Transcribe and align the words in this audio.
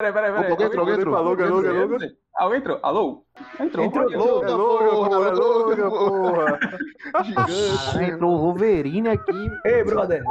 Peraí, 0.00 0.12
peraí, 0.12 0.32
peraí. 0.32 0.50
Alguém 0.52 0.66
entrou, 0.68 0.80
alguém 0.80 0.94
entrou. 0.94 1.16
Alô, 1.16 1.30
alô, 1.32 1.56
alô, 1.58 1.98
alô. 2.36 2.54
Entrou? 2.54 2.78
Alô? 2.84 3.26
Entrou. 3.58 3.84
Entrou, 3.84 4.04
olha. 4.04 4.14
entrou. 4.14 5.22
É 5.24 5.32
louca, 5.32 5.90
porra, 5.90 6.58
é. 7.16 7.24
Gigante. 7.24 7.98
Entrou 8.14 8.34
o 8.34 8.38
Wolverine 8.38 9.08
aqui. 9.08 9.50
Ei, 9.64 9.82
brother. 9.82 10.22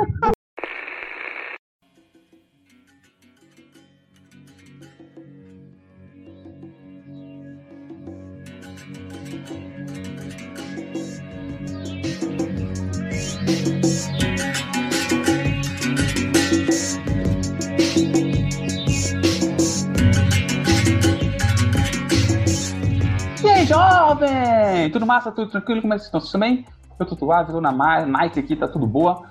Massa? 25.07 25.31
Tudo 25.31 25.49
tranquilo? 25.49 25.81
Como 25.81 25.93
é 25.93 25.97
que 25.97 26.03
vocês 26.03 26.07
estão? 26.07 26.21
Tudo 26.21 26.39
bem? 26.39 26.65
Eu 26.99 27.05
tô 27.05 27.15
suave, 27.15 27.51
tô 27.51 27.61
na 27.61 27.71
night 27.71 28.39
aqui, 28.39 28.55
tá 28.55 28.67
tudo 28.67 28.85
boa. 28.85 29.23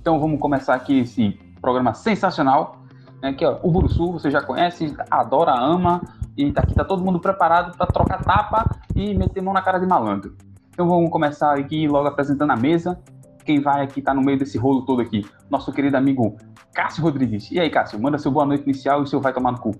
Então 0.00 0.18
vamos 0.18 0.40
começar 0.40 0.74
aqui 0.74 1.00
esse 1.00 1.38
programa 1.60 1.94
sensacional. 1.94 2.80
Né, 3.22 3.36
ó, 3.42 3.58
o 3.62 3.70
Buruçu, 3.70 4.12
você 4.12 4.30
já 4.30 4.42
conhece, 4.42 4.94
adora, 5.10 5.52
ama. 5.52 6.00
E 6.36 6.50
tá 6.52 6.62
aqui 6.62 6.74
tá 6.74 6.84
todo 6.84 7.04
mundo 7.04 7.20
preparado 7.20 7.76
para 7.76 7.86
trocar 7.86 8.22
tapa 8.22 8.64
e 8.96 9.14
meter 9.14 9.42
mão 9.42 9.54
na 9.54 9.62
cara 9.62 9.78
de 9.78 9.86
malandro. 9.86 10.34
Então 10.70 10.88
vamos 10.88 11.10
começar 11.10 11.58
aqui 11.58 11.86
logo 11.86 12.08
apresentando 12.08 12.50
a 12.50 12.56
mesa. 12.56 12.98
Quem 13.44 13.60
vai 13.60 13.82
aqui 13.82 14.00
tá 14.00 14.14
no 14.14 14.22
meio 14.22 14.38
desse 14.38 14.56
rolo 14.58 14.84
todo 14.84 15.02
aqui? 15.02 15.26
Nosso 15.50 15.72
querido 15.72 15.96
amigo 15.96 16.36
Cássio 16.72 17.02
Rodrigues. 17.02 17.50
E 17.50 17.60
aí, 17.60 17.68
Cássio, 17.68 18.00
manda 18.00 18.18
seu 18.18 18.30
boa 18.30 18.46
noite 18.46 18.64
inicial 18.64 19.00
e 19.00 19.02
o 19.02 19.06
seu 19.06 19.20
vai 19.20 19.32
tomar 19.32 19.52
no 19.52 19.58
cu. 19.58 19.74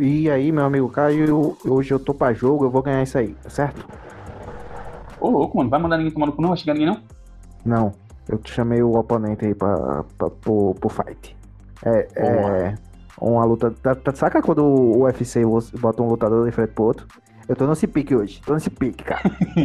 E 0.00 0.30
aí, 0.30 0.52
meu 0.52 0.64
amigo 0.64 0.88
Caio, 0.88 1.56
hoje 1.66 1.92
eu 1.92 1.98
tô 1.98 2.14
pra 2.14 2.32
jogo, 2.32 2.64
eu 2.64 2.70
vou 2.70 2.80
ganhar 2.80 3.02
isso 3.02 3.18
aí, 3.18 3.34
tá 3.42 3.50
certo? 3.50 3.84
Ô, 5.20 5.30
louco, 5.30 5.56
mano, 5.58 5.70
vai 5.70 5.80
mandar 5.80 5.96
ninguém 5.98 6.12
tomar 6.12 6.26
no 6.26 6.32
cu, 6.32 6.42
não? 6.42 6.48
Vai 6.50 6.58
chegar 6.58 6.74
ninguém, 6.74 6.88
não? 6.88 7.02
Não, 7.64 7.92
eu 8.28 8.38
te 8.38 8.52
chamei 8.52 8.82
o 8.82 8.96
oponente 8.96 9.44
aí 9.44 9.54
pra, 9.54 10.04
pra, 10.16 10.30
pro, 10.30 10.74
pro 10.74 10.88
fight. 10.88 11.36
É, 11.84 12.08
é 12.16 12.74
uma 13.20 13.44
luta. 13.44 13.70
Tá, 13.70 13.94
tá- 13.94 14.14
saca 14.14 14.42
quando 14.42 14.64
o 14.64 15.02
UFC 15.02 15.42
bota 15.78 16.02
um 16.02 16.08
lutador 16.08 16.46
de 16.46 16.52
frente 16.52 16.72
pro 16.72 16.84
outro? 16.84 17.06
Eu 17.48 17.56
tô 17.56 17.66
nesse 17.66 17.86
pique 17.86 18.14
hoje, 18.14 18.40
tô 18.44 18.54
nesse 18.54 18.70
pique, 18.70 19.04
cara. 19.04 19.22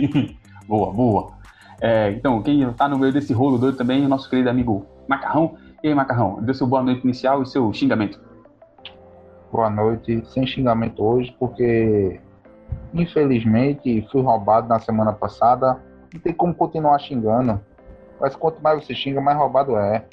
boa, 0.67 0.91
boa. 0.91 1.31
É, 1.79 2.11
então, 2.11 2.41
quem 2.41 2.67
tá 2.73 2.87
no 2.87 2.97
meio 2.97 3.13
desse 3.13 3.33
rolo 3.33 3.57
doido 3.57 3.77
também 3.77 4.03
é 4.03 4.05
o 4.05 4.09
nosso 4.09 4.29
querido 4.29 4.49
amigo 4.49 4.85
Macarrão. 5.07 5.55
E 5.83 5.87
aí, 5.87 5.93
Macarrão, 5.95 6.41
dê 6.41 6.53
seu 6.53 6.65
boa 6.65 6.81
noite 6.81 7.03
inicial 7.03 7.43
e 7.43 7.45
seu 7.45 7.71
xingamento. 7.73 8.19
Boa 9.51 9.69
noite, 9.69 10.23
sem 10.27 10.47
xingamento 10.47 11.03
hoje, 11.03 11.35
porque 11.39 12.19
infelizmente 12.93 14.07
fui 14.11 14.21
roubado 14.21 14.67
na 14.67 14.79
semana 14.79 15.13
passada. 15.13 15.77
Não 16.13 16.19
tem 16.19 16.33
como 16.33 16.53
continuar 16.53 16.97
xingando. 16.99 17.59
Mas 18.19 18.35
quanto 18.35 18.61
mais 18.61 18.83
você 18.83 18.93
xinga, 18.95 19.19
mais 19.19 19.37
roubado 19.37 19.77
é. 19.77 20.05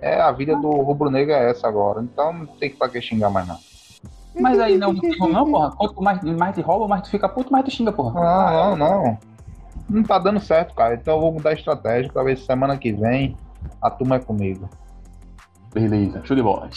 É 0.00 0.20
a 0.20 0.32
vida 0.32 0.56
do 0.56 0.68
rubro-negro 0.68 1.32
é 1.32 1.50
essa 1.50 1.68
agora. 1.68 2.02
Então 2.02 2.32
não 2.32 2.46
tem 2.46 2.70
pra 2.70 2.88
que 2.88 3.00
xingar 3.00 3.30
mais 3.30 3.46
não. 3.46 3.58
Mas 4.40 4.58
aí 4.58 4.78
não, 4.78 4.92
não 4.92 5.50
porra. 5.50 5.70
Quanto 5.72 6.02
mais, 6.02 6.22
mais 6.22 6.54
te 6.54 6.60
rouba, 6.60 6.88
mais 6.88 7.02
tu 7.02 7.10
fica 7.10 7.28
puto, 7.28 7.52
mais 7.52 7.64
tu 7.64 7.70
xinga, 7.70 7.92
porra. 7.92 8.20
Não, 8.20 8.76
não, 8.76 8.76
não. 8.76 9.18
Não 9.88 10.02
tá 10.02 10.18
dando 10.18 10.40
certo, 10.40 10.74
cara. 10.74 10.94
Então 10.94 11.14
eu 11.14 11.20
vou 11.20 11.32
mudar 11.32 11.50
a 11.50 11.54
estratégia 11.54 12.10
pra 12.12 12.22
ver 12.22 12.38
se 12.38 12.46
semana 12.46 12.76
que 12.76 12.92
vem 12.92 13.36
a 13.80 13.90
turma 13.90 14.16
é 14.16 14.20
comigo. 14.20 14.68
Beleza, 15.72 16.20
show 16.24 16.36
de 16.36 16.42
bola. 16.42 16.68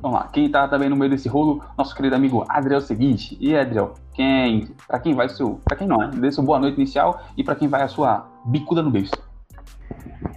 Vamos 0.00 0.18
lá, 0.18 0.28
quem 0.28 0.48
tá 0.48 0.68
também 0.68 0.88
no 0.88 0.94
meio 0.94 1.10
desse 1.10 1.28
rolo, 1.28 1.64
nosso 1.76 1.94
querido 1.94 2.14
amigo 2.14 2.44
Adriel 2.48 2.80
Seguinte. 2.80 3.36
E 3.40 3.56
Adriel, 3.56 3.94
quem, 4.14 4.68
pra 4.86 5.00
quem 5.00 5.14
vai 5.14 5.26
o 5.26 5.30
seu. 5.30 5.60
Pra 5.64 5.76
quem 5.76 5.88
não, 5.88 5.98
né? 5.98 6.10
Dê 6.14 6.30
boa 6.42 6.58
noite 6.58 6.76
inicial 6.76 7.20
e 7.36 7.42
pra 7.42 7.56
quem 7.56 7.66
vai 7.66 7.82
a 7.82 7.88
sua 7.88 8.28
bicuda 8.44 8.82
no 8.82 8.90
beijo. 8.90 9.10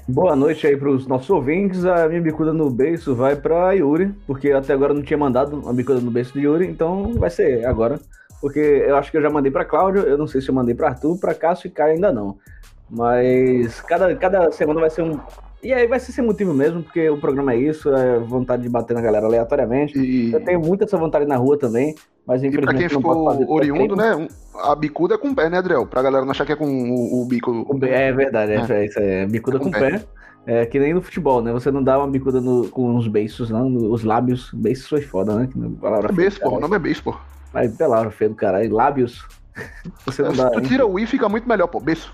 Boa 0.08 0.36
noite 0.36 0.66
aí 0.66 0.76
pros 0.76 1.06
nossos 1.06 1.30
ouvintes. 1.30 1.86
A 1.86 2.08
minha 2.08 2.22
bicuda 2.22 2.52
no 2.52 2.72
beiço 2.72 3.14
vai 3.16 3.36
pra 3.36 3.74
Yuri, 3.74 4.12
porque 4.26 4.52
até 4.52 4.74
agora 4.74 4.94
não 4.94 5.04
tinha 5.04 5.18
mandado 5.18 5.60
uma 5.60 5.74
bicuda 5.74 6.02
no 6.02 6.10
beiço 6.10 6.34
de 6.34 6.40
Yuri, 6.40 6.68
então 6.68 7.14
vai 7.14 7.30
ser 7.30 7.64
agora. 7.66 8.00
Porque 8.42 8.60
eu 8.60 8.96
acho 8.96 9.12
que 9.12 9.18
eu 9.18 9.22
já 9.22 9.30
mandei 9.30 9.52
pra 9.52 9.66
Cláudio, 9.66 10.02
eu 10.02 10.18
não 10.18 10.26
sei 10.26 10.42
se 10.42 10.50
eu 10.50 10.56
mandei 10.56 10.74
pra 10.74 10.90
Arthur, 10.90 11.20
pra 11.20 11.36
Cássio 11.36 11.68
e 11.68 11.72
Caio 11.72 11.94
ainda 11.94 12.12
não. 12.12 12.38
Mas 12.90 13.82
cada, 13.82 14.16
cada 14.16 14.52
semana 14.52 14.80
vai 14.80 14.90
ser 14.90 15.04
um. 15.04 15.20
E 15.62 15.74
aí 15.74 15.88
vai 15.88 16.00
ser 16.00 16.12
sem 16.14 16.24
motivo 16.24 16.54
mesmo, 16.54 16.82
porque 16.84 17.10
o 17.10 17.18
programa 17.18 17.54
é 17.54 17.58
isso, 17.58 17.94
é 17.94 18.18
vontade 18.20 18.64
de 18.64 18.70
bater 18.70 18.94
na 18.94 19.02
galera 19.02 19.26
aleatoriamente. 19.26 20.00
E, 20.00 20.32
Eu 20.32 20.44
tenho 20.44 20.60
muita 20.60 20.86
essa 20.86 20.98
vontade 20.98 21.26
na 21.26 21.36
rua 21.36 21.58
também, 21.58 21.96
mas 22.26 22.42
e 22.42 22.50
pra 22.50 22.74
quem 22.74 22.86
infelizmente 22.86 22.96
ficou 22.96 23.52
oriundo, 23.54 23.96
né? 23.96 24.28
A 24.64 24.74
bicuda 24.74 25.16
é 25.16 25.18
com 25.18 25.30
o 25.30 25.36
pé, 25.36 25.50
né, 25.50 25.58
Adriel? 25.58 25.86
Pra 25.86 26.02
galera 26.02 26.24
não 26.24 26.32
achar 26.32 26.46
que 26.46 26.54
é 26.54 26.56
com 26.56 26.66
o, 26.66 27.22
o 27.22 27.26
bico. 27.26 27.66
É 27.84 28.12
verdade, 28.14 28.54
é, 28.54 28.56
é 28.82 28.86
isso 28.86 29.00
é 29.00 29.26
bicuda 29.26 29.58
Com 29.60 29.66
com, 29.66 29.72
pé. 29.72 29.92
pé. 30.00 30.06
É 30.46 30.66
que 30.66 30.80
nem 30.80 30.94
no 30.94 31.02
futebol, 31.02 31.42
né? 31.42 31.52
Você 31.52 31.70
não 31.70 31.84
dá 31.84 31.98
uma 32.00 32.08
bicuda 32.08 32.40
no- 32.40 32.70
com 32.70 32.96
os 32.96 33.08
beiços, 33.08 33.50
não. 33.50 33.68
Os 33.92 34.04
lábios. 34.04 34.50
Beiços 34.54 34.88
foi 34.88 35.02
foda, 35.02 35.36
né? 35.36 35.50
Palavra 35.82 36.10
É 36.10 36.16
beijo, 36.16 36.40
pô. 36.40 36.56
O 36.56 36.60
nome 36.60 36.76
é 36.78 36.80
beijo, 36.80 37.04
pô. 37.04 37.16
Mas 37.54 37.76
palavra 37.76 38.10
feia 38.10 38.30
do 38.30 38.36
caralho. 38.36 38.74
Lábios. 38.74 39.28
Você 40.06 40.24
não 40.24 40.34
dá. 40.34 40.50
Tu 40.52 40.62
tira 40.62 40.86
o 40.86 40.98
i 40.98 41.06
fica 41.06 41.28
muito 41.28 41.48
melhor, 41.48 41.68
pô. 41.68 41.80
Beijo. 41.80 42.12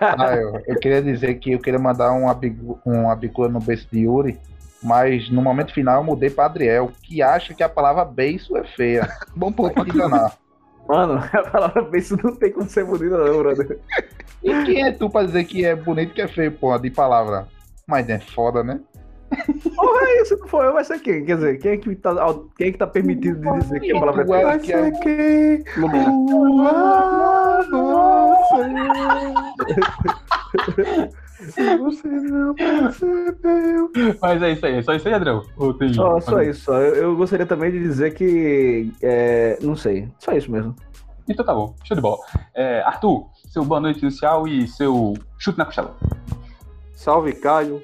Ah, 0.00 0.36
eu, 0.36 0.62
eu 0.66 0.78
queria 0.78 1.02
dizer 1.02 1.34
que 1.34 1.52
eu 1.52 1.58
queria 1.58 1.78
mandar 1.78 2.12
um 2.12 2.28
abigu, 2.28 2.78
um 2.84 3.14
bicuda 3.16 3.48
no 3.48 3.60
beijo 3.60 3.86
de 3.90 4.00
Yuri, 4.00 4.38
mas 4.82 5.30
no 5.30 5.42
momento 5.42 5.74
final 5.74 6.00
eu 6.00 6.04
mudei 6.04 6.30
pra 6.30 6.46
Adriel, 6.46 6.90
que 7.02 7.22
acha 7.22 7.54
que 7.54 7.62
a 7.62 7.68
palavra 7.68 8.04
beijo 8.04 8.56
é 8.56 8.64
feia. 8.64 9.08
Bom 9.36 9.52
ponto. 9.52 9.80
Enganar. 9.86 10.34
Mano, 10.88 11.22
a 11.32 11.42
palavra 11.50 11.82
beijo 11.82 12.18
não 12.22 12.34
tem 12.34 12.50
como 12.52 12.68
ser 12.68 12.84
bonita, 12.84 13.16
não, 13.16 13.38
brother. 13.38 13.78
E 14.42 14.64
quem 14.64 14.84
é 14.84 14.92
tu 14.92 15.10
pra 15.10 15.24
dizer 15.24 15.44
que 15.44 15.64
é 15.64 15.74
bonito 15.76 16.14
que 16.14 16.22
é 16.22 16.28
feio, 16.28 16.52
porra, 16.52 16.78
de 16.78 16.90
palavra? 16.90 17.46
Mas 17.86 18.08
é 18.08 18.18
foda, 18.18 18.64
né? 18.64 18.80
Porra, 19.76 20.00
aí, 20.06 20.24
se 20.26 20.36
não 20.36 20.48
for 20.48 20.64
eu, 20.64 20.72
vai 20.72 20.84
ser 20.84 20.98
quem? 21.00 21.24
Quer 21.24 21.36
dizer, 21.36 21.58
quem 21.58 21.72
é 21.72 21.76
que 21.76 21.94
tá, 21.96 22.14
quem 22.56 22.68
é 22.68 22.72
que 22.72 22.78
tá 22.78 22.86
permitido 22.86 23.40
de 23.40 23.60
dizer 23.60 23.80
que 23.80 23.96
a 23.96 24.00
palavra 24.00 24.22
é? 24.22 24.44
Vai 24.44 24.60
ser 24.60 24.92
quem? 25.00 25.64
Lumina. 25.76 26.12
Você 31.40 31.62
não 32.08 32.54
percebeu. 32.54 33.90
Mas 34.20 34.42
é 34.42 34.50
isso 34.52 34.66
aí, 34.66 34.74
é 34.76 34.82
só 34.82 34.92
isso 34.94 35.08
aí, 35.08 35.14
Adriel. 35.14 35.42
Ou 35.56 35.72
tem- 35.74 35.92
Só, 35.94 36.20
só 36.20 36.42
isso, 36.42 36.64
só. 36.64 36.74
Eu, 36.78 36.94
eu 36.96 37.16
gostaria 37.16 37.46
também 37.46 37.70
de 37.70 37.78
dizer 37.80 38.12
que. 38.14 38.92
é, 39.02 39.58
não 39.62 39.74
sei. 39.76 40.08
Só 40.18 40.32
isso 40.32 40.50
mesmo. 40.50 40.74
Então 41.28 41.44
tá 41.44 41.54
bom, 41.54 41.74
show 41.84 41.94
de 41.94 42.00
bola. 42.02 42.18
É, 42.54 42.80
Arthur, 42.82 43.26
seu 43.48 43.64
boa 43.64 43.80
noite 43.80 44.00
inicial 44.02 44.46
e 44.48 44.66
seu 44.66 45.14
chute 45.38 45.56
na 45.58 45.64
costela. 45.64 45.96
Salve, 46.92 47.32
Caio. 47.32 47.82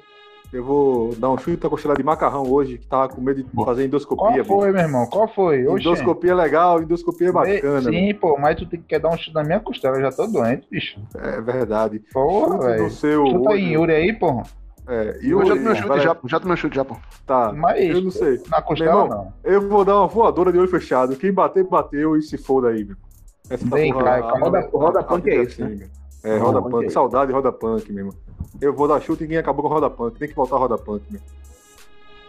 Eu 0.51 0.63
vou 0.63 1.13
dar 1.15 1.29
um 1.29 1.37
chute 1.37 1.61
na 1.61 1.69
costela 1.69 1.93
de 1.93 2.03
macarrão 2.03 2.49
hoje, 2.49 2.77
que 2.77 2.87
tava 2.87 3.09
com 3.09 3.19
medo 3.19 3.43
de 3.43 3.49
fazer 3.49 3.65
Qual 3.65 3.79
endoscopia. 3.85 4.45
foi, 4.45 4.71
meu 4.71 4.81
irmão? 4.81 5.05
Qual 5.07 5.27
foi? 5.27 5.67
Oxê. 5.67 5.81
Endoscopia 5.89 6.31
é 6.31 6.35
legal, 6.35 6.81
endoscopia 6.81 7.27
é 7.29 7.31
bacana. 7.33 7.81
Sim, 7.91 8.13
pô, 8.15 8.37
mas 8.39 8.55
tu 8.55 8.65
tem 8.65 8.81
que 8.81 8.97
dar 8.97 9.09
um 9.09 9.17
chute 9.17 9.33
na 9.33 9.43
minha 9.43 9.59
costela, 9.59 9.97
eu 9.97 10.01
já 10.03 10.11
tô 10.11 10.25
doente, 10.25 10.65
bicho. 10.71 10.99
É 11.15 11.41
verdade. 11.41 12.01
Porra, 12.13 12.59
velho. 12.59 12.89
Chuta 12.89 13.07
aí, 13.51 13.65
olho. 13.77 13.81
Yuri 13.81 13.93
aí, 13.93 14.13
porra. 14.13 14.43
É, 14.87 15.19
e 15.21 15.31
Eu 15.31 15.39
já 15.45 15.53
tomei 15.53 15.61
um 15.63 15.65
vai- 15.65 15.75
chute 15.75 15.99
já, 16.03 16.17
já 16.25 16.39
tomei 16.39 16.53
um 16.53 16.57
chute 16.57 16.75
já, 16.77 16.85
pô. 16.85 16.95
Tá, 17.25 17.51
Mas 17.51 17.89
eu 17.89 18.01
não 18.01 18.09
sei. 18.11 18.41
na 18.49 18.61
costela 18.61 19.05
Meu 19.05 19.07
não. 19.15 19.33
Eu 19.43 19.67
vou 19.67 19.83
dar 19.83 19.97
uma 19.97 20.07
voadora 20.07 20.49
de 20.49 20.57
olho 20.57 20.69
fechado. 20.69 21.13
Quem 21.17 21.33
bater, 21.33 21.65
bateu 21.65 22.15
e 22.15 22.21
se 22.21 22.37
foda 22.37 22.69
aí, 22.69 22.85
meu. 22.85 22.95
Essa 23.49 23.65
Bem, 23.67 23.93
Caio, 23.93 24.23
a- 24.23 24.39
roda- 24.39 24.59
a- 24.59 24.69
roda 24.71 24.99
a- 25.01 25.03
punk 25.03 25.29
a- 25.29 25.33
é 25.33 25.43
isso, 25.43 25.61
assim, 25.61 25.75
né? 25.75 25.87
meu. 26.23 26.31
É, 26.33 26.37
roda 26.37 26.45
Roda 26.59 26.61
punk 26.61 26.67
é 26.67 26.71
punk. 26.77 26.85
isso. 26.85 26.93
Saudade 26.93 27.27
de 27.27 27.33
roda 27.33 27.51
punk, 27.51 27.91
meu 27.91 28.05
irmão. 28.05 28.13
Eu 28.61 28.73
vou 28.73 28.87
dar 28.87 28.99
chute 29.01 29.21
e 29.23 29.27
ninguém 29.27 29.37
acabou 29.39 29.63
com 29.63 29.69
roda 29.69 29.89
punk. 29.89 30.17
Tem 30.17 30.27
que 30.27 30.35
voltar 30.35 30.55
a 30.55 30.59
roda 30.59 30.77
punk, 30.77 31.03
meu. 31.09 31.21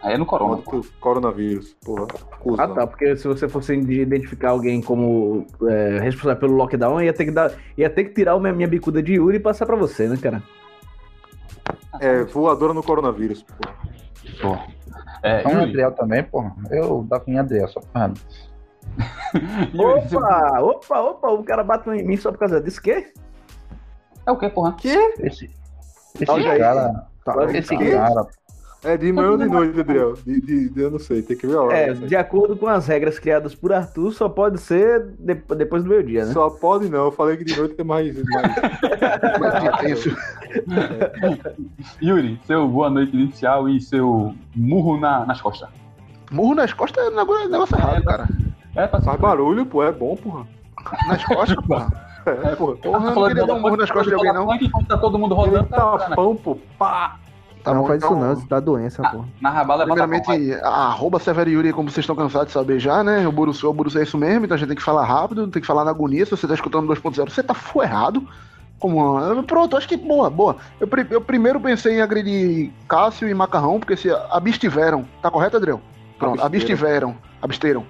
Aí 0.03 0.15
é 0.15 0.19
no 0.19 0.25
corona, 0.27 0.59
pô. 0.59 0.85
coronavírus. 1.01 1.75
Porra. 1.85 2.07
Cusão. 2.41 2.65
Ah, 2.65 2.69
tá. 2.69 2.87
Porque 2.87 3.17
se 3.17 3.27
você 3.27 3.49
fosse 3.49 3.75
identificar 3.75 4.51
alguém 4.51 4.81
como 4.81 5.45
é, 5.69 5.99
responsável 6.01 6.39
pelo 6.41 6.55
lockdown, 6.55 7.03
ia 7.03 7.13
ter 7.13 7.25
que 7.25 7.31
dar. 7.33 7.53
Ia 7.77 7.91
ter 7.91 8.05
que 8.05 8.15
tirar 8.15 8.33
a 8.35 8.39
minha, 8.39 8.53
minha 8.53 8.69
bicuda 8.69 9.03
de 9.03 9.15
Yuri 9.15 9.39
e 9.39 9.41
passar 9.41 9.67
pra 9.67 9.75
você, 9.77 10.07
né, 10.09 10.17
cara? 10.17 10.43
É, 12.01 12.23
voadora 12.25 12.73
no 12.73 12.83
coronavírus. 12.83 13.43
Porra. 13.43 13.77
Pô. 14.41 14.73
É, 15.23 15.41
Então, 15.41 15.53
Yuri, 15.53 15.65
Adriel 15.71 15.93
também, 15.93 16.23
porra. 16.23 16.55
Eu 16.71 17.05
dava 17.09 17.25
em 17.27 17.39
Adriel, 17.39 17.67
só 17.69 17.81
porra. 17.81 18.13
Seu- 20.09 20.19
Opa, 20.19 20.61
opa, 20.61 21.01
opa, 21.01 21.29
o 21.31 21.45
cara 21.45 21.63
bate 21.65 21.89
em 21.91 22.05
mim 22.07 22.17
só 22.17 22.31
por 22.31 22.39
causa 22.39 22.61
disso, 22.61 22.81
quê? 22.81 23.13
é 24.27 24.31
o 24.31 24.37
que, 24.37 24.49
porra? 24.49 24.77
Esse, 25.21 25.51
esse 26.25 26.31
Olha 26.33 26.53
aí. 26.53 26.59
cara. 26.59 27.07
Tá, 27.25 27.45
Esse 27.53 27.77
tá. 27.77 27.85
cara. 27.91 28.27
É 28.85 28.97
de 28.97 29.11
manhã 29.13 29.31
ou 29.33 29.37
de 29.39 29.47
noite, 29.47 29.81
Adriel? 29.81 30.15
De, 30.25 30.41
de, 30.41 30.69
de- 30.69 30.81
eu 30.81 30.89
não 30.91 31.01
sei, 31.01 31.21
tem 31.21 31.37
que 31.37 31.49
ver 31.49 31.57
a 31.57 31.63
hora. 31.63 31.77
É, 31.77 31.85
aí. 31.91 31.95
de 31.95 32.15
acordo 32.15 32.57
com 32.57 32.69
as 32.69 32.87
regras 32.87 33.19
criadas 33.19 33.53
por 33.53 33.73
Arthur, 33.73 34.13
só 34.13 34.29
pode 34.29 34.61
ser 34.61 35.05
de- 35.19 35.35
depois 35.57 35.83
do 35.83 35.91
meio-dia, 35.91 36.25
né? 36.27 36.33
Só 36.33 36.49
pode 36.49 36.89
não, 36.89 37.07
eu 37.07 37.11
falei 37.13 37.37
que 37.37 37.45
de 37.45 37.57
noite 37.59 37.75
é 37.77 37.83
mais. 37.83 38.15
mais... 38.15 38.55
Mas 39.41 39.65
intenso. 39.65 40.17
Yuri, 42.01 42.41
seu 42.47 42.69
boa 42.69 42.89
noite 42.89 43.17
inicial 43.17 43.69
e 43.69 43.81
seu 43.81 44.35
murro 44.55 44.99
na, 44.99 45.27
nas 45.27 45.41
costas. 45.41 45.69
Murro 46.31 46.55
nas 46.55 46.73
costas 46.73 47.05
é 47.05 47.09
um 47.11 47.17
negócio, 47.49 47.77
errado, 47.77 48.05
cara. 48.05 48.29
É, 48.77 48.87
tá 48.87 49.01
Faz 49.01 49.21
barulho, 49.21 49.67
pô, 49.67 49.83
é 49.83 49.91
bom, 49.91 50.15
porra. 50.17 50.47
Nas 51.09 51.25
costas, 51.25 51.57
porra. 51.67 52.08
É, 52.31 52.57
porra. 52.57 52.77
Porra, 52.77 53.09
eu 53.09 53.15
não 53.15 53.29
queria 53.29 53.47
dar 53.47 53.55
um 53.55 53.61
murro 53.61 53.77
nas 53.77 53.91
costas 53.91 54.09
de 54.09 54.15
alguém, 54.15 54.33
não. 54.33 54.55
Enquanto 54.55 54.87
tá 54.87 54.99
todo 54.99 55.19
mundo 55.19 55.35
rodando, 55.35 55.69
tá, 55.69 55.99
tá 55.99 56.17
pão, 56.17 56.37
pô, 56.37 56.57
pá. 56.79 57.19
Tá 57.63 57.75
não 57.75 57.83
bom, 57.83 57.89
faz 57.89 58.03
isso 58.03 58.15
não, 58.15 58.33
isso 58.33 58.49
dá 58.49 58.61
doença, 58.61 59.03
pô. 59.11 59.25
na 59.41 59.51
rabala 59.51 59.83
é 59.83 59.87
Primeiramente, 59.87 60.55
a 60.63 60.87
arroba 60.87 61.19
Severo 61.19 61.51
Yuri, 61.51 61.73
como 61.73 61.91
vocês 61.91 62.05
estão 62.05 62.17
cansados 62.17 62.49
de 62.49 62.53
saber 62.53 62.79
já, 62.79 63.03
né? 63.03 63.27
O 63.27 63.33
Buruçu, 63.33 63.69
o 63.69 63.73
Buruçu 63.73 63.99
é 63.99 64.05
isso 64.05 64.17
mesmo, 64.17 64.45
então 64.45 64.55
a 64.55 64.59
gente 64.59 64.69
tem 64.69 64.77
que 64.77 64.83
falar 64.83 65.05
rápido, 65.05 65.49
tem 65.49 65.61
que 65.61 65.67
falar 65.67 65.85
na 65.85 65.91
agonia. 65.91 66.25
Se 66.25 66.31
você 66.31 66.47
tá 66.47 66.55
escutando 66.55 66.87
2.0, 66.89 67.29
você 67.29 67.43
tá 67.43 67.55
errado. 67.83 68.27
Como, 68.79 69.43
pronto, 69.43 69.77
acho 69.77 69.89
que 69.89 69.97
boa, 69.97 70.31
boa. 70.31 70.57
Eu, 70.79 70.89
eu 71.11 71.21
primeiro 71.21 71.61
pensei 71.61 71.99
em 71.99 72.01
agredir 72.01 72.71
Cássio 72.89 73.29
e 73.29 73.35
Macarrão, 73.35 73.81
porque 73.81 73.97
se 73.97 74.09
abstiveram. 74.31 75.05
Tá 75.21 75.31
correto, 75.31 75.57
Adriel? 75.57 75.81
Pronto, 76.17 76.41
abstiveram. 76.41 77.17
Absteram. 77.43 77.85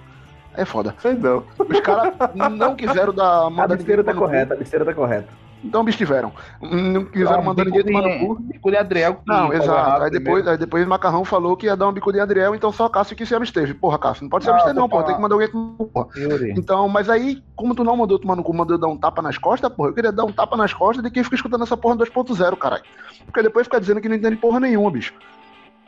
É 0.54 0.64
foda. 0.64 0.94
Sei 0.98 1.14
não. 1.14 1.44
Os 1.58 1.80
caras 1.80 2.14
não 2.34 2.74
quiseram 2.74 3.12
dar 3.12 3.46
A 3.46 3.50
mandar 3.50 3.76
besteira 3.76 4.02
tá 4.02 4.14
correta, 4.14 4.54
a 4.54 4.56
besteira 4.56 4.84
tá 4.84 4.94
correta. 4.94 5.28
Então 5.62 5.80
abstiveram. 5.80 6.32
Não 6.60 7.04
quiseram 7.04 7.42
mandar 7.42 7.64
ninguém 7.64 7.84
tomar 7.84 8.02
no 8.02 8.18
cu. 8.26 8.40
Bico 8.40 8.70
de 8.70 8.76
Adriel. 8.76 9.20
Não, 9.26 9.52
exato. 9.52 10.02
Aí 10.02 10.10
depois, 10.10 10.46
aí 10.46 10.56
depois 10.56 10.86
o 10.86 10.88
Macarrão 10.88 11.24
falou 11.24 11.56
que 11.56 11.66
ia 11.66 11.76
dar 11.76 11.88
um 11.88 11.92
bico 11.92 12.12
de 12.12 12.20
Adriel, 12.20 12.54
então 12.54 12.70
só 12.70 12.88
Cássio 12.88 13.16
que 13.16 13.26
se 13.26 13.34
absteve. 13.34 13.74
Porra, 13.74 13.98
Cássio, 13.98 14.22
não 14.22 14.30
pode 14.30 14.44
se 14.44 14.50
Não, 14.50 14.56
abster, 14.56 14.74
vou 14.74 14.82
não, 14.82 14.88
porra. 14.88 15.04
Tem 15.04 15.16
que 15.16 15.20
mandar 15.20 15.34
alguém 15.34 15.48
porra. 15.48 16.08
Yuri. 16.16 16.54
Então, 16.56 16.88
mas 16.88 17.10
aí, 17.10 17.42
como 17.56 17.74
tu 17.74 17.82
não 17.82 17.96
mandou 17.96 18.18
tomar 18.18 18.36
no 18.36 18.44
cu, 18.44 18.54
mandou 18.54 18.78
dar 18.78 18.88
um 18.88 18.96
tapa 18.96 19.20
nas 19.20 19.36
costas, 19.36 19.70
porra, 19.72 19.90
eu 19.90 19.94
queria 19.94 20.12
dar 20.12 20.24
um 20.24 20.32
tapa 20.32 20.56
nas 20.56 20.72
costas 20.72 21.02
de 21.02 21.10
quem 21.10 21.24
fica 21.24 21.36
escutando 21.36 21.64
essa 21.64 21.76
porra 21.76 21.96
no 21.96 22.04
2.0, 22.04 22.56
caralho. 22.56 22.84
Porque 23.24 23.42
depois 23.42 23.66
fica 23.66 23.80
dizendo 23.80 24.00
que 24.00 24.08
não 24.08 24.16
entende 24.16 24.36
porra 24.36 24.60
nenhuma, 24.60 24.90
bicho. 24.90 25.12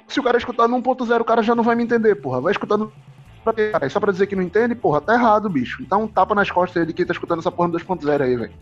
Se 0.09 0.19
o 0.19 0.23
cara 0.25 0.37
escutar 0.37 0.67
no 0.67 0.83
1.0, 0.83 1.21
o 1.21 1.25
cara 1.25 1.43
já 1.43 1.55
não 1.55 1.63
vai 1.63 1.77
me 1.77 1.85
entender, 1.85 2.17
porra. 2.17 2.41
Vai 2.41 2.51
escutar 2.51 2.77
no. 2.77 2.93
Pra 3.45 3.53
quê, 3.53 3.71
cara? 3.71 3.89
Só 3.89 3.99
pra 4.01 4.13
dizer 4.13 4.27
que 4.27 4.37
não 4.37 4.43
entende, 4.43 4.75
porra, 4.75 5.01
tá 5.01 5.15
errado, 5.15 5.49
bicho. 5.49 5.85
Dá 5.89 5.97
um 5.97 6.07
tapa 6.07 6.35
nas 6.35 6.51
costas 6.51 6.81
aí 6.83 6.87
de 6.87 6.93
quem 6.93 7.07
tá 7.07 7.13
escutando 7.13 7.39
essa 7.41 7.51
porra 7.51 7.69
no 7.69 7.75
2.0 7.79 8.21
aí, 8.21 8.37
velho. 8.37 8.53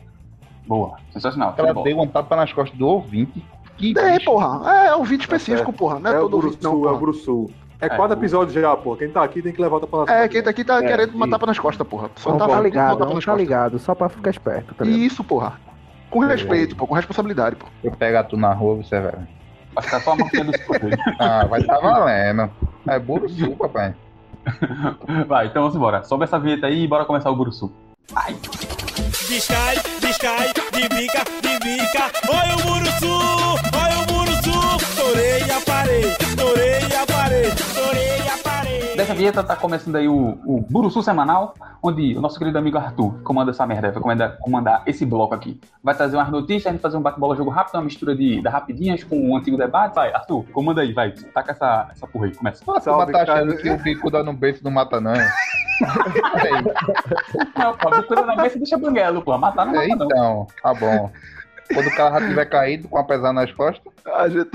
Boa, 0.67 0.97
sensacional. 1.13 1.55
Ela 1.57 1.75
deu 1.83 1.99
um 1.99 2.07
tapa 2.07 2.37
nas 2.37 2.53
costas 2.53 2.79
do 2.79 2.87
ouvinte. 2.87 3.45
Que 3.77 3.97
É, 3.99 4.13
bicho. 4.15 4.25
porra. 4.27 4.71
É, 4.73 4.87
é 4.89 4.97
um 4.97 5.05
vídeo 5.05 5.23
específico, 5.23 5.73
porra. 5.73 5.99
Não 5.99 6.11
é, 6.11 6.15
É 6.15 6.19
o 6.19 6.23
todo 6.23 6.35
ouvinte, 6.35 6.63
não, 6.63 6.73
é 6.73 6.75
o 6.77 6.81
porra. 6.81 6.95
Buruçu. 6.97 7.47
É 7.81 7.87
É, 7.87 7.89
quatro 7.89 8.17
episódios 8.19 8.53
já, 8.53 8.77
pô. 8.77 8.97
Quem 8.97 9.09
tá 9.09 9.23
aqui 9.23 9.41
tem 9.41 9.53
que 9.53 9.63
levar 9.63 9.77
o 9.77 9.81
tapa 9.81 10.05
na 10.05 10.13
É, 10.13 10.29
quem 10.29 10.43
tá 10.43 10.51
aqui 10.51 10.65
tá 10.65 10.79
É, 10.83 10.87
querendo 10.87 11.15
uma 11.15 11.29
tapa 11.31 11.47
nas 11.47 11.59
costas, 11.59 11.87
porra. 11.87 12.11
Só 12.17 12.31
Não 12.31 12.39
tá 12.39 12.49
tá 12.49 12.61
ligado, 12.61 12.99
não 13.07 13.15
nas 13.15 13.25
tá 13.25 13.35
ligado, 13.35 13.79
só 13.79 13.95
pra 13.95 14.09
ficar 14.09 14.31
esperto, 14.31 14.75
tá 14.75 14.85
ligado? 14.85 15.01
Isso, 15.01 15.23
porra. 15.23 15.61
Com 16.11 16.21
respeito, 16.21 16.75
pô, 16.75 16.87
com 16.87 16.95
responsabilidade, 16.95 17.55
pô. 17.57 17.67
Eu 17.85 17.93
pego 17.93 18.29
tu 18.29 18.37
na 18.37 18.53
rua, 18.53 18.77
você 18.77 18.99
velho. 19.01 19.27
Que 19.81 19.91
tá 19.91 20.01
só 20.01 20.13
a 20.13 20.17
marquinha 20.17 20.45
do 20.45 20.51
escudo. 20.51 20.89
Ah, 21.21 21.47
vai 21.47 21.63
tá 21.63 21.79
valendo. 21.79 22.51
É 22.89 22.99
Buruçu, 22.99 23.51
papai. 23.53 23.95
Vai, 25.27 25.47
então 25.47 25.63
vamos 25.63 25.77
embora. 25.77 26.03
Sobe 26.05 26.25
essa 26.25 26.39
vinheta 26.39 26.67
aí 26.67 26.85
e 26.85 26.89
bora 26.89 27.05
começar 27.05 27.31
o 27.31 27.37
Guruçu. 27.37 27.73
Vai. 28.11 28.35
Descai, 29.29 29.77
descai, 30.01 30.53
de 30.73 30.89
bica, 30.89 31.25
de 31.43 31.59
bica. 31.59 32.11
Olha 32.29 32.57
o 32.57 32.67
Muruçu, 32.67 33.19
olha 33.77 33.99
o 33.99 34.13
Muruçu. 34.13 34.97
Torei 34.97 35.43
a 35.51 35.61
parede, 35.61 36.37
torei 36.37 36.97
a 36.97 37.07
parede, 37.07 37.63
torei 37.75 38.29
a 38.29 38.39
parede. 38.43 38.58
Dessa 38.99 39.15
vinheta 39.15 39.45
tá 39.45 39.55
começando 39.55 39.95
aí 39.95 40.09
o, 40.09 40.37
o 40.45 40.61
Buruçu 40.69 41.01
semanal, 41.05 41.55
onde 41.81 42.19
o 42.19 42.21
nosso 42.21 42.37
querido 42.37 42.59
amigo 42.59 42.79
Arthur 42.79 43.15
que 43.15 43.23
comanda 43.23 43.53
essa 43.53 43.65
merda, 43.65 43.93
vai 43.93 44.03
comandar, 44.03 44.37
comandar 44.39 44.83
esse 44.87 45.07
bloco 45.07 45.33
aqui. 45.33 45.61
Vai 45.81 45.95
trazer 45.95 46.17
umas 46.17 46.29
notícias, 46.29 46.67
a 46.67 46.73
gente 46.73 46.81
fazer 46.81 46.97
um 46.97 47.01
bate-bola 47.01 47.37
jogo 47.37 47.49
rápido, 47.49 47.77
uma 47.77 47.85
mistura 47.85 48.17
de, 48.17 48.43
da 48.43 48.51
rapidinhas 48.51 49.05
com 49.05 49.17
um 49.17 49.37
antigo 49.37 49.57
debate. 49.57 49.95
Vai, 49.95 50.13
Arthur, 50.13 50.45
comanda 50.53 50.81
aí, 50.81 50.93
vai. 50.93 51.13
Taca 51.13 51.53
essa, 51.53 51.87
essa 51.93 52.09
porra 52.09 52.27
aí, 52.27 52.35
começa. 52.35 52.61
A 52.61 52.65
turma 52.65 52.81
Salve, 52.81 53.13
tá 53.13 53.23
achando 53.23 53.51
cara. 53.51 53.63
que 53.63 53.71
o 53.71 53.79
bico 53.79 54.11
dá 54.11 54.25
no 54.25 54.33
beijo 54.33 54.63
não 54.65 54.73
mata, 54.73 55.01
não. 55.01 55.15
é? 55.15 55.31
Não, 57.57 57.77
pô, 57.77 57.97
mistura 57.97 58.27
na 58.27 58.35
cabeça 58.35 58.57
e 58.57 58.59
deixa 58.59 58.77
banguelo, 58.77 59.23
pô. 59.23 59.39
Matar 59.39 59.65
não 59.65 59.75
mata 59.75 59.87
não. 59.95 60.07
então, 60.07 60.47
tá 60.61 60.75
bom. 60.75 61.09
Quando 61.73 61.87
o 61.87 61.97
cara 61.97 62.21
já 62.21 62.29
tiver 62.29 62.45
caído 62.47 62.89
com 62.89 62.99
a 62.99 63.05
pesar 63.05 63.33
nas 63.33 63.53
costas, 63.53 63.93
A 64.15 64.29
gente, 64.29 64.51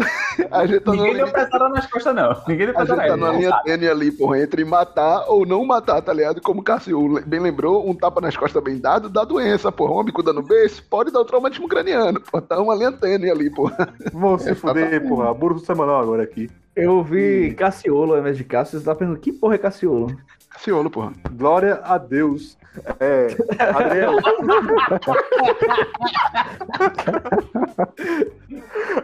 a 0.51 0.65
gente 0.65 0.79
tá 0.79 0.91
Ninguém 0.91 1.13
deu 1.13 1.25
linha, 1.25 1.33
pesada 1.33 1.69
nas 1.69 1.85
costas, 1.85 2.15
não. 2.15 2.35
Ninguém 2.47 2.67
deu 2.67 2.77
a 2.77 2.85
gente 2.85 2.89
pesada 2.95 3.07
tá 3.07 3.17
numa 3.17 3.33
linha 3.33 3.61
tênue 3.63 3.87
ali, 3.87 4.11
porra, 4.11 4.39
entre 4.39 4.65
matar 4.65 5.25
ou 5.27 5.45
não 5.45 5.63
matar, 5.65 6.01
tá 6.01 6.11
ligado? 6.11 6.41
Como 6.41 6.61
o 6.61 6.63
Cássio 6.63 7.21
bem 7.25 7.39
lembrou, 7.39 7.87
um 7.87 7.93
tapa 7.93 8.19
nas 8.19 8.35
costas 8.35 8.63
bem 8.63 8.79
dado 8.79 9.09
dá 9.09 9.23
doença, 9.23 9.71
porra. 9.71 9.93
Uma 9.93 10.03
bicuda 10.03 10.33
no 10.33 10.41
beijo 10.41 10.83
pode 10.89 11.11
dar 11.11 11.21
o 11.21 11.25
traumatismo 11.25 11.67
craniano, 11.67 12.19
porra. 12.19 12.41
Tá 12.41 12.59
uma 12.59 12.75
linha 12.75 12.91
tênue 12.91 13.29
ali, 13.29 13.49
porra. 13.49 13.89
Vão 14.11 14.37
se 14.37 14.55
fuder, 14.55 15.07
porra. 15.07 15.33
Buruçu 15.33 15.65
semanal 15.65 16.01
agora 16.01 16.23
aqui. 16.23 16.49
Eu 16.75 17.03
vi 17.03 17.53
Cassiolo 17.53 18.13
ao 18.13 18.19
invés 18.19 18.37
de 18.37 18.43
Cássio, 18.43 18.79
você 18.79 18.85
tá 18.85 18.95
pensando, 18.95 19.19
que 19.19 19.31
porra 19.31 19.55
é 19.55 19.59
Cassiolo? 19.59 20.15
Cassiolo, 20.49 20.89
porra. 20.89 21.13
Glória 21.31 21.79
a 21.83 21.97
Deus. 21.97 22.57
É, 22.99 23.27
Adriel. 23.59 24.13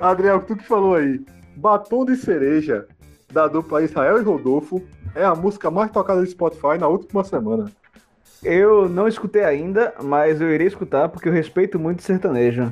Adriel, 0.02 0.42
tu 0.42 0.56
que 0.56 0.66
falou 0.66 0.96
aí. 0.96 1.22
Batom 1.56 2.06
de 2.06 2.16
cereja 2.16 2.88
da 3.32 3.48
dupla 3.48 3.84
Israel 3.84 4.20
e 4.20 4.24
Rodolfo 4.24 4.82
é 5.16 5.24
a 5.24 5.36
música 5.36 5.70
mais 5.70 5.92
tocada 5.92 6.22
do 6.22 6.28
Spotify 6.28 6.78
na 6.80 6.88
última 6.88 7.24
semana. 7.24 7.72
Eu 8.44 8.88
não 8.88 9.08
escutei 9.08 9.44
ainda, 9.44 9.94
mas 10.02 10.40
eu 10.40 10.50
irei 10.50 10.68
escutar 10.68 11.10
porque 11.10 11.28
eu 11.28 11.34
respeito 11.34 11.78
muito 11.78 12.02
sertanejo. 12.02 12.72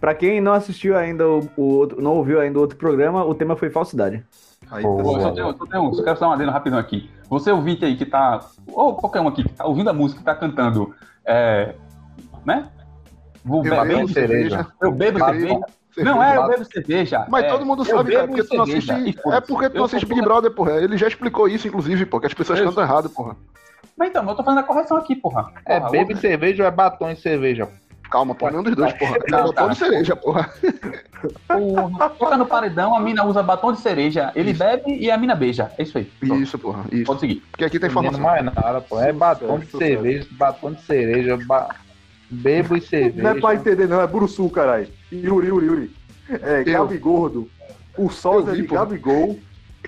Pra 0.00 0.14
quem 0.14 0.40
não 0.40 0.52
assistiu 0.52 0.96
ainda 0.96 1.26
o, 1.28 1.48
o 1.56 1.62
outro, 1.62 2.02
não 2.02 2.16
ouviu 2.16 2.40
ainda 2.40 2.58
o 2.58 2.62
outro 2.62 2.76
programa, 2.76 3.24
o 3.24 3.34
tema 3.34 3.56
foi 3.56 3.70
falsidade. 3.70 4.24
Aí, 4.70 4.82
Pô, 4.82 4.96
tá 4.96 5.04
só 5.04 5.30
tem, 5.30 5.44
um- 5.44 5.56
só 5.56 5.66
tem 5.66 5.80
um, 5.80 5.92
só 5.94 6.02
quero 6.02 6.18
só 6.18 6.28
um 6.28 6.32
adendo 6.32 6.50
rapidão 6.50 6.78
aqui. 6.78 7.08
Você 7.28 7.50
ouvinte 7.50 7.84
aí 7.84 7.96
que 7.96 8.06
tá. 8.06 8.40
Ou 8.68 8.94
qualquer 8.96 9.20
um 9.20 9.28
aqui 9.28 9.42
que 9.42 9.52
tá 9.54 9.64
ouvindo 9.66 9.90
a 9.90 9.92
música 9.92 10.20
e 10.20 10.24
tá 10.24 10.34
cantando. 10.34 10.94
É. 11.24 11.74
Né? 12.44 12.68
Vou 13.44 13.64
Eu 13.64 13.84
bebo 13.84 14.08
cerveja. 14.08 14.66
Eu 14.80 14.92
bebo 14.92 15.18
Eu 15.18 15.24
cerveja. 15.24 15.46
bebo 15.54 15.66
Não 15.98 16.22
é, 16.22 16.36
eu 16.36 16.40
Cerveja. 16.42 16.48
bebo 16.58 16.64
cerveja. 16.64 17.26
Mas 17.28 17.44
é, 17.44 17.48
todo 17.48 17.66
mundo 17.66 17.80
eu 17.82 17.86
sabe, 17.86 18.12
cara, 18.12 18.26
bebo 18.26 18.34
porque 18.36 18.48
tu 18.48 18.56
não 18.56 18.66
cerveja, 18.66 18.94
assiste. 18.94 19.20
e. 19.26 19.32
É 19.32 19.40
porque 19.40 19.68
tu 19.70 19.74
Eu 19.74 19.78
não 19.78 19.84
assiste 19.84 20.06
Big 20.06 20.22
Brother, 20.22 20.50
porra. 20.50 20.72
Ele 20.72 20.96
já 20.96 21.06
explicou 21.08 21.48
isso, 21.48 21.66
inclusive, 21.68 22.06
pô, 22.06 22.20
que 22.20 22.26
as 22.26 22.34
pessoas 22.34 22.58
Isso. 22.58 22.68
cantam 22.68 22.82
errado, 22.84 23.08
porra. 23.10 23.36
Mas 23.96 24.08
então, 24.08 24.28
eu 24.28 24.34
tô 24.34 24.42
fazendo 24.42 24.60
a 24.60 24.64
correção 24.64 24.96
aqui, 24.96 25.14
porra. 25.14 25.52
é 25.66 25.78
Porra, 25.78 25.90
bebe 25.92 26.16
cerveja 26.16 26.62
ou 26.64 26.68
é 26.68 26.70
batom 26.70 27.08
em 27.10 27.16
cerveja? 27.16 27.68
Calma, 28.14 28.32
porra, 28.32 28.52
nenhum 28.52 28.62
dos 28.62 28.76
dois, 28.76 28.92
porra. 28.92 29.16
É 29.26 29.30
Não, 29.32 29.38
batom 29.46 29.52
tá. 29.52 29.68
de 29.72 29.76
cereja, 29.78 30.14
porra. 30.14 30.48
Porra, 31.48 32.10
toca 32.10 32.36
no 32.36 32.46
paredão, 32.46 32.94
a 32.94 33.00
mina 33.00 33.24
usa 33.24 33.42
batom 33.42 33.72
de 33.72 33.80
cereja, 33.80 34.30
ele 34.36 34.52
bebe 34.52 34.94
e 34.94 35.10
a 35.10 35.18
mina 35.18 35.34
beija. 35.34 35.72
É 35.76 35.82
isso 35.82 35.98
aí. 35.98 36.04
Pronto, 36.20 36.40
Isso, 36.40 36.56
porra. 36.56 36.84
Isso. 36.92 37.06
Pode 37.06 37.18
seguir. 37.18 37.42
Porque 37.50 37.64
aqui 37.64 37.80
tem 37.80 37.90
Não 37.90 38.02
informação. 38.04 38.20
mais 38.20 38.44
nada, 38.44 38.80
pô. 38.80 39.00
É 39.00 39.12
batom 39.12 39.58
de 39.58 39.66
cerveja, 39.66 40.28
batom 40.30 40.74
de 40.74 40.82
cereja, 40.82 41.36
ba... 41.44 41.74
bebo 42.30 42.76
e 42.76 42.80
cerveja. 42.80 43.20
Não 43.20 43.30
é 43.30 43.40
pra 43.40 43.54
entender, 43.56 43.88
não, 43.88 44.00
é 44.00 44.06
Buruçu, 44.06 44.48
caralho. 44.48 44.86
Yuri, 45.12 45.48
Yuri, 45.48 45.66
Yuri. 45.66 45.96
É, 46.40 46.60
Eu. 46.64 46.84
Gabi 46.84 46.98
Gordo, 46.98 47.50
o 47.98 48.08
sósia 48.10 48.52
de 48.54 48.62
pô. 48.62 48.76
Gabigol, 48.76 49.40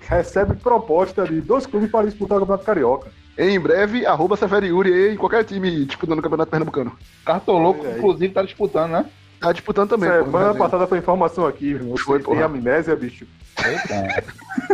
recebe 0.03 0.57
proposta 0.57 1.25
de 1.25 1.41
dois 1.41 1.65
clubes 1.65 1.93
para 1.93 2.07
disputar 2.07 2.39
o 2.39 2.41
Campeonato 2.41 2.65
Carioca. 2.65 3.09
Em 3.39 3.61
breve, 3.61 4.07
arroba 4.07 4.37
Severo 4.37 4.65
Yuri 4.65 4.93
aí 4.93 5.15
em 5.15 5.17
qualquer 5.17 5.45
time 5.45 5.85
disputando 5.85 6.19
o 6.19 6.23
Campeonato 6.23 6.51
Pernambucano. 6.51 6.97
Cartoloco, 7.25 7.85
É, 7.85 7.99
inclusive, 7.99 8.33
tá 8.33 8.43
disputando, 8.43 8.93
né? 8.93 9.07
Tá 9.41 9.53
disputando 9.53 9.91
também, 9.91 10.09
pô. 10.09 10.25
Semana 10.25 10.55
passada 10.55 10.87
foi 10.87 10.99
informação 10.99 11.47
aqui, 11.47 11.73
irmão. 11.73 11.97
Foi, 11.99 12.23
tem 12.23 12.43
amnésia, 12.43 12.97
bicho. 12.97 13.27
Eita. 13.65 14.25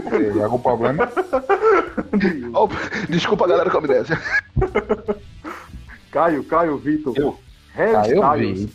Tem 0.09 0.43
algum 0.43 0.59
problema? 0.59 1.09
Ó, 2.55 2.69
Desculpa, 3.09 3.49
galera, 3.49 3.69
com 3.69 3.79
a 3.79 3.81
amnésia. 3.81 4.21
Caio, 6.13 6.45
Caio, 6.45 6.77
Vitor. 6.79 7.15
Eu. 7.17 7.39
Hairstyles, 7.75 8.69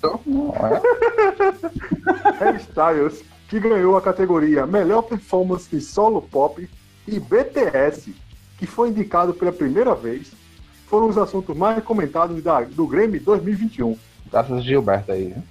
é? 2.41 2.44
Hairstyles, 2.44 3.24
que 3.48 3.60
ganhou 3.60 3.96
a 3.96 4.01
categoria 4.01 4.65
Melhor 4.65 5.03
Performance 5.03 5.70
de 5.70 5.79
Solo 5.79 6.22
Pop, 6.22 6.67
e 7.08 7.20
BTS, 7.20 8.13
que 8.57 8.65
foi 8.65 8.89
indicado 8.89 9.33
pela 9.33 9.51
primeira 9.51 9.93
vez, 9.95 10.31
foram 10.87 11.07
os 11.07 11.17
assuntos 11.17 11.55
mais 11.55 11.83
comentados 11.83 12.41
da, 12.41 12.61
do 12.61 12.87
Grammy 12.87 13.19
2021. 13.19 13.95
Graças 14.31 14.57
a 14.57 14.61
Gilberto 14.61 15.11
aí. 15.11 15.25
né? 15.29 15.43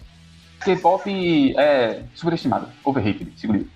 K-pop 0.64 1.54
é 1.56 2.02
superestimado, 2.14 2.66
overrated, 2.84 3.30
segundo 3.36 3.56
ele. 3.56 3.68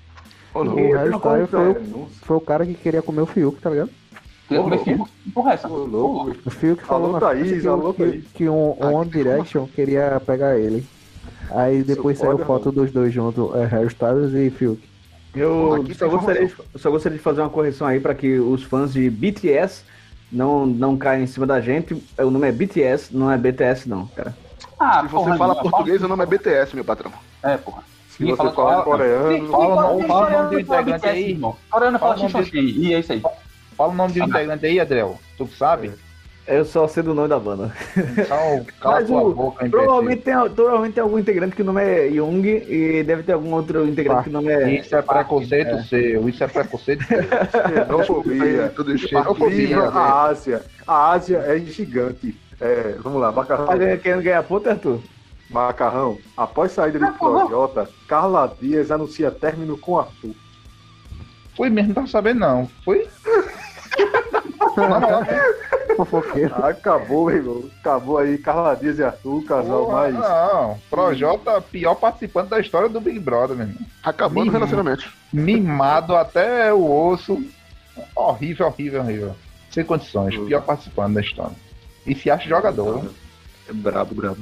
Ô, 0.52 0.62
louco. 0.62 0.80
O 0.80 0.94
Hairstyle 0.96 1.46
foi, 1.46 1.70
o- 1.70 1.98
Nossa, 1.98 2.12
foi 2.22 2.36
o 2.36 2.40
cara 2.40 2.66
que 2.66 2.74
queria 2.74 3.02
comer 3.02 3.20
o 3.20 3.26
Fiuk, 3.26 3.60
tá 3.60 3.70
ligado? 3.70 3.90
Queria 4.48 4.62
comer 4.64 4.78
filho. 4.82 5.06
Porra, 5.32 5.52
essa. 5.52 5.68
ô, 5.68 5.84
louco. 5.84 6.36
O 6.44 6.50
Fiuk 6.50 6.82
falou 6.84 7.10
Alô, 7.10 7.12
na 7.14 7.20
Thaís, 7.20 7.62
que, 7.62 7.68
alô, 7.68 7.94
que, 7.94 8.02
Thaís. 8.04 8.24
que 8.34 8.48
um, 8.48 8.76
Ah, 8.80 8.86
One 8.88 9.08
que 9.10 9.18
Direction 9.18 9.66
queria 9.68 10.20
pegar 10.26 10.58
ele. 10.58 10.84
Aí 11.52 11.84
depois 11.84 12.18
saiu 12.18 12.38
foto 12.38 12.72
dos 12.72 12.90
dois 12.90 13.12
juntos, 13.12 13.54
é, 13.54 13.64
Hairstyles 13.76 14.34
e 14.34 14.50
Fiuk. 14.50 14.82
Eu 15.34 15.84
só 15.96 16.08
gostaria, 16.08 16.46
de, 16.46 16.54
eu 16.74 16.80
só 16.80 16.90
gostaria 16.90 17.16
de 17.18 17.22
fazer 17.22 17.40
uma 17.40 17.50
correção 17.50 17.86
aí 17.86 18.00
para 18.00 18.14
que 18.14 18.38
os 18.38 18.62
fãs 18.64 18.92
de 18.92 19.08
BTS 19.08 19.84
não, 20.30 20.66
não 20.66 20.96
caiam 20.96 21.22
em 21.22 21.26
cima 21.26 21.46
da 21.46 21.60
gente. 21.60 21.94
O 22.18 22.30
nome 22.30 22.48
é 22.48 22.52
BTS, 22.52 23.14
não 23.16 23.30
é 23.30 23.38
BTS 23.38 23.88
não, 23.88 24.06
cara. 24.08 24.36
Ah, 24.78 25.02
Se 25.02 25.08
você 25.08 25.24
porra, 25.24 25.36
fala 25.36 25.54
português, 25.56 26.02
o 26.02 26.08
nome 26.08 26.22
é 26.22 26.26
BTS, 26.26 26.74
meu 26.74 26.84
patrão. 26.84 27.12
É, 27.42 27.56
porra. 27.56 27.82
Se 28.08 28.24
você 28.24 28.36
fala 28.36 28.52
falar 28.52 28.82
coreano. 28.82 29.48
Fala 29.48 29.64
o 29.64 29.68
fala- 29.68 29.82
nome- 29.82 29.92
ninguém 30.02 30.08
fala 30.08 30.26
o 30.26 30.30
fala 30.30 30.42
nome 30.42 30.62
do 30.62 30.66
fala 30.66 30.80
integrante 30.82 31.06
aí. 31.08 31.30
irmão. 31.30 31.56
Coreano 31.70 31.98
fala 31.98 32.16
Fala 32.16 32.28
xixoxi, 32.28 32.58
e 32.58 32.94
é 32.94 32.98
isso 33.00 33.12
aí. 33.12 33.22
Fala 33.76 33.92
o 33.92 33.94
nome 33.96 34.12
de 34.12 34.20
um 34.20 34.24
integrante 34.26 34.66
aí, 34.66 34.80
Adriel. 34.80 35.18
Tu 35.38 35.46
que 35.46 35.56
sabe? 35.56 35.92
Eu 36.50 36.64
só 36.64 36.88
sei 36.88 37.02
do 37.02 37.14
nome 37.14 37.28
da 37.28 37.38
banda. 37.38 37.72
Então, 37.96 38.66
cala 38.80 39.02
tua 39.06 39.22
o- 39.22 39.32
boca. 39.34 39.68
Provavelmente 39.68 40.22
tem, 40.22 40.34
provavelmente 40.50 40.94
tem 40.94 41.02
algum 41.02 41.18
integrante 41.18 41.54
que 41.54 41.62
o 41.62 41.64
nome 41.64 41.80
é 41.82 42.10
Jung 42.10 42.44
e 42.46 43.02
deve 43.04 43.22
ter 43.22 43.32
algum 43.34 43.54
outro 43.54 43.86
integrante 43.86 44.24
que 44.24 44.28
o 44.30 44.32
nome 44.32 44.48
é. 44.52 44.80
Isso 44.80 44.96
é 44.96 45.00
preconceito 45.02 45.82
seu, 45.84 46.28
isso 46.28 46.42
é 46.42 46.48
preconceito 46.48 47.04
seu. 47.04 47.22
Xenofobia. 47.86 48.72
Tudo 48.74 48.92
né? 48.92 49.90
a 49.94 50.22
Ásia. 50.24 50.62
A 50.86 51.12
Ásia 51.12 51.38
é 51.38 51.58
gigante. 51.60 52.36
É, 52.60 52.96
vamos 53.02 53.20
lá, 53.20 53.30
macarrão. 53.30 53.66
Tá 53.66 53.76
ganhando- 53.76 54.00
querendo 54.00 54.22
ganhar 54.22 54.42
ponto, 54.42 54.68
Arthur? 54.68 55.00
Macarrão. 55.48 56.18
Após 56.36 56.72
saída 56.72 56.98
de 56.98 57.12
Projota, 57.18 57.88
Carla 58.08 58.52
Dias 58.60 58.90
anuncia 58.90 59.30
término 59.30 59.78
com 59.78 59.98
Arthur. 59.98 60.34
Foi 61.56 61.70
mesmo, 61.70 61.88
não 61.88 61.94
tava 61.94 62.06
sabendo 62.06 62.40
não. 62.40 62.68
Foi? 62.84 63.06
Fofoqueiro. 65.96 66.54
Acabou, 66.64 67.26
meu 67.26 67.36
irmão. 67.36 67.70
Acabou 67.80 68.18
aí. 68.18 68.38
Carla 68.38 68.74
Dias 68.74 68.98
e 68.98 69.02
Arthur, 69.04 69.44
casal 69.44 69.84
porra, 69.84 69.96
mais. 69.96 70.14
Não, 70.14 70.78
Projota, 70.88 71.60
pior 71.60 71.94
participante 71.94 72.50
da 72.50 72.60
história 72.60 72.88
do 72.88 73.00
Big 73.00 73.18
Brother, 73.18 73.56
meu 73.56 73.66
irmão. 73.66 73.86
Acabou 74.02 74.44
no 74.44 74.52
relacionamento. 74.52 75.10
Mimado 75.32 76.14
até 76.16 76.72
o 76.72 77.08
osso. 77.08 77.42
Horrível, 78.14 78.66
horrível, 78.66 79.02
horrível. 79.02 79.36
Sem 79.70 79.84
condições, 79.84 80.36
pior 80.36 80.62
participante 80.62 81.14
da 81.14 81.20
história. 81.20 81.56
E 82.06 82.14
se 82.14 82.30
acha 82.30 82.48
jogador. 82.48 83.10
É 83.68 83.72
brabo, 83.72 84.14
brabo. 84.14 84.40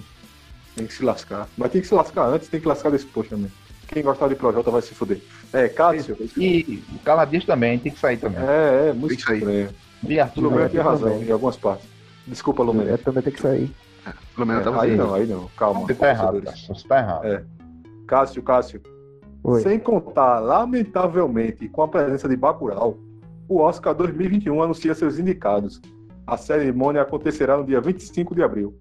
Tem 0.75 0.87
que 0.87 0.95
se 0.95 1.05
lascar. 1.05 1.49
Mas 1.57 1.73
tem 1.73 1.81
que 1.81 1.89
se 1.89 1.95
lascar 1.95 2.27
antes, 2.27 2.49
tem 2.49 2.61
que 2.61 2.69
lascar 2.69 2.91
desse 2.91 3.07
post 3.07 3.31
também. 3.31 3.51
Quem 3.89 4.03
gostar 4.03 4.29
de 4.29 4.35
Projota 4.35 4.71
vai 4.71 4.83
se 4.83 4.95
fuder. 4.95 5.19
É, 5.53 5.69
Cássio. 5.69 6.17
E 6.37 6.83
o 6.95 6.99
Caladias 6.99 7.45
também, 7.45 7.79
tem 7.79 7.91
que 7.91 7.99
sair 7.99 8.19
também. 8.19 8.39
É, 8.41 8.91
é, 8.91 8.93
muito 8.93 9.09
Tem 9.09 9.17
que 9.17 9.23
sair. 9.23 9.39
estranho. 9.39 9.71
E 10.07 10.19
Arthur 10.21 10.41
Lumena 10.43 10.69
também. 10.69 10.77
tem 10.77 10.81
razão 10.81 11.23
em 11.23 11.31
algumas 11.33 11.57
partes. 11.57 11.89
Desculpa, 12.27 12.63
Lumena. 12.63 12.91
É, 12.93 12.97
também 12.97 13.23
tem 13.23 13.33
que 13.33 13.41
sair. 13.41 13.71
É, 14.07 14.61
tava 14.61 14.83
aí 14.83 14.97
não, 14.97 15.15
aí 15.15 15.27
não. 15.27 15.49
Calma. 15.57 15.81
Você 15.81 15.95
tá 15.95 16.09
errado. 16.11 16.43
Você 16.69 16.89
tá 16.89 16.99
errado. 16.99 17.25
É. 17.27 17.45
Cássio, 18.07 18.43
Cássio. 18.43 18.81
Oi. 19.43 19.61
Sem 19.63 19.79
contar, 19.79 20.41
lamentavelmente, 20.41 21.69
com 21.69 21.83
a 21.83 21.89
presença 21.89 22.29
de 22.29 22.37
Bacurau, 22.37 22.97
o 23.49 23.59
Oscar 23.61 23.95
2021 23.95 24.63
anuncia 24.63 24.95
seus 24.95 25.19
indicados. 25.19 25.81
A 26.27 26.37
cerimônia 26.37 27.01
acontecerá 27.03 27.57
no 27.57 27.65
dia 27.65 27.81
25 27.81 28.35
de 28.35 28.43
abril. 28.43 28.75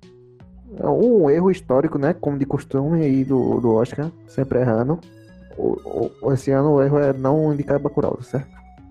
É 0.77 0.87
Um 0.87 1.29
erro 1.29 1.49
histórico, 1.49 1.97
né? 1.97 2.13
Como 2.13 2.37
de 2.37 2.45
costume 2.45 3.01
aí 3.03 3.23
do, 3.23 3.59
do 3.61 3.73
Oscar, 3.73 4.11
sempre 4.27 4.59
errando. 4.59 4.99
O, 5.57 6.11
o- 6.21 6.33
esse 6.33 6.51
ano 6.51 6.73
o 6.75 6.81
erro 6.83 6.99
é 6.99 7.13
não 7.13 7.53
indicar 7.53 7.79
Bacurau, 7.79 8.19
certo? 8.21 8.49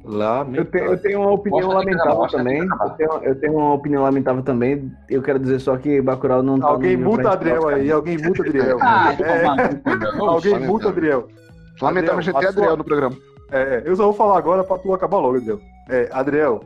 Lá, 0.09 0.47
Eu 0.55 0.65
tenho, 0.65 0.85
eu 0.93 0.99
tenho 0.99 1.21
uma 1.21 1.33
opinião 1.33 1.69
que 1.69 1.75
lamentável 1.75 2.27
também. 2.29 2.61
Eu 2.63 2.91
tenho, 2.91 3.11
eu 3.25 3.35
tenho 3.41 3.53
uma 3.57 3.73
opinião 3.75 4.03
lamentável 4.05 4.43
também. 4.43 4.93
Eu 5.11 5.21
quero 5.21 5.39
dizer 5.41 5.59
só 5.59 5.77
que 5.77 6.01
Bacurau 6.01 6.45
não 6.45 6.61
tá 6.61 6.69
Alguém 6.69 6.97
multa 6.97 7.31
Adriel 7.33 7.67
aí, 7.69 7.91
alguém 7.91 8.17
multa 8.17 8.43
Adriel. 8.47 8.79
Ah, 8.81 9.13
É, 9.19 9.45
alguém 10.27 10.59
multa 10.61 10.89
Adriel. 10.91 11.27
Tem 11.79 11.89
a 12.09 12.23
sua- 12.23 12.39
Adriel 12.49 12.77
no 12.77 12.85
programa. 12.85 13.17
É, 13.51 13.83
eu 13.85 13.97
só 13.97 14.05
vou 14.05 14.13
falar 14.13 14.39
agora 14.39 14.63
pra 14.63 14.79
tu 14.79 14.95
acabar 14.95 15.19
logo, 15.19 15.37
Adriel. 15.39 15.61
É, 15.89 16.09
Adriel, 16.13 16.61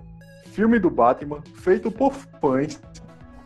filme 0.53 0.79
do 0.79 0.91
Batman, 0.91 1.39
feito 1.57 1.91
por 1.91 2.13
fãs, 2.41 2.81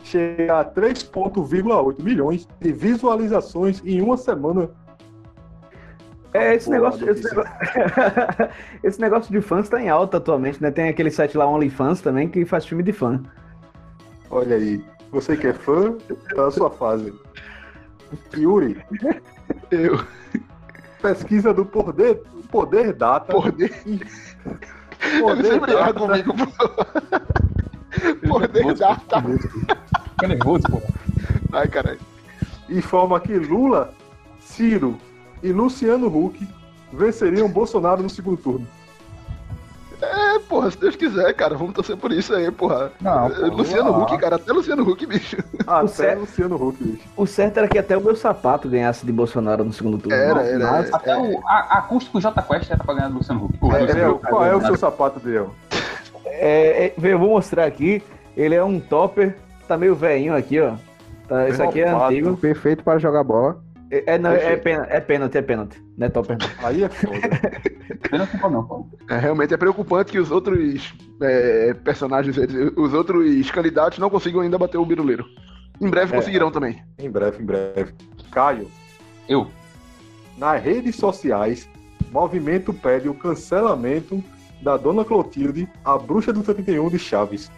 chega 0.03 0.61
a 0.61 0.65
3,8 0.65 2.03
milhões 2.03 2.49
de 2.61 2.73
visualizações 2.73 3.81
em 3.85 4.01
uma 4.01 4.17
semana. 4.17 4.71
É, 6.35 6.53
esse 6.57 6.69
negócio, 6.69 7.09
esse, 7.09 7.23
negócio... 7.23 7.53
esse 8.83 9.01
negócio 9.01 9.33
de 9.33 9.41
fãs 9.41 9.69
tá 9.69 9.81
em 9.81 9.89
alta 9.89 10.17
atualmente, 10.17 10.61
né? 10.61 10.69
Tem 10.73 10.89
aquele 10.89 11.09
site 11.11 11.39
lá, 11.39 11.47
OnlyFans, 11.47 12.01
também, 12.01 12.29
que 12.29 12.45
faz 12.45 12.67
filme 12.67 12.83
de 12.83 12.93
fã. 12.93 13.23
Olha 14.29 14.57
aí, 14.57 14.85
você 15.13 15.37
que 15.37 15.47
é 15.47 15.53
fã, 15.53 15.97
tá 16.35 16.43
na 16.43 16.51
sua 16.51 16.71
fase. 16.71 17.15
Yuri, 18.37 18.83
Eu, 19.71 20.05
pesquisa 21.01 21.55
do 21.55 21.65
Poder, 21.65 22.21
poder 22.51 22.93
Data. 22.93 23.33
poder. 23.33 23.73
Poder 25.21 25.61
Data 25.61 25.93
comigo, 25.95 26.35
pô. 26.35 26.47
Poder 28.27 28.75
data. 28.75 29.23
Fica 29.23 30.29
nervoso, 30.29 30.65
pô. 30.69 30.81
Ai, 31.53 31.69
caralho. 31.69 32.01
informa 32.69 33.21
que 33.21 33.35
Lula, 33.35 33.93
Ciro 34.41 34.99
e 35.43 35.53
Luciano 35.53 36.07
Huck 36.07 36.47
venceriam 36.93 37.49
Bolsonaro 37.49 38.03
no 38.03 38.11
segundo 38.11 38.37
turno. 38.37 38.67
É, 40.03 40.39
porra, 40.41 40.71
se 40.71 40.77
Deus 40.79 40.97
quiser, 40.97 41.33
cara, 41.35 41.57
vamos 41.57 41.73
torcer 41.73 41.97
por 41.97 42.13
isso 42.13 42.35
aí, 42.35 42.51
porra. 42.51 42.93
Não, 43.01 43.27
É, 43.27 43.31
pô, 43.31 43.47
Luciano 43.57 43.91
não. 43.93 44.03
Huck, 44.03 44.19
cara, 44.19 44.37
até 44.37 44.53
Luciano 44.53 44.83
Huck, 44.83 45.07
bicho. 45.07 45.37
Até 45.67 45.87
certo. 45.89 46.21
Luciano 46.21 46.57
Huck, 46.57 46.83
bicho. 46.85 47.09
O 47.17 47.27
certo 47.27 47.59
era 47.59 47.69
que 47.69 47.79
até 47.79 47.97
o 47.97 48.01
meu 48.03 48.15
sapato 48.15 48.69
ganhasse 48.69 49.07
de 49.07 49.13
Bolsonaro 49.13 49.65
no 49.65 49.73
segundo 49.73 49.97
turno. 49.97 50.15
Era, 50.17 50.35
Mas- 50.35 50.49
era. 50.49 50.73
mas- 50.73 50.93
Até 50.93 51.17
o 51.17 51.41
a, 51.47 51.79
acústico 51.79 52.21
J 52.21 52.43
Quest 52.43 52.71
era 52.71 52.85
pra 52.85 52.95
ganhar 52.95 53.09
do 53.09 53.15
Luciano 53.15 53.45
Huck. 53.47 53.55
O 53.63 53.73
É, 53.73 53.81
Luciano 53.81 54.15
Huck. 54.17 54.27
qual 54.29 54.45
é 54.45 54.55
o 54.55 54.61
seu 54.61 54.77
sapato, 54.77 55.19
Adriel? 55.21 55.55
É, 56.27 56.87
é, 56.87 56.95
eu 57.03 57.19
vou 57.19 57.31
mostrar 57.31 57.65
aqui. 57.65 58.03
Ele 58.37 58.55
é 58.55 58.63
um 58.65 58.81
topper, 58.81 59.37
tá 59.67 59.77
meio 59.79 59.95
velhinho 59.95 60.37
aqui, 60.37 60.61
ó. 60.61 60.73
Tá, 61.29 61.49
isso 61.49 61.63
aqui 61.63 61.81
é 61.81 61.89
antigo. 61.89 62.37
Perfeito 62.37 62.85
para 62.85 62.99
jogar 62.99 63.25
bola. 63.25 63.63
É, 63.95 64.15
é, 64.15 64.19
não, 64.19 64.33
é, 64.33 64.57
pênalti, 64.57 64.91
é 64.91 65.01
pênalti, 65.01 65.39
é 65.39 65.43
pênalti. 65.43 65.85
Não 65.97 66.07
é 66.07 66.11
topper, 66.11 66.37
não. 66.37 66.67
Aí 66.67 66.83
é 66.83 66.89
foda. 66.89 67.15
Não 68.11 68.27
problema, 68.27 68.67
pô. 68.67 68.87
É, 69.09 69.19
realmente 69.19 69.53
é 69.55 69.57
preocupante 69.57 70.11
que 70.13 70.19
os 70.19 70.31
outros 70.31 70.95
é, 71.21 71.75
personagens, 71.75 72.37
os 72.77 72.95
outros 72.95 73.51
candidatos 73.51 73.99
não 73.99 74.09
consigam 74.11 74.41
ainda 74.41 74.59
bater 74.59 74.79
o 74.79 74.85
biruleiro. 74.85 75.25
Em 75.81 75.89
breve 75.89 76.13
É. 76.13 76.17
conseguirão 76.17 76.51
também. 76.51 76.83
em 76.99 77.11
breve, 77.11 77.43
em 77.43 77.47
breve. 77.47 77.95
Caio, 78.33 78.71
Eu. 79.29 79.49
nas 80.39 80.63
redes 80.63 80.97
sociais, 80.97 81.69
movimento 82.11 82.73
pede 82.73 83.09
o 83.09 83.15
cancelamento 83.15 84.23
da 84.63 84.77
Dona 84.77 85.05
Clotilde, 85.05 85.69
a 85.85 85.99
bruxa 85.99 86.33
do 86.33 86.45
71 86.45 86.89
de 86.89 86.99
Chaves. 86.99 87.51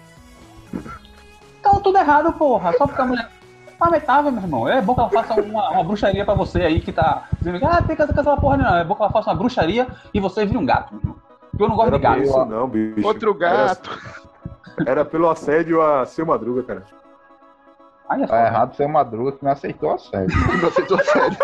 Então 1.61 1.81
tudo 1.81 1.99
errado, 1.99 2.33
porra. 2.33 2.73
Só 2.77 2.87
porque 2.87 3.01
a 3.03 3.07
mulher. 3.07 3.31
Lamentável, 3.81 4.33
meu 4.33 4.43
irmão. 4.43 4.69
É 4.69 4.81
bom 4.81 4.95
que 4.95 5.01
ela 5.01 5.11
faça 5.11 5.41
uma, 5.41 5.71
uma 5.71 5.85
bruxaria 5.85 6.25
pra 6.25 6.35
você 6.35 6.63
aí 6.63 6.81
que 6.81 6.93
tá 6.93 7.25
dizendo 7.39 7.59
que 7.59 7.65
ah, 7.65 7.83
tem 7.83 7.95
que 7.97 8.03
essa 8.03 8.37
porra, 8.37 8.57
não. 8.57 8.77
É 8.77 8.85
bom 8.85 8.95
que 8.95 9.03
ela 9.03 9.11
faça 9.13 9.31
uma 9.31 9.37
bruxaria 9.37 9.87
e 10.15 10.21
você 10.21 10.45
vire 10.47 10.57
um 10.59 10.65
gato, 10.67 10.93
meu 10.95 11.01
irmão. 11.03 11.17
Porque 11.51 11.63
eu 11.65 11.69
não 11.69 11.77
gosto 11.77 11.89
Era 11.89 11.97
de 11.99 12.03
gato. 12.03 12.23
isso 12.23 12.45
não, 12.47 12.69
bicho. 12.69 13.07
Outro 13.07 13.35
gato. 13.35 13.91
Era, 14.81 14.91
era 14.91 15.05
pelo 15.05 15.29
assédio 15.29 15.81
a 15.83 16.05
seu 16.07 16.25
Madruga, 16.27 16.63
cara. 16.63 16.83
É 18.09 18.19
Tá 18.19 18.27
foda. 18.29 18.47
errado 18.47 18.77
ser 18.77 18.87
madruga 18.87 19.33
que 19.33 19.45
não 19.45 19.51
aceitou 19.51 19.91
a 19.93 19.99
sério. 19.99 20.29
Não 20.63 20.69
aceitou 20.69 20.97
a 20.97 21.03
sério. 21.03 21.37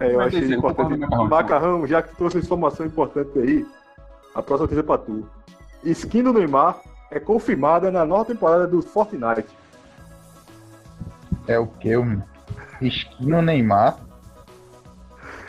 É, 0.00 0.14
eu 0.14 0.20
achei 0.20 0.54
importante. 0.54 1.06
com 1.06 1.16
o 1.16 1.28
Macarrão. 1.28 1.86
Já 1.86 2.02
que 2.02 2.10
tu 2.10 2.16
trouxe 2.16 2.38
informação 2.38 2.86
importante 2.86 3.38
aí, 3.38 3.66
a 4.34 4.42
próxima 4.42 4.64
notícia 4.64 4.80
é 4.80 4.82
pra 4.82 4.98
tu. 4.98 5.26
Skin 5.84 6.22
do 6.22 6.32
Neymar 6.32 6.76
é 7.10 7.18
confirmada 7.20 7.90
na 7.90 8.04
nova 8.04 8.24
temporada 8.24 8.66
do 8.66 8.80
Fortnite. 8.82 9.46
É 11.48 11.58
o 11.58 11.66
que? 11.66 11.96
Um 11.96 12.22
esquino 12.80 13.42
Neymar. 13.42 13.96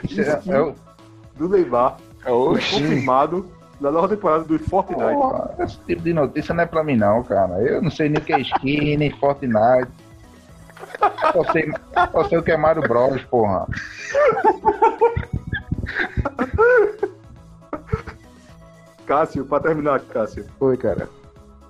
Isso 0.03 0.21
é, 0.21 0.37
Skin 0.39 0.51
é 0.51 0.61
o- 0.61 0.75
do 1.35 1.47
Neymar 1.49 1.97
é 2.25 2.31
Oxi. 2.31 2.81
confirmado 2.81 3.49
na 3.79 3.91
nova 3.91 4.07
temporada 4.09 4.43
do 4.43 4.57
Fortnite. 4.59 5.01
Porra, 5.13 5.55
esse 5.59 5.77
tipo 5.79 6.01
de 6.01 6.13
notícia 6.13 6.53
não 6.53 6.63
é 6.63 6.65
pra 6.65 6.83
mim 6.83 6.95
não, 6.95 7.23
cara. 7.23 7.61
Eu 7.61 7.81
não 7.81 7.91
sei 7.91 8.09
nem 8.09 8.21
o 8.21 8.25
que 8.25 8.33
é 8.33 8.39
skin, 8.41 8.97
nem 8.97 9.11
Fortnite. 9.11 9.91
Só 11.31 11.51
sei, 11.51 11.71
só 12.11 12.23
sei 12.29 12.37
o 12.37 12.43
que 12.43 12.51
é 12.51 12.57
Mario 12.57 12.81
Bros, 12.87 13.21
porra. 13.25 13.67
Cássio, 19.05 19.45
pra 19.45 19.59
terminar, 19.59 19.99
Cássio. 20.01 20.45
Oi, 20.59 20.77
cara. 20.77 21.09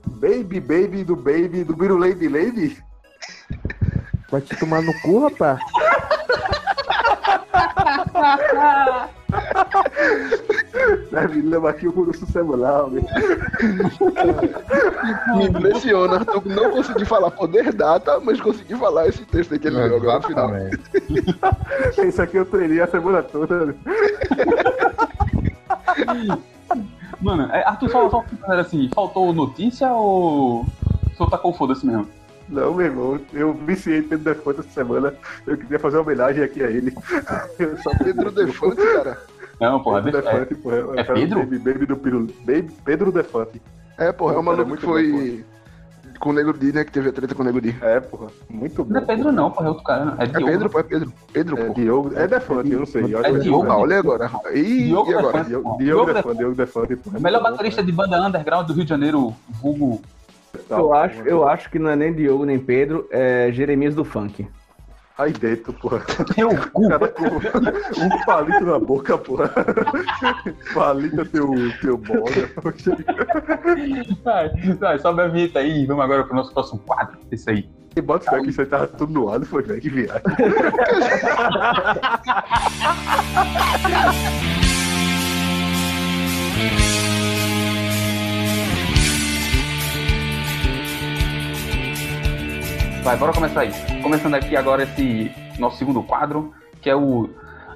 Baby, 0.06 0.60
baby 0.60 1.04
do 1.04 1.16
baby 1.16 1.64
do 1.64 1.76
Biru 1.76 1.98
Lady 1.98 2.28
Lady? 2.28 2.78
Vai 4.30 4.42
te 4.42 4.56
tomar 4.58 4.82
no 4.82 4.94
cu, 5.02 5.20
rapaz. 5.20 5.60
Deve 11.12 11.42
levar 11.42 11.70
aqui 11.70 11.88
o 11.88 11.94
curso 11.94 12.26
semanal. 12.26 12.90
meu. 12.90 13.04
Me 15.38 15.46
impressiona, 15.46 16.16
Arthur, 16.16 16.46
não 16.46 16.72
consegui 16.72 17.06
falar 17.06 17.32
poder 17.32 17.72
data, 17.74 18.20
mas 18.20 18.42
consegui 18.42 18.76
falar 18.76 19.08
esse 19.08 19.26
texto 19.26 19.54
aí 19.54 19.60
que 19.60 19.68
ele 19.68 19.80
agora 19.82 20.20
no 20.20 20.28
final. 20.28 20.52
Isso 22.06 22.22
aqui 22.22 22.38
eu 22.38 22.46
treinei 22.46 22.82
a 22.82 22.88
semana 22.88 23.24
toda. 23.24 23.76
Mano, 27.24 27.44
é, 27.54 27.64
Arthur, 27.64 27.90
só, 27.90 28.10
só 28.10 28.24
assim, 28.50 28.90
faltou 28.94 29.32
notícia 29.34 29.92
ou 29.94 30.66
só 31.16 31.26
tacou 31.26 31.54
foda-se 31.54 31.86
mesmo? 31.86 32.08
Não, 32.50 32.74
meu 32.74 32.86
irmão, 32.86 33.20
eu 33.32 33.54
viciei 33.54 34.02
Pedro 34.02 34.34
Defante 34.34 34.60
essa 34.60 34.70
semana. 34.70 35.14
Eu 35.48 35.58
queria 35.58 35.80
fazer 35.80 35.96
uma 35.98 36.04
homenagem 36.04 36.44
aqui 36.44 36.62
a 36.62 36.70
ele. 36.70 36.94
Eu 37.58 37.78
só 37.78 37.92
Pedro 37.98 38.30
Defante, 38.32 38.76
cara. 38.94 39.18
Não, 39.62 39.82
porra, 39.82 40.02
Pedro 40.04 40.22
deixa- 40.22 40.36
é, 40.38 40.40
Defante, 40.42 40.56
porra. 40.62 40.76
eu 40.76 40.94
é 41.00 41.04
quero 41.04 41.14
Pedro? 41.20 41.40
Baby, 41.40 41.58
baby 41.60 41.86
do 41.86 41.96
Piru. 41.96 42.28
Baby, 42.42 42.72
Pedro 42.84 43.12
Defante. 43.12 43.62
É, 43.98 44.12
porra, 44.12 44.34
é 44.34 44.36
Cara, 44.36 44.44
maluco 44.46 44.68
muito 44.68 44.80
que 44.82 44.86
bom, 44.86 44.92
foi 44.92 45.46
com 46.24 46.30
o 46.30 46.34
Nego 46.34 46.54
Di, 46.54 46.72
né? 46.72 46.86
Que 46.86 46.92
teve 46.92 47.10
a 47.10 47.12
treta 47.12 47.36
com 47.36 47.42
o 47.44 47.46
Nego 47.46 47.60
Di. 47.60 47.76
É, 47.82 48.00
porra. 48.00 48.28
Muito 48.50 48.84
bom. 48.84 48.94
Não 48.94 49.02
é 49.02 49.06
Pedro, 49.06 49.32
não, 49.32 49.52
porra, 49.52 49.66
é 49.66 49.70
outro 49.70 49.84
cara. 49.84 50.06
não. 50.06 50.14
É 50.18 50.24
É 50.24 50.28
Diogo. 50.28 50.46
Pedro, 50.46 50.70
pô, 50.70 50.80
é 50.80 50.84
Pedro. 50.84 51.14
Pedro, 51.34 51.60
É. 51.60 51.70
Diogo. 51.70 52.12
É 52.16 52.28
Defante, 52.28 52.72
eu 52.72 52.80
não 52.80 52.86
sei. 52.86 53.14
Eu 53.14 53.24
É 53.24 53.32
Diogo. 53.34 53.70
Ah, 53.70 53.78
olha 53.78 54.00
agora. 54.00 54.32
Ih, 54.54 54.86
Diogo 54.86 55.12
e 55.12 55.14
agora? 55.14 55.32
Defante. 55.44 55.50
Diogo, 55.50 55.78
Diogo 55.78 56.06
Defante. 56.06 56.16
Defante, 56.24 56.38
Diogo 56.38 56.56
Defante. 56.56 57.00
O 57.18 57.22
melhor 57.22 57.44
baterista 57.44 57.84
de 57.84 57.92
banda 57.92 58.26
underground 58.26 58.66
do 58.68 58.74
Rio 58.74 58.84
de 58.84 58.90
Janeiro, 58.90 59.36
vulgo. 59.62 60.02
Eu 60.70 60.94
acho, 60.94 61.22
eu 61.24 61.48
acho 61.48 61.70
que 61.70 61.80
não 61.80 61.90
é 61.90 61.96
nem 61.96 62.14
Diogo 62.14 62.46
nem 62.46 62.60
Pedro, 62.60 63.08
é 63.12 63.52
Jeremias 63.52 63.96
do 63.96 64.06
Funk. 64.06 64.48
Aí 65.18 65.32
dentro, 65.32 65.72
porra. 65.74 66.00
Teu 66.34 66.50
cu. 66.72 66.86
O 66.86 66.90
cara 66.90 67.08
com 67.10 67.26
um 67.26 68.26
palito 68.26 68.66
na 68.66 68.80
boca, 68.80 69.18
porra. 69.18 69.54
Palito 70.74 71.26
teu, 71.26 71.52
teu 71.82 71.98
bola. 71.98 72.32
Vai, 74.24 74.50
vai, 74.80 75.00
sobe 75.00 75.22
a 75.22 75.28
vinheta 75.28 75.60
aí. 75.60 75.86
Vamos 75.86 76.04
agora 76.04 76.24
pro 76.24 76.36
nosso 76.36 76.52
próximo 76.52 76.80
quadro. 76.80 77.20
Isso 77.32 77.50
aí. 77.50 77.70
E 77.96 78.02
bota 78.02 78.32
fé 78.32 78.42
que 78.42 78.50
isso 78.50 78.62
aí 78.62 78.68
tava 78.68 78.88
tudo 78.88 79.14
no 79.14 79.30
ar, 79.30 79.40
foi, 79.46 79.62
velho. 79.62 79.80
Que 79.80 79.90
viagem. 79.90 80.24
Vai, 93.04 93.18
bora 93.18 93.34
começar 93.34 93.62
aí. 93.62 93.72
Começando 94.02 94.36
aqui 94.36 94.56
agora 94.56 94.84
esse 94.84 95.32
nosso 95.60 95.78
segundo 95.78 96.02
quadro, 96.04 96.54
que 96.82 96.90
é 96.90 96.96
o 96.96 97.30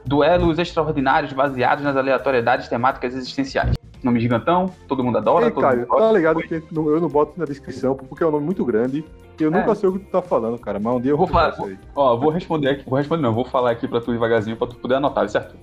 Duelos 0.06 0.58
Extraordinários 0.58 1.34
baseados 1.34 1.84
nas 1.84 1.96
aleatoriedades 1.98 2.68
temáticas 2.68 3.14
existenciais. 3.14 3.76
Nome 4.02 4.20
gigantão, 4.20 4.68
todo 4.88 5.04
mundo 5.04 5.18
adora, 5.18 5.46
Ei, 5.46 5.52
todo 5.52 5.62
Caio, 5.64 5.80
mundo 5.80 5.98
tá 5.98 6.12
ligado 6.12 6.40
que 6.42 6.64
eu 6.72 7.02
não 7.02 7.10
boto 7.10 7.34
na 7.38 7.46
descrição 7.46 7.96
porque 7.96 8.24
é 8.24 8.28
um 8.28 8.32
nome 8.32 8.46
muito 8.46 8.64
grande 8.64 9.04
e 9.40 9.44
eu 9.44 9.50
nunca 9.52 9.72
É. 9.72 9.76
sei 9.76 9.90
o 9.90 9.94
que 9.94 10.00
tu 10.00 10.12
tá 10.12 10.22
falando, 10.22 10.58
cara. 10.60 10.80
Mas 10.80 10.94
um 10.96 11.02
dia 11.02 11.12
eu 11.12 11.18
Vou 11.18 11.28
falar. 11.28 11.56
Ó, 11.96 12.16
vou 12.16 12.30
responder 12.30 12.70
aqui, 12.70 12.84
vou 12.88 12.98
responder 12.98 13.24
não, 13.24 13.34
vou 13.34 13.44
falar 13.44 13.72
aqui 13.72 13.88
pra 13.88 14.00
tu 14.00 14.12
devagarzinho 14.12 14.56
pra 14.56 14.68
tu 14.68 14.76
poder 14.76 14.96
anotar, 14.96 15.28
certo? 15.28 15.56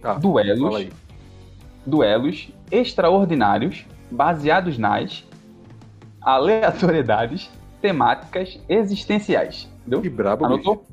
Tá, 0.00 0.14
Duelos, 0.14 0.88
duelos 1.86 2.50
extraordinários 2.70 3.84
baseados 4.10 4.78
nas 4.78 5.24
aleatoriedades 6.22 7.50
temáticas 7.80 8.58
existenciais. 8.68 9.68
Entendeu? 9.80 10.02
Que 10.02 10.08
brabo, 10.10 10.44
Anotou? 10.46 10.84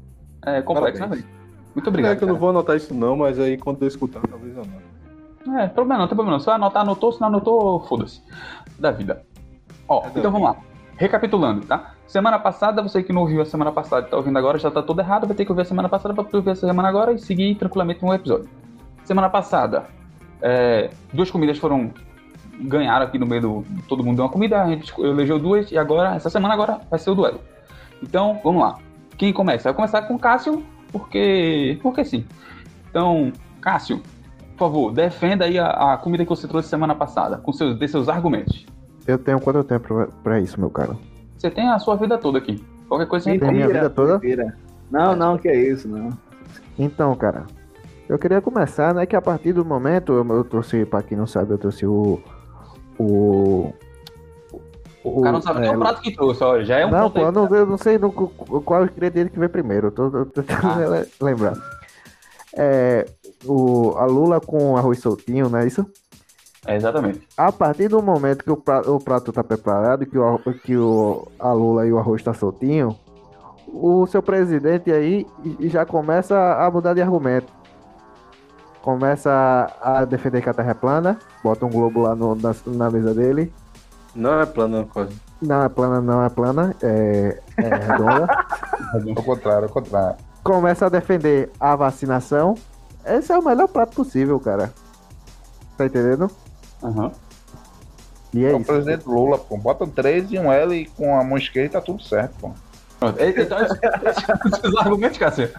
É 0.45 0.61
complexo, 0.61 0.99
Parabéns. 0.99 1.23
né? 1.23 1.29
Muito 1.73 1.73
bicho. 1.75 1.89
obrigado. 1.89 2.13
é 2.13 2.15
que 2.15 2.23
eu 2.23 2.27
não 2.27 2.35
vou 2.35 2.49
anotar 2.49 2.75
isso 2.77 2.93
não, 2.93 3.17
mas 3.17 3.39
aí 3.39 3.57
quando 3.57 3.81
eu 3.81 3.87
escutar, 3.87 4.21
talvez 4.29 4.55
eu 4.55 4.63
não. 4.65 5.59
É, 5.59 5.67
problema 5.67 5.99
não, 6.01 6.07
tem 6.07 6.15
problema 6.15 6.37
não. 6.37 6.43
Se 6.43 6.49
anotar, 6.49 6.81
anotou, 6.83 7.11
se 7.11 7.19
não 7.21 7.27
anotou, 7.27 7.79
foda-se. 7.81 8.21
Da 8.79 8.91
vida. 8.91 9.23
Ó, 9.87 9.99
É 10.05 10.09
da 10.09 10.19
então 10.19 10.31
vamos 10.31 10.47
lá. 10.49 10.55
Recapitulando, 10.97 11.65
tá? 11.65 11.93
Semana 12.07 12.39
passada, 12.39 12.81
você 12.81 13.03
que 13.03 13.11
não 13.11 13.21
ouviu 13.21 13.41
a 13.41 13.45
semana 13.45 13.71
passada 13.71 14.07
e 14.07 14.09
tá 14.09 14.15
ouvindo 14.17 14.37
agora, 14.37 14.57
já 14.57 14.71
tá 14.71 14.81
tudo 14.81 15.01
errado, 15.01 15.27
vai 15.27 15.35
ter 15.35 15.43
que 15.45 15.51
ouvir 15.51 15.63
a 15.63 15.65
semana 15.65 15.89
passada 15.89 16.13
pra 16.13 16.23
tu 16.23 16.37
ouvir 16.37 16.51
a 16.51 16.55
semana 16.55 16.87
agora 16.87 17.11
e 17.11 17.19
seguir 17.19 17.55
tranquilamente 17.55 18.03
um 18.05 18.13
episódio. 18.13 18.49
Semana 19.03 19.29
passada, 19.29 19.85
é, 20.41 20.89
duas 21.13 21.29
comidas 21.29 21.57
foram. 21.57 21.91
Ganharam 22.59 23.05
aqui 23.05 23.17
no 23.17 23.25
meio 23.25 23.41
do. 23.41 23.65
Todo 23.87 24.03
mundo 24.03 24.17
deu 24.17 24.25
uma 24.25 24.31
comida, 24.31 24.61
a 24.61 24.67
gente 24.67 24.93
elegeu 24.99 25.39
duas 25.39 25.71
e 25.71 25.77
agora, 25.77 26.15
essa 26.15 26.29
semana 26.29 26.53
agora, 26.53 26.79
vai 26.89 26.99
ser 26.99 27.09
o 27.09 27.15
duelo. 27.15 27.39
Então, 28.01 28.39
vamos 28.43 28.61
lá. 28.61 28.77
Quem 29.17 29.31
começa? 29.31 29.65
Vai 29.65 29.73
começar 29.73 30.01
com 30.03 30.15
o 30.15 30.19
Cássio, 30.19 30.63
porque. 30.91 31.79
Porque 31.81 32.03
sim. 32.03 32.25
Então, 32.89 33.31
Cássio, 33.61 34.01
por 34.57 34.67
favor, 34.67 34.91
defenda 34.91 35.45
aí 35.45 35.59
a, 35.59 35.93
a 35.93 35.97
comida 35.97 36.23
que 36.23 36.29
você 36.29 36.47
trouxe 36.47 36.69
semana 36.69 36.95
passada, 36.95 37.37
com 37.37 37.51
seus, 37.51 37.77
dê 37.77 37.87
seus 37.87 38.07
argumentos. 38.09 38.65
Eu 39.07 39.17
tenho 39.17 39.39
quanto 39.39 39.63
tempo 39.63 39.87
pra, 39.87 40.07
pra 40.23 40.39
isso, 40.39 40.59
meu 40.59 40.69
caro? 40.69 40.97
Você 41.37 41.49
tem 41.49 41.69
a 41.69 41.77
sua 41.77 41.95
vida 41.95 42.17
toda 42.17 42.37
aqui. 42.37 42.63
Qualquer 42.87 43.07
coisa 43.07 43.25
você 43.25 43.37
Tem 43.37 43.51
minha 43.51 43.67
vida 43.67 43.89
toda? 43.89 44.13
mentira. 44.13 44.57
Não, 44.89 45.15
não, 45.15 45.37
que 45.37 45.47
é 45.47 45.55
isso, 45.55 45.87
não. 45.87 46.09
Então, 46.77 47.15
cara, 47.15 47.45
eu 48.07 48.17
queria 48.17 48.41
começar, 48.41 48.93
né, 48.93 49.05
que 49.05 49.15
a 49.15 49.21
partir 49.21 49.53
do 49.53 49.65
momento, 49.65 50.13
eu, 50.13 50.25
eu 50.27 50.43
trouxe, 50.43 50.85
pra 50.85 51.01
quem 51.01 51.17
não 51.17 51.27
sabe, 51.27 51.51
eu 51.51 51.57
trouxe 51.57 51.85
o... 51.85 52.19
O... 52.99 53.73
O 55.03 55.21
cara 55.21 55.33
não 55.33 55.41
sabe 55.41 55.59
nem 55.59 55.69
é, 55.69 55.75
o 55.75 55.79
prato 55.79 56.01
que 56.01 56.15
trouxe, 56.15 56.43
olha, 56.43 56.65
já 56.65 56.79
é 56.79 56.85
um 56.85 56.89
não, 56.89 57.11
pô, 57.11 57.19
eu 57.19 57.31
não, 57.31 57.45
eu 57.55 57.65
não 57.67 57.77
sei 57.77 57.99
no, 57.99 58.11
qual 58.11 58.85
ingrediente 58.85 59.29
que 59.29 59.39
vem 59.39 59.47
primeiro, 59.47 59.87
eu 59.87 59.91
tô, 59.91 60.09
tô 60.09 60.25
tentando 60.41 60.67
Ah. 60.67 60.87
le- 60.99 61.07
lembrar. 61.21 61.53
É, 62.57 63.05
o, 63.45 63.91
a 63.97 64.05
lula 64.05 64.41
com 64.41 64.75
arroz 64.75 64.97
soltinho, 64.99 65.47
não 65.47 65.59
é 65.59 65.67
isso? 65.67 65.85
É, 66.65 66.75
exatamente. 66.75 67.21
A 67.37 67.51
partir 67.51 67.87
do 67.87 68.01
momento 68.01 68.43
que 68.43 68.49
o 68.49 68.57
prato, 68.57 68.95
o 68.95 68.99
prato 68.99 69.31
tá 69.31 69.43
preparado, 69.43 70.07
que, 70.07 70.17
o, 70.17 70.39
que 70.63 70.75
o, 70.75 71.27
a 71.37 71.51
lula 71.51 71.85
e 71.85 71.91
o 71.93 71.99
arroz 71.99 72.23
tá 72.23 72.33
soltinho, 72.33 72.97
o 73.67 74.07
seu 74.07 74.23
presidente 74.23 74.91
aí 74.91 75.27
já 75.61 75.85
começa 75.85 76.35
a 76.55 76.71
mudar 76.71 76.95
de 76.95 77.01
argumento. 77.03 77.53
Começa 78.89 79.73
a, 79.81 80.05
defender 80.05 80.43
que 80.43 80.49
a 80.49 80.53
Terra 80.53 80.69
é 80.69 80.73
plana, 80.75 81.17
bota 81.43 81.65
um 81.65 81.71
globo 81.71 82.03
lá 82.03 82.13
no- 82.15 82.35
na, 82.35 82.53
na 82.67 82.91
mesa 82.91 83.15
dele. 83.15 83.51
Não 84.13 84.39
é 84.39 84.45
plano, 84.45 84.85
quase. 84.93 85.15
Não 85.41 85.63
é 85.63 85.69
plana, 85.69 85.99
não 86.01 86.23
é 86.23 86.29
plana, 86.29 86.75
é, 86.83 87.41
é 87.57 87.67
redonda. 87.67 88.27
Ao 89.17 89.23
contrário, 89.23 89.63
ao 89.67 89.73
contrário. 89.73 90.17
começa 90.43 90.85
a 90.85 90.89
defender 90.89 91.51
a 91.59 91.75
vacinação. 91.75 92.53
Esse 93.03 93.31
é 93.33 93.39
o 93.39 93.43
melhor 93.43 93.67
prato 93.67 93.95
possível, 93.95 94.39
cara. 94.39 94.71
Tá 95.75 95.87
entendendo? 95.87 96.29
Aham. 96.83 97.11
E 98.35 98.45
é 98.45 98.51
É 98.51 98.53
o 98.53 98.57
isso. 98.57 98.67
presidente 98.67 99.07
Lula, 99.07 99.39
pô. 99.39 99.57
Bota 99.57 99.83
um 99.85 99.89
3 99.89 100.31
e 100.31 100.37
um 100.37 100.51
L 100.53 100.85
com 100.95 101.17
a 101.19 101.23
mão 101.23 101.39
esquerda 101.39 101.65
e 101.65 101.71
tá 101.71 101.81
tudo 101.81 102.03
certo, 102.03 102.35
pô. 102.39 102.51
Pronto. 102.99 103.19
E- 103.19 103.41
Então, 103.41 103.57
esses 103.63 104.77
argumentos, 104.77 105.17
Cássio. 105.17 105.49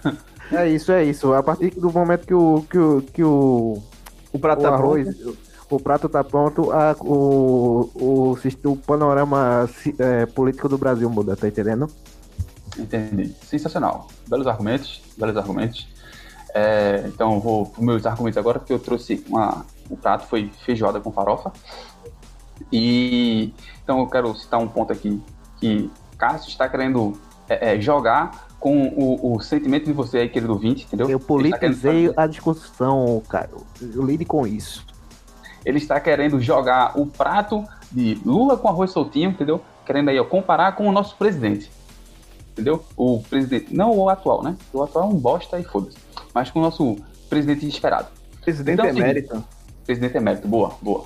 É 0.52 0.68
isso, 0.68 0.92
é 0.92 1.04
isso. 1.04 1.32
A 1.35 1.42
partir 1.42 1.70
do 1.70 1.90
momento 1.92 2.26
que 2.26 2.35
o, 2.35 2.62
que 2.68 2.78
o, 2.78 3.02
que 3.02 3.24
o, 3.24 3.82
O 4.32 4.38
prato 4.38 4.61
o 4.61 4.62
tá 4.62 4.68
arroz, 4.74 5.09
o 5.68 5.80
prato 5.80 6.09
tá 6.09 6.22
pronto, 6.22 6.70
a, 6.70 6.94
o, 7.00 7.90
o, 7.94 8.38
o 8.64 8.76
panorama 8.76 9.68
é, 9.98 10.26
político 10.26 10.68
do 10.68 10.78
Brasil 10.78 11.11
muda, 11.11 11.37
tá 11.37 11.48
entendendo? 11.48 11.88
Entendi. 12.78 13.35
Sensacional. 13.42 14.09
Belos 14.28 14.46
argumentos, 14.46 15.02
belos 15.16 15.37
argumentos. 15.37 15.88
É, 16.54 17.04
então, 17.06 17.40
vou 17.40 17.66
para 17.66 17.85
meus 17.85 18.06
argumentos 18.06 18.38
agora, 18.38 18.59
porque 18.59 18.72
eu 18.72 18.78
trouxe 18.78 19.24
uma. 19.28 19.66
O 19.90 19.96
prato 19.96 20.26
foi 20.26 20.50
feijoada 20.64 21.00
com 21.00 21.12
farofa. 21.12 21.52
E 22.72 23.52
então 23.82 24.00
eu 24.00 24.06
quero 24.06 24.35
citar 24.35 24.59
um 24.59 24.66
ponto 24.66 24.92
aqui 24.92 25.22
que 25.59 25.90
Cássio 26.18 26.48
está 26.48 26.68
querendo 26.68 27.12
é, 27.48 27.74
é, 27.74 27.80
jogar 27.80 28.48
com 28.66 28.88
o, 28.96 29.37
o 29.37 29.40
sentimento 29.40 29.85
de 29.85 29.92
você 29.92 30.18
aí, 30.18 30.29
querido 30.29 30.52
ouvinte, 30.52 30.87
entendeu? 30.87 31.09
Eu 31.09 31.20
querendo 31.20 31.26
politizei 31.29 32.12
a 32.16 32.26
discussão, 32.26 33.22
cara. 33.29 33.48
Eu 33.81 34.02
lide 34.02 34.24
com 34.24 34.44
isso. 34.44 34.85
ele 35.64 35.79
está 35.79 36.00
querendo 36.00 36.40
jogar 36.40 36.98
o 36.98 37.07
prato 37.07 37.64
de 37.92 38.20
Lula 38.24 38.57
com 38.57 38.66
arroz 38.66 38.90
soltinho, 38.90 39.31
entendeu? 39.31 39.61
Querendo 39.85 40.09
aí 40.09 40.18
ó, 40.18 40.24
comparar 40.24 40.72
com 40.72 40.88
o 40.88 40.90
nosso 40.90 41.16
presidente. 41.16 41.70
Entendeu? 42.50 42.85
O 42.96 43.22
presidente, 43.22 43.72
não 43.72 43.96
o 43.96 44.09
atual, 44.09 44.42
né? 44.42 44.57
O 44.72 44.83
atual 44.83 45.05
é 45.05 45.14
um 45.14 45.16
bosta 45.16 45.61
e 45.61 45.62
foda-se. 45.62 45.96
Mas 46.35 46.50
com 46.50 46.59
o 46.59 46.62
nosso 46.62 46.96
presidente 47.31 47.68
esperado. 47.68 48.09
Presidente 48.42 48.81
Então, 48.81 48.87
é 48.87 48.90
emérito. 48.90 49.44
Presidente 49.85 50.16
emérito, 50.16 50.48
boa, 50.48 50.72
boa. 50.83 51.05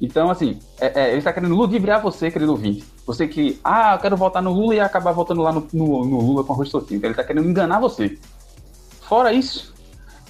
Então, 0.00 0.30
assim, 0.30 0.60
é- 0.80 1.00
é, 1.00 1.08
ele 1.08 1.18
está 1.18 1.32
querendo 1.32 1.56
ludibriar 1.56 2.00
você, 2.00 2.30
querido 2.30 2.52
ouvinte. 2.52 2.84
Você 3.10 3.26
que, 3.26 3.58
ah, 3.64 3.94
eu 3.94 3.98
quero 3.98 4.16
votar 4.16 4.40
no 4.40 4.52
Lula 4.52 4.76
e 4.76 4.78
acabar 4.78 5.10
votando 5.10 5.42
lá 5.42 5.50
no, 5.50 5.66
no- 5.72 6.04
no 6.04 6.20
Lula 6.20 6.44
com 6.44 6.52
arroz. 6.52 6.68
Então, 6.72 6.86
ele 6.92 7.08
está 7.08 7.24
querendo 7.24 7.48
enganar 7.48 7.80
você. 7.80 8.16
Fora 9.00 9.32
isso, 9.32 9.74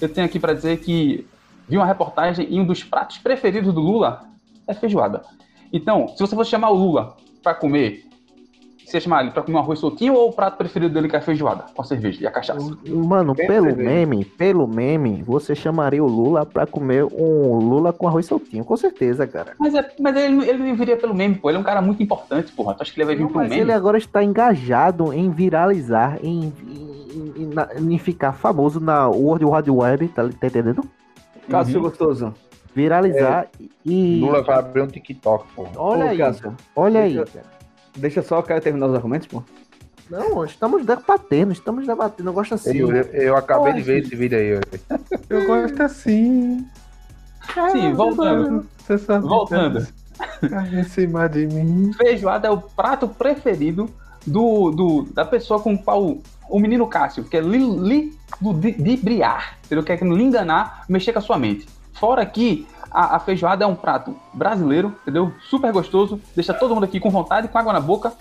eu 0.01 0.09
tenho 0.09 0.25
aqui 0.25 0.39
para 0.39 0.55
dizer 0.55 0.79
que 0.79 1.27
vi 1.69 1.77
uma 1.77 1.85
reportagem 1.85 2.47
e 2.49 2.59
um 2.59 2.65
dos 2.65 2.83
pratos 2.83 3.19
preferidos 3.19 3.71
do 3.71 3.79
Lula 3.79 4.23
é 4.65 4.73
feijoada. 4.73 5.21
Então, 5.71 6.07
se 6.07 6.19
você 6.19 6.35
fosse 6.35 6.49
chamar 6.49 6.71
o 6.71 6.73
Lula 6.75 7.15
para 7.43 7.53
comer, 7.53 8.03
chamar 8.99 9.21
ele 9.21 9.31
para 9.31 9.43
comer 9.43 9.57
um 9.57 9.59
arroz 9.59 9.79
soltinho 9.79 10.13
ou 10.13 10.29
o 10.29 10.33
prato 10.33 10.57
preferido 10.57 10.93
dele 10.93 11.07
que 11.07 11.15
é 11.15 11.19
a 11.19 11.21
feijoada, 11.21 11.65
com 11.73 11.81
a 11.81 11.85
cerveja 11.85 12.21
e 12.23 12.27
a 12.27 12.31
cachaça? 12.31 12.77
Mano, 12.87 13.35
pelo 13.35 13.67
cerveja. 13.67 13.89
meme, 13.89 14.25
pelo 14.25 14.67
meme, 14.67 15.23
você 15.23 15.55
chamaria 15.55 16.03
o 16.03 16.07
Lula 16.07 16.45
pra 16.45 16.65
comer 16.65 17.03
um 17.05 17.55
Lula 17.59 17.93
com 17.93 18.07
arroz 18.07 18.25
soltinho, 18.25 18.65
com 18.65 18.75
certeza, 18.75 19.25
cara. 19.27 19.53
Mas, 19.59 19.73
é, 19.73 19.89
mas 19.99 20.15
ele, 20.17 20.49
ele 20.49 20.63
não 20.63 20.75
viria 20.75 20.97
pelo 20.97 21.13
meme, 21.13 21.35
pô. 21.35 21.49
Ele 21.49 21.57
é 21.57 21.61
um 21.61 21.63
cara 21.63 21.81
muito 21.81 22.01
importante, 22.03 22.51
porra. 22.51 22.73
Tu 22.73 22.81
acha 22.83 22.93
que 22.93 22.99
ele 22.99 23.05
vai 23.05 23.15
vir 23.15 23.21
Não, 23.21 23.27
pelo 23.29 23.39
mas 23.39 23.49
meme? 23.49 23.61
ele 23.61 23.71
agora 23.71 23.97
está 23.97 24.23
engajado 24.23 25.13
em 25.13 25.29
viralizar, 25.29 26.17
em, 26.23 26.51
em, 26.67 27.53
em- 27.87 27.93
em 27.93 27.97
ficar 27.97 28.33
famoso 28.33 28.79
na 28.79 29.07
World 29.07 29.45
Wide 29.45 29.71
Web, 29.71 30.07
tá, 30.09 30.27
tá 30.27 30.47
entendendo? 30.47 30.83
Cássio 31.49 31.77
Uhum. 31.77 31.83
Gostoso. 31.83 32.33
Viralizar 32.73 33.47
e. 33.85 34.19
Lula 34.21 34.41
vai 34.43 34.57
abrir 34.57 34.81
um 34.81 34.87
TikTok, 34.87 35.45
pô. 35.53 35.65
Olha 35.75 36.05
Ô, 36.05 36.07
aí, 36.09 36.17
Cássio, 36.17 36.43
cara. 36.43 36.55
olha 36.75 37.01
aí, 37.01 37.15
cara. 37.15 37.45
Deixa 37.95 38.21
só 38.21 38.39
o 38.39 38.43
Caio 38.43 38.61
terminar 38.61 38.87
os 38.87 38.95
argumentos, 38.95 39.27
pô. 39.27 39.43
Não, 40.09 40.43
estamos 40.43 40.85
debatendo, 40.85 41.51
estamos 41.53 41.85
debatendo. 41.87 42.29
Eu 42.29 42.33
gosto 42.33 42.55
assim. 42.55 42.77
Eu, 42.77 42.91
eu 42.91 43.35
acabei 43.37 43.73
de 43.73 43.81
ver 43.81 44.03
esse 44.03 44.15
vídeo 44.15 44.37
aí. 44.37 44.49
Yuri. 44.49 44.67
Eu 45.29 45.47
gosto 45.47 45.81
assim. 45.83 46.65
Sim, 47.71 47.93
voltando. 47.93 48.65
Você 48.77 48.97
sabe 48.97 49.27
Voltando. 49.27 49.87
em 50.73 50.83
cima 50.83 51.27
de 51.27 51.47
mim. 51.47 51.91
Feijoada 51.93 52.47
é 52.47 52.51
o 52.51 52.57
prato 52.61 53.07
preferido 53.07 53.89
do, 54.25 54.71
do, 54.71 55.03
da 55.13 55.25
pessoa 55.25 55.59
com 55.59 55.73
o 55.73 55.81
qual 55.81 56.17
o 56.49 56.59
menino 56.59 56.85
Cássio 56.87 57.23
quer 57.23 57.43
li, 57.43 57.57
li, 57.59 58.17
ludi- 58.41 58.75
ludibriar, 58.77 59.57
entendeu? 59.65 59.83
Quer 59.83 60.01
lhe 60.01 60.23
enganar, 60.23 60.83
mexer 60.89 61.13
com 61.13 61.19
a 61.19 61.21
sua 61.21 61.37
mente. 61.39 61.67
Fora 61.93 62.25
que 62.25 62.67
a, 62.91 63.15
a 63.15 63.19
feijoada 63.19 63.63
é 63.63 63.67
um 63.67 63.75
prato 63.75 64.15
brasileiro, 64.33 64.95
entendeu? 65.01 65.33
Super 65.49 65.71
gostoso, 65.71 66.21
deixa 66.35 66.53
todo 66.53 66.73
mundo 66.73 66.83
aqui 66.83 66.99
com 66.99 67.09
vontade, 67.09 67.47
com 67.47 67.57
água 67.57 67.73
na 67.73 67.79
boca, 67.79 68.13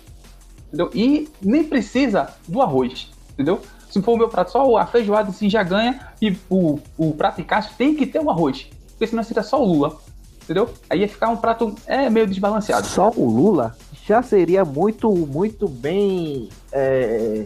entendeu? 0.68 0.90
E 0.94 1.28
nem 1.42 1.64
precisa 1.64 2.28
do 2.46 2.62
arroz, 2.62 3.10
entendeu? 3.32 3.60
Se 3.90 4.00
for 4.00 4.12
o 4.12 4.16
meu 4.16 4.28
prato 4.28 4.52
só, 4.52 4.76
a 4.76 4.86
feijoada 4.86 5.30
assim 5.30 5.50
já 5.50 5.62
ganha 5.62 6.08
e 6.22 6.36
o, 6.48 6.78
o 6.96 7.12
prato 7.12 7.36
de 7.36 7.44
Cássio 7.44 7.74
tem 7.76 7.94
que 7.94 8.06
ter 8.06 8.20
o 8.20 8.30
arroz, 8.30 8.68
porque 8.90 9.06
senão 9.06 9.22
seria 9.22 9.42
só 9.42 9.60
o 9.60 9.64
Lula, 9.64 9.98
entendeu? 10.44 10.70
Aí 10.88 11.00
ia 11.00 11.08
ficar 11.08 11.28
um 11.28 11.36
prato 11.36 11.74
é, 11.86 12.08
meio 12.08 12.26
desbalanceado. 12.26 12.86
Só 12.86 13.10
o 13.16 13.28
Lula 13.28 13.76
já 14.06 14.22
seria 14.22 14.64
muito, 14.64 15.10
muito 15.10 15.68
bem. 15.68 16.48
é, 16.72 17.44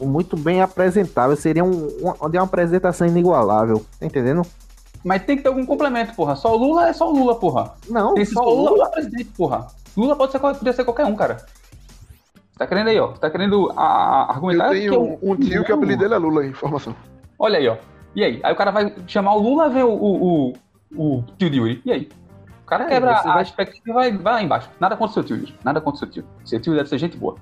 muito 0.00 0.36
bem 0.36 0.60
apresentável. 0.60 1.36
Seria 1.36 1.64
um, 1.64 1.88
uma, 1.98 2.30
de 2.30 2.38
uma 2.38 2.44
apresentação 2.44 3.06
inigualável. 3.06 3.84
Tá 3.98 4.06
entendendo? 4.06 4.42
Mas 5.04 5.24
tem 5.24 5.36
que 5.36 5.42
ter 5.42 5.48
algum 5.48 5.66
complemento, 5.66 6.14
porra. 6.14 6.36
Só 6.36 6.54
o 6.54 6.56
Lula 6.56 6.88
é 6.88 6.92
só 6.92 7.10
o 7.10 7.12
Lula, 7.12 7.34
porra. 7.38 7.74
Não, 7.88 8.14
Tem 8.14 8.24
só 8.24 8.42
o 8.42 8.54
Lula 8.54 8.78
pra 8.84 8.90
presidente, 8.90 9.24
porra. 9.36 9.66
Lula 9.96 10.14
pode 10.16 10.32
ser, 10.32 10.38
podia 10.38 10.72
ser 10.72 10.84
qualquer 10.84 11.06
um, 11.06 11.14
cara. 11.16 11.36
Você 11.36 12.58
tá 12.58 12.66
querendo 12.66 12.88
aí, 12.88 13.00
ó. 13.00 13.08
Você 13.08 13.20
tá 13.20 13.30
querendo 13.30 13.72
a, 13.76 13.82
a- 13.82 14.26
Eu 14.28 14.30
argumentar 14.34 14.70
tenho 14.70 14.92
que 14.92 14.98
um, 15.26 15.32
um 15.32 15.36
tio 15.36 15.64
que 15.64 15.72
o 15.72 15.74
apelido 15.74 16.02
dele 16.02 16.14
é 16.14 16.18
Lula, 16.18 16.46
informação. 16.46 16.94
Olha 17.38 17.58
aí, 17.58 17.66
ó. 17.68 17.76
E 18.14 18.22
aí? 18.22 18.40
Aí 18.44 18.52
o 18.52 18.56
cara 18.56 18.70
vai 18.70 18.94
chamar 19.06 19.34
o 19.34 19.38
Lula, 19.40 19.68
vem 19.70 19.82
o, 19.82 19.90
o, 19.90 20.48
o, 20.50 21.18
o 21.18 21.24
tio 21.38 21.50
de 21.50 21.58
Yuri. 21.58 21.82
E 21.84 21.90
aí? 21.92 22.08
O 22.62 22.66
cara 22.66 22.84
Aí 22.84 22.90
quebra 22.90 23.16
a 23.16 23.22
vai- 23.22 23.42
expectativa 23.42 23.90
e 23.90 23.92
vai, 23.92 24.12
vai 24.18 24.32
lá 24.34 24.42
embaixo. 24.42 24.70
Nada 24.78 24.96
contra 24.96 25.10
o 25.10 25.14
seu 25.14 25.24
tio, 25.24 25.36
Yuri. 25.36 25.54
Nada 25.64 25.80
contra 25.80 25.96
o 25.96 25.98
seu 25.98 26.08
tio. 26.10 26.24
Seu 26.44 26.60
tio 26.60 26.74
deve 26.74 26.88
ser 26.88 26.98
gente 26.98 27.16
boa. 27.16 27.36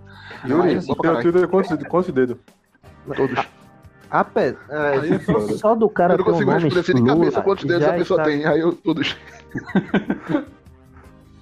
Yuri, 0.46 0.77
Mas, 0.77 0.88
eu 0.88 0.94
tenho 0.96 1.20
tudo 1.23 1.49
quantos, 1.49 1.77
quantos 1.87 2.12
dedos? 2.14 2.37
Todos. 3.16 3.46
Aí 4.11 5.12
é 5.14 5.18
só, 5.20 5.40
só 5.57 5.75
do 5.75 5.88
cara 5.88 6.14
eu 6.14 6.18
não 6.18 6.25
um 6.25 6.31
consigo 6.33 6.51
nome 6.51 6.64
responder 6.64 6.94
de 6.94 7.01
Lula, 7.01 7.14
cabeça 7.16 7.42
quantos 7.42 7.64
dedos 7.64 7.85
já 7.85 7.90
a 7.90 7.94
pessoa 7.96 8.20
está- 8.20 8.31
tem. 8.31 8.44
Aí 8.46 8.61
eu 8.61 8.73
todos. 8.73 9.16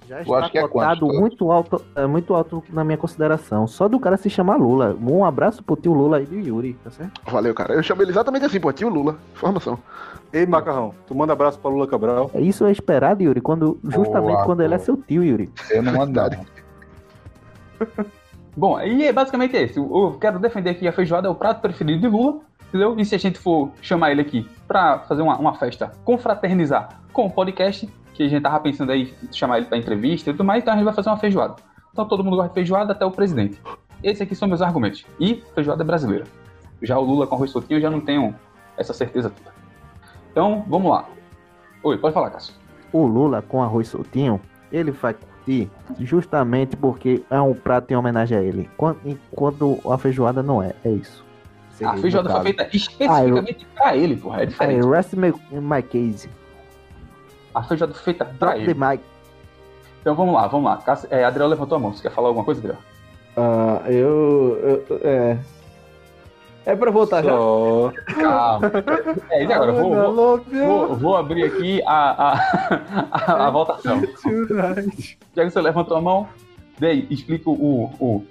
Já 0.06 0.16
Eu 0.16 0.22
está 0.22 0.38
acho 0.38 0.50
que 0.52 0.58
é 0.58 0.66
cotado 0.66 1.00
quantos? 1.00 1.20
muito 1.20 1.52
alto, 1.52 1.84
é, 1.94 2.06
muito 2.06 2.34
alto 2.34 2.64
na 2.70 2.82
minha 2.82 2.96
consideração. 2.96 3.66
Só 3.66 3.88
do 3.88 4.00
cara 4.00 4.16
se 4.16 4.30
chamar 4.30 4.56
Lula. 4.56 4.96
Um 5.02 5.22
abraço 5.22 5.62
pro 5.62 5.76
tio 5.76 5.92
Lula 5.92 6.16
aí 6.16 6.24
do 6.24 6.34
Yuri, 6.38 6.74
tá 6.82 6.90
certo? 6.90 7.20
Valeu, 7.30 7.52
cara. 7.54 7.74
Eu 7.74 7.82
chamo 7.82 8.00
ele 8.02 8.10
exatamente 8.10 8.46
assim, 8.46 8.58
pô, 8.58 8.72
tio 8.72 8.88
Lula. 8.88 9.18
Informação. 9.34 9.78
Ei, 10.32 10.46
Macarrão, 10.46 10.94
tu 11.06 11.14
manda 11.14 11.34
abraço 11.34 11.58
pra 11.58 11.70
Lula 11.70 11.86
Cabral. 11.86 12.30
É 12.32 12.40
Isso 12.40 12.64
é 12.64 12.72
esperado, 12.72 13.22
Yuri, 13.22 13.40
quando, 13.42 13.78
justamente 13.84 14.32
Boa, 14.32 14.44
quando 14.46 14.62
ele 14.62 14.74
é 14.74 14.78
seu 14.78 14.96
tio, 14.96 15.22
Yuri. 15.22 15.50
Eu 15.70 15.82
não 15.82 15.92
mando 15.92 16.12
nada. 16.12 16.38
Bom, 18.56 18.80
e 18.80 19.04
é 19.04 19.12
basicamente 19.12 19.56
esse. 19.56 19.78
Eu 19.78 20.16
quero 20.18 20.38
defender 20.38 20.70
aqui 20.70 20.88
a 20.88 20.92
feijoada 20.92 21.28
é 21.28 21.30
o 21.30 21.34
prato 21.34 21.60
preferido 21.60 22.00
de 22.00 22.08
Lula, 22.08 22.40
entendeu? 22.68 22.98
E 22.98 23.04
se 23.04 23.14
a 23.14 23.18
gente 23.18 23.38
for 23.38 23.70
chamar 23.80 24.12
ele 24.12 24.20
aqui 24.20 24.48
pra 24.66 25.00
fazer 25.00 25.22
uma, 25.22 25.36
uma 25.36 25.54
festa, 25.54 25.92
confraternizar 26.04 27.00
com 27.12 27.26
o 27.26 27.30
podcast, 27.30 27.88
que 28.14 28.22
a 28.22 28.28
gente 28.28 28.42
tava 28.42 28.60
pensando 28.60 28.92
aí 28.92 29.14
chamar 29.32 29.58
ele 29.58 29.66
pra 29.66 29.78
entrevista 29.78 30.30
e 30.30 30.32
tudo 30.32 30.44
mais, 30.44 30.62
então 30.62 30.74
a 30.74 30.76
gente 30.76 30.84
vai 30.84 30.94
fazer 30.94 31.08
uma 31.08 31.16
feijoada. 31.16 31.56
Então 31.92 32.06
todo 32.06 32.22
mundo 32.22 32.36
gosta 32.36 32.48
de 32.48 32.54
feijoada, 32.54 32.92
até 32.92 33.04
o 33.04 33.10
presidente. 33.10 33.60
Esses 34.02 34.22
aqui 34.22 34.34
são 34.34 34.46
meus 34.46 34.62
argumentos. 34.62 35.04
E 35.18 35.42
feijoada 35.54 35.82
brasileira. 35.82 36.24
Já 36.82 36.98
o 36.98 37.04
Lula 37.04 37.26
com 37.26 37.34
arroz 37.34 37.50
soltinho 37.50 37.78
eu 37.78 37.82
já 37.82 37.90
não 37.90 38.00
tenho 38.00 38.34
essa 38.76 38.92
certeza 38.92 39.30
toda. 39.30 39.52
Então, 40.30 40.64
vamos 40.68 40.90
lá. 40.90 41.08
Oi, 41.82 41.98
pode 41.98 42.14
falar, 42.14 42.30
Cássio. 42.30 42.54
O 42.92 43.06
Lula 43.06 43.42
com 43.42 43.62
arroz 43.62 43.88
soltinho, 43.88 44.40
ele 44.70 44.90
vai 44.92 45.14
curtir 45.14 45.70
justamente 45.98 46.76
porque 46.76 47.22
é 47.30 47.40
um 47.40 47.54
prato 47.54 47.90
em 47.92 47.96
homenagem 47.96 48.38
a 48.38 48.42
ele. 48.42 48.70
Enquanto 49.04 49.80
a 49.90 49.98
feijoada 49.98 50.42
não 50.42 50.62
é, 50.62 50.74
é 50.84 50.90
isso. 50.90 51.27
A 51.84 51.96
feijoada 51.96 52.28
foi 52.30 52.38
foi 52.40 52.52
feita 52.52 52.68
especificamente 52.76 53.66
pra 53.74 53.96
ele, 53.96 54.16
porra. 54.16 54.40
É 54.40 54.42
É, 54.42 54.46
diferente. 54.46 54.86
rest 54.88 55.12
my, 55.14 55.32
my 55.60 55.82
case. 55.82 56.28
A 57.54 57.62
feijoada 57.62 57.94
foi 57.94 58.02
feita 58.04 58.24
pra 58.24 58.50
Drop 58.54 58.62
ele. 58.62 58.74
mic. 58.74 59.02
Então 60.00 60.14
vamos 60.14 60.34
lá, 60.34 60.46
vamos 60.46 60.70
lá. 60.70 60.76
Cássio- 60.78 61.08
É, 61.10 61.24
Adriel 61.24 61.48
levantou 61.48 61.76
a 61.76 61.80
mão. 61.80 61.92
Você 61.92 62.02
quer 62.02 62.10
falar 62.10 62.28
alguma 62.28 62.44
coisa, 62.44 62.60
Adriel? 62.60 62.78
Ah, 63.36 63.82
eu, 63.86 64.84
eu- 64.88 65.00
É. 65.02 65.38
É 66.66 66.76
pra 66.76 66.90
voltar 66.90 67.22
já. 67.22 67.30
Só. 67.30 67.92
Calma. 68.20 68.70
É, 69.30 69.44
e 69.44 69.52
agora? 69.52 69.72
Vou, 69.72 69.94
vou, 70.14 70.38
vou- 70.44 70.96
vou 70.96 71.16
abrir 71.16 71.44
aqui 71.44 71.80
a, 71.86 72.32
a, 72.34 73.04
a, 73.10 73.46
a 73.46 73.50
votação. 73.50 74.02
tonight. 74.22 75.18
Já 75.34 75.44
que 75.44 75.50
você 75.50 75.60
levantou 75.62 75.96
a 75.96 76.00
mão, 76.02 76.28
daí 76.78 77.06
explica 77.10 77.48
o, 77.48 77.84
o 77.98 78.26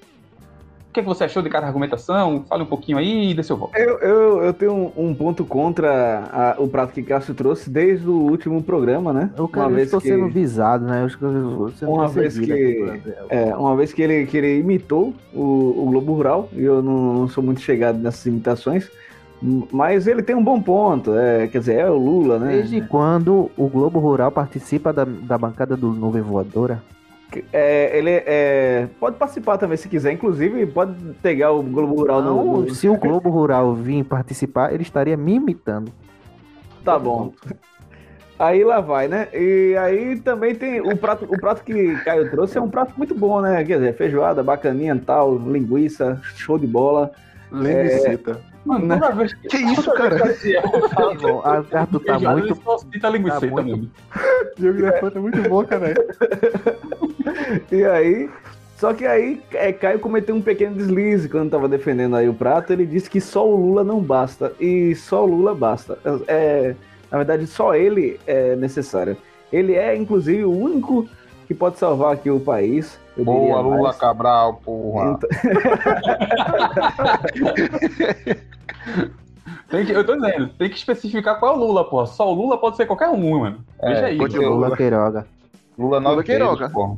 que, 0.97 1.01
é 1.01 1.03
que 1.03 1.09
você 1.09 1.25
achou 1.25 1.43
de 1.43 1.49
cada 1.49 1.67
argumentação. 1.67 2.43
Fale 2.49 2.63
um 2.63 2.67
pouquinho 2.67 2.97
aí 2.97 3.29
e 3.29 3.33
dê 3.33 3.43
seu 3.43 3.55
voto. 3.55 3.77
Eu, 3.77 3.99
eu, 3.99 4.41
eu 4.43 4.53
tenho 4.53 4.73
um, 4.73 5.09
um 5.09 5.13
ponto 5.15 5.45
contra 5.45 6.23
a- 6.31 6.55
o 6.61 6.67
prato 6.67 6.91
que 6.93 7.03
Cássio 7.03 7.33
trouxe 7.35 7.69
desde 7.69 8.07
o 8.09 8.13
último 8.13 8.61
programa, 8.63 9.13
né? 9.13 9.29
Eu 9.37 9.47
quero, 9.47 9.77
estou 9.79 10.01
que, 10.01 10.07
sendo 10.07 10.27
visado, 10.29 10.85
né? 10.85 11.03
Eu 11.03 11.07
estou 11.07 11.69
sendo 11.71 11.91
Uma 11.91 12.07
vez 12.07 12.37
que- 12.37 12.51
aqui 12.51 13.03
é, 13.29 13.55
uma 13.55 13.75
vez 13.75 13.93
que 13.93 14.01
ele, 14.01 14.25
que 14.25 14.37
ele 14.37 14.59
imitou 14.59 15.13
o, 15.33 15.41
o 15.83 15.85
Globo 15.91 16.13
Rural, 16.13 16.49
e 16.53 16.63
eu 16.63 16.81
não, 16.81 17.13
não 17.13 17.27
sou 17.27 17.43
muito 17.43 17.61
chegado 17.61 17.99
nessas 17.99 18.25
imitações, 18.25 18.89
mas 19.71 20.07
ele 20.07 20.23
tem 20.23 20.35
um 20.35 20.43
bom 20.43 20.59
ponto. 20.59 21.13
É, 21.15 21.47
quer 21.47 21.59
dizer, 21.59 21.75
é 21.79 21.89
o 21.89 21.97
Lula, 21.97 22.39
né? 22.39 22.53
Desde 22.57 22.81
quando 22.81 23.51
o 23.55 23.67
Globo 23.67 23.99
Rural 23.99 24.31
participa 24.31 24.91
da, 24.91 25.05
da 25.05 25.37
bancada 25.37 25.77
do 25.77 25.91
Nuvem 25.93 26.21
Voadora? 26.21 26.81
É, 27.51 27.97
ele 27.97 28.09
é, 28.25 28.87
pode 28.99 29.17
participar 29.17 29.57
também 29.57 29.77
se 29.77 29.89
quiser, 29.89 30.11
inclusive 30.13 30.65
pode 30.67 30.93
pegar 31.21 31.51
o 31.51 31.61
Globo 31.61 31.95
Rural 31.95 32.21
no, 32.21 32.35
Não, 32.35 32.61
no- 32.61 32.73
se 32.73 32.87
o 32.87 32.95
Globo 32.97 33.29
Rural 33.29 33.73
vir 33.73 34.03
participar, 34.05 34.73
ele 34.73 34.83
estaria 34.83 35.17
me 35.17 35.35
imitando. 35.35 35.91
Tá 36.85 36.97
bom. 36.97 37.33
Aí 38.39 38.63
lá 38.63 38.79
vai, 38.79 39.07
né? 39.07 39.27
E 39.33 39.75
aí 39.79 40.19
também 40.19 40.53
tem 40.53 40.79
o 40.79 40.95
prato, 40.95 41.25
o 41.25 41.39
prato 41.41 41.63
que 41.63 41.95
Caio 42.05 42.29
trouxe 42.29 42.55
é 42.55 42.61
um 42.61 42.69
prato 42.69 42.93
muito 42.95 43.15
bom, 43.15 43.41
né? 43.41 43.63
Quer 43.65 43.79
dizer, 43.79 43.95
feijoada, 43.95 44.43
bacaninha 44.43 44.93
e 44.93 44.99
tal, 44.99 45.35
linguiça, 45.39 46.21
show 46.35 46.59
de 46.59 46.67
bola. 46.67 47.11
Lembricita. 47.51 48.39
Mano, 48.63 48.85
Né? 48.85 48.97
toda 48.99 49.15
vez 49.15 49.33
Que 49.33 49.57
isso, 49.57 49.91
cara? 49.93 50.17
de 50.33 50.53
Bom, 51.19 51.41
a 51.43 51.63
Arthur 51.79 51.99
tá 52.01 52.19
muito. 52.19 52.45
ele 52.47 52.55
só 52.63 52.77
cita 52.77 53.09
linguiça 53.09 53.39
tá 53.41 53.47
muito-. 53.47 53.89
Diogo 54.57 54.81
da 54.81 54.89
é 55.15 55.19
muito 55.19 55.49
bom, 55.49 55.65
cara. 55.65 55.93
E 57.71 57.83
aí. 57.83 58.29
Só 58.77 58.93
que 58.93 59.05
aí 59.07 59.41
é, 59.53 59.73
Caio 59.73 59.99
cometeu 59.99 60.35
um 60.35 60.41
pequeno 60.41 60.75
deslize 60.75 61.27
quando 61.27 61.49
tava 61.49 61.67
defendendo 61.67 62.15
aí 62.15 62.29
o 62.29 62.33
prato. 62.33 62.71
Ele 62.71 62.85
disse 62.85 63.09
que 63.09 63.19
só 63.19 63.47
o 63.47 63.55
Lula 63.55 63.83
não 63.83 63.99
basta. 63.99 64.53
E 64.59 64.93
só 64.95 65.23
o 65.23 65.27
Lula 65.27 65.55
basta. 65.55 65.97
É, 66.27 66.75
na 67.11 67.17
verdade, 67.17 67.47
só 67.47 67.73
ele 67.73 68.19
é 68.27 68.55
necessário. 68.55 69.17
Ele 69.51 69.73
é, 69.73 69.95
inclusive, 69.95 70.45
o 70.45 70.51
único 70.51 71.07
que 71.47 71.55
pode 71.55 71.79
salvar 71.79 72.13
aqui 72.13 72.29
o 72.29 72.39
país. 72.39 72.99
Eu 73.17 73.25
diria 73.25 73.39
Boa, 73.39 73.61
Lula 73.61 73.81
mais. 73.83 73.97
Cabral, 73.97 74.61
porra. 74.63 75.17
Então- 75.17 75.29
Tem 79.69 79.85
que, 79.85 79.91
eu 79.91 80.05
tô 80.05 80.15
dizendo, 80.15 80.47
tem 80.57 80.69
que 80.69 80.77
especificar 80.77 81.39
qual 81.39 81.53
é 81.53 81.57
o 81.57 81.59
Lula, 81.59 81.83
porra. 81.89 82.05
Só 82.05 82.31
o 82.31 82.33
Lula 82.33 82.57
pode 82.57 82.77
ser 82.77 82.85
qualquer 82.85 83.09
um, 83.09 83.39
mano. 83.39 83.57
Veja 83.81 84.05
aí. 84.05 84.17
pode 84.17 84.37
Lula, 84.37 84.49
Lula 84.49 84.77
Queiroga. 84.77 85.27
Lula 85.77 85.99
nove 85.99 86.15
Lula 86.15 86.23
Queiroga. 86.23 86.69
porra. 86.69 86.97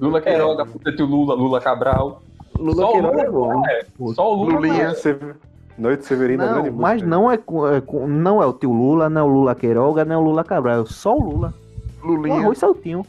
Lula 0.00 0.20
Queiroga, 0.20 0.64
puta 0.66 0.94
tio 0.94 1.06
Lula, 1.06 1.34
Lula 1.34 1.60
Cabral. 1.60 2.22
Lula 2.58 2.74
Só 2.74 2.88
o 2.88 2.92
Queiroga 2.92 3.20
é 3.22 3.28
Lula, 3.28 3.54
bom. 3.98 4.14
Só 4.14 4.32
o 4.32 4.36
Lula. 4.36 4.52
Lulinha, 4.54 4.94
Sever... 4.94 5.36
Noite 5.76 6.04
Severina, 6.06 6.44
Não, 6.46 6.52
grande 6.54 6.70
mas 6.72 6.92
música. 7.02 7.08
não 7.08 7.30
é, 7.30 7.34
é 7.36 8.06
não 8.08 8.42
é 8.42 8.46
o 8.46 8.52
tio 8.52 8.72
Lula, 8.72 9.08
não 9.08 9.20
é 9.20 9.24
o 9.24 9.28
Lula 9.28 9.54
Queiroga, 9.54 10.04
não 10.04 10.14
é 10.16 10.18
o 10.18 10.22
Lula 10.22 10.42
Cabral, 10.42 10.82
é 10.82 10.86
só 10.86 11.16
o 11.16 11.22
Lula. 11.22 11.54
O 12.02 12.06
Lulinha. 12.08 12.36
arroz 12.40 12.58
saltinho. 12.58 13.06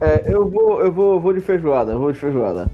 É, 0.00 0.32
eu 0.32 0.48
vou, 0.48 0.80
eu 0.80 0.92
vou, 0.92 1.18
vou 1.20 1.32
de 1.32 1.40
feijoada, 1.40 1.96
vou 1.98 2.12
de 2.12 2.18
feijoada. 2.18 2.70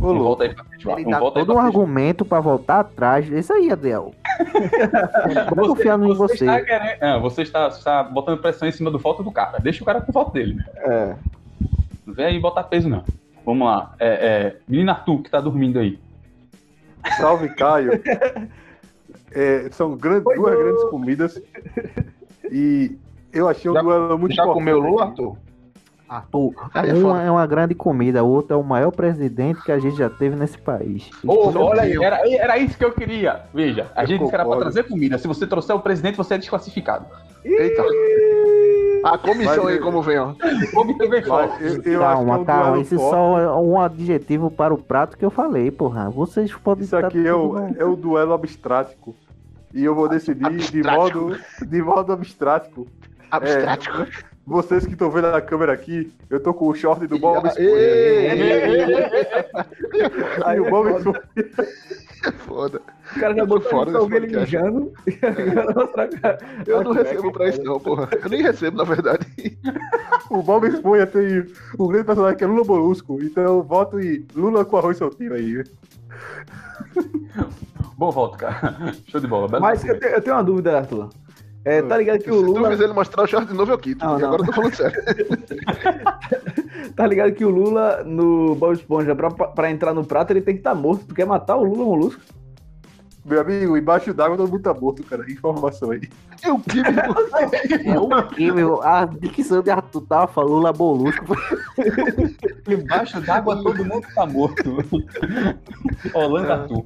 Ô, 0.00 0.10
Um 0.12 0.18
volta 0.18 0.44
aí 0.44 0.54
pra 0.54 0.64
feijoada. 0.64 1.00
Ele 1.00 1.08
Um 1.08 1.10
dá 1.12 1.18
volta 1.18 1.38
aí 1.40 1.46
todo 1.46 1.56
um 1.56 1.60
feijoada. 1.60 1.78
argumento 1.78 2.24
pra 2.24 2.40
voltar 2.40 2.80
atrás. 2.80 3.28
Isso 3.28 3.52
aí, 3.52 3.70
Adriel. 3.70 4.12
Tô 5.48 5.68
confiando 5.68 6.06
em 6.06 6.14
você. 6.14 6.44
Está 6.44 6.60
querendo- 6.60 7.02
é, 7.02 7.18
você 7.20 7.42
está, 7.42 7.68
está 7.68 8.02
botando 8.02 8.38
pressão 8.40 8.68
em 8.68 8.72
cima 8.72 8.90
do 8.90 8.98
voto 8.98 9.22
do 9.22 9.30
cara. 9.32 9.58
Deixa 9.58 9.82
o 9.82 9.86
cara 9.86 10.00
com 10.00 10.10
o 10.10 10.12
voto 10.14 10.32
dele. 10.32 10.54
né? 10.54 10.64
É. 10.78 11.14
Não 12.06 12.14
vem 12.14 12.26
aí 12.26 12.40
botar 12.40 12.64
peso, 12.64 12.88
não. 12.88 13.04
Vamos 13.44 13.66
lá. 13.66 13.94
É, 13.98 14.08
é, 14.08 14.56
menino 14.68 14.90
Arthur, 14.90 15.22
que 15.22 15.30
tá 15.30 15.40
dormindo 15.40 15.78
aí. 15.78 15.98
Salve, 17.18 17.48
Caio. 17.50 17.92
É, 19.36 19.68
são 19.72 19.96
grandes, 19.96 20.22
duas 20.22 20.56
grandes 20.56 20.84
comidas. 20.84 21.42
E 22.52 22.96
eu 23.32 23.48
achei 23.48 23.68
um 23.68 23.74
Já- 23.74 23.82
duelo 23.82 24.16
muito 24.16 24.32
Já 24.32 24.44
comeu 24.44 24.78
Lula, 24.78 25.06
Arthur? 25.06 25.36
Aí 26.72 26.90
é 26.90 26.94
uma 26.94 27.20
é 27.22 27.30
uma 27.32 27.44
grande 27.44 27.74
comida, 27.74 28.22
o 28.22 28.28
outro 28.28 28.54
é 28.54 28.56
o 28.56 28.62
maior 28.62 28.92
presidente 28.92 29.60
que 29.64 29.72
a 29.72 29.78
gente 29.80 29.96
já 29.96 30.08
teve 30.08 30.36
nesse 30.36 30.56
país. 30.56 31.10
Meu 31.24 31.34
olha 31.56 31.82
aí, 31.82 31.96
era, 31.96 32.20
era 32.32 32.58
isso 32.58 32.78
que 32.78 32.84
eu 32.84 32.92
queria. 32.92 33.40
Veja, 33.52 33.90
a 33.96 34.04
Eu 34.04 34.06
gente 34.06 34.18
disse 34.20 34.30
que 34.30 34.36
era 34.36 34.44
pra 34.44 34.54
concordo. 34.54 34.72
trazer 34.72 34.88
comida. 34.88 35.18
Se 35.18 35.26
você 35.26 35.48
trouxer 35.48 35.74
o 35.74 35.80
presidente, 35.80 36.16
você 36.16 36.34
é 36.34 36.38
desclassificado. 36.38 37.06
Eita. 37.44 37.82
A 39.04 39.18
comissão 39.18 39.66
aí, 39.66 39.78
como 39.78 40.00
vem, 40.00 40.18
ó. 40.18 40.30
É 40.30 40.34
calma, 41.98 42.38
um 42.38 42.44
calma, 42.44 42.76
forte. 42.76 42.96
só 42.96 43.38
é 43.38 43.54
um 43.54 43.78
adjetivo 43.78 44.50
para 44.50 44.72
o 44.72 44.78
prato 44.78 45.18
que 45.18 45.24
eu 45.24 45.30
falei, 45.30 45.70
porra. 45.70 46.08
Vocês 46.08 46.52
podem 46.54 46.84
Isso 46.84 46.96
aqui 46.96 47.26
é 47.26 47.34
o, 47.34 47.58
é 47.76 47.84
o 47.84 47.96
duelo 47.96 48.32
abstrático. 48.32 49.14
E 49.74 49.84
eu 49.84 49.94
vou 49.94 50.08
decidir 50.08 50.56
de 50.56 50.82
modo, 50.82 51.36
de 51.60 51.82
modo 51.82 52.12
abstrático. 52.12 52.86
Abstrático. 53.30 54.06
Vocês 54.46 54.86
que 54.86 54.92
estão 54.92 55.10
vendo 55.10 55.30
na 55.30 55.40
câmera 55.40 55.72
aqui, 55.72 56.12
eu 56.30 56.38
tô 56.38 56.54
com 56.54 56.68
o 56.68 56.74
short 56.74 57.06
do 57.06 57.18
Bob 57.18 57.46
Esponja. 57.46 57.64
Aí 60.44 60.60
o 60.60 60.70
Bob 60.70 60.90
Esponja. 60.90 61.22
É 62.26 62.30
foda. 62.46 62.80
O 63.16 63.20
cara 63.20 63.34
já 63.34 63.44
botou 63.44 63.70
fora 63.70 63.90
pra 63.90 64.00
desse 64.00 64.10
podcast. 64.10 64.56
mijando. 64.56 64.92
E 65.06 66.20
cara. 66.20 66.38
Eu 66.66 66.82
não 66.82 66.92
recebo 66.92 67.32
pra 67.32 67.48
isso, 67.48 67.62
não, 67.62 67.78
porra. 67.78 68.08
Eu 68.22 68.28
nem 68.28 68.42
recebo, 68.42 68.78
na 68.78 68.84
verdade. 68.84 69.26
O 70.30 70.42
Bob 70.42 70.66
Esponja 70.66 71.06
tem 71.06 71.44
um 71.78 71.86
grande 71.88 72.04
personagem 72.04 72.38
que 72.38 72.44
é 72.44 72.46
Lula 72.46 72.64
Molusco. 72.64 73.22
Então 73.22 73.42
eu 73.42 73.62
voto 73.62 74.00
em 74.00 74.26
Lula 74.34 74.64
com 74.64 74.76
arroz 74.76 74.96
soltinho 74.96 75.34
aí. 75.34 75.64
Bom 77.96 78.10
voto, 78.10 78.38
cara. 78.38 78.94
Show 79.08 79.20
de 79.20 79.26
bola. 79.26 79.60
Mas 79.60 79.82
voto. 79.82 79.92
eu 79.92 80.00
tenho, 80.00 80.12
eu 80.14 80.22
tenho 80.22 80.36
uma 80.36 80.44
dúvida, 80.44 80.78
Arthur. 80.78 81.10
É, 81.64 81.80
tá 81.82 81.96
ligado 81.96 82.18
que 82.22 82.30
o 82.30 82.34
Se 82.34 82.44
tu 82.44 82.46
Lula. 82.52 82.72
ele 82.74 82.92
mostrar 82.92 83.22
o 83.22 83.26
short 83.26 83.46
de 83.46 83.54
novo, 83.54 83.72
eu 83.72 83.78
quito. 83.78 84.04
Não, 84.04 84.18
não. 84.18 84.26
agora 84.28 84.42
eu 84.42 84.46
tô 84.46 84.52
falando 84.52 84.74
sério. 84.74 85.02
Tá 86.94 87.06
ligado 87.06 87.32
que 87.32 87.44
o 87.44 87.48
Lula 87.50 88.04
no 88.04 88.54
Bob 88.54 88.74
Esponja, 88.74 89.16
pra, 89.16 89.30
pra 89.30 89.70
entrar 89.70 89.92
no 89.94 90.04
prato, 90.04 90.30
ele 90.32 90.42
tem 90.42 90.54
que 90.54 90.60
estar 90.60 90.74
morto. 90.74 91.06
Tu 91.06 91.14
quer 91.14 91.26
matar 91.26 91.56
o 91.56 91.64
Lula 91.64 91.84
Molusco? 91.84 92.20
Meu 93.24 93.40
amigo, 93.40 93.76
embaixo 93.76 94.12
d'água 94.12 94.36
todo 94.36 94.50
mundo 94.50 94.62
tá 94.62 94.74
morto, 94.74 95.02
cara. 95.02 95.24
Informação 95.30 95.92
aí. 95.92 96.02
Eu 96.42 96.58
que 96.58 96.82
me 96.82 97.90
É 97.90 97.98
o 97.98 98.08
que, 98.28 98.52
meu? 98.52 98.82
A 98.82 99.06
dicção 99.06 99.62
de 99.62 99.70
Arthur 99.70 100.02
tava 100.02 100.26
falando 100.26 100.52
Lula 100.52 100.72
Molusco. 100.74 101.34
Embaixo 102.68 103.20
d'água 103.22 103.62
todo 103.62 103.82
mundo 103.82 104.06
tá 104.14 104.26
morto. 104.26 104.76
Holanda 106.12 106.54
Arthur. 106.54 106.84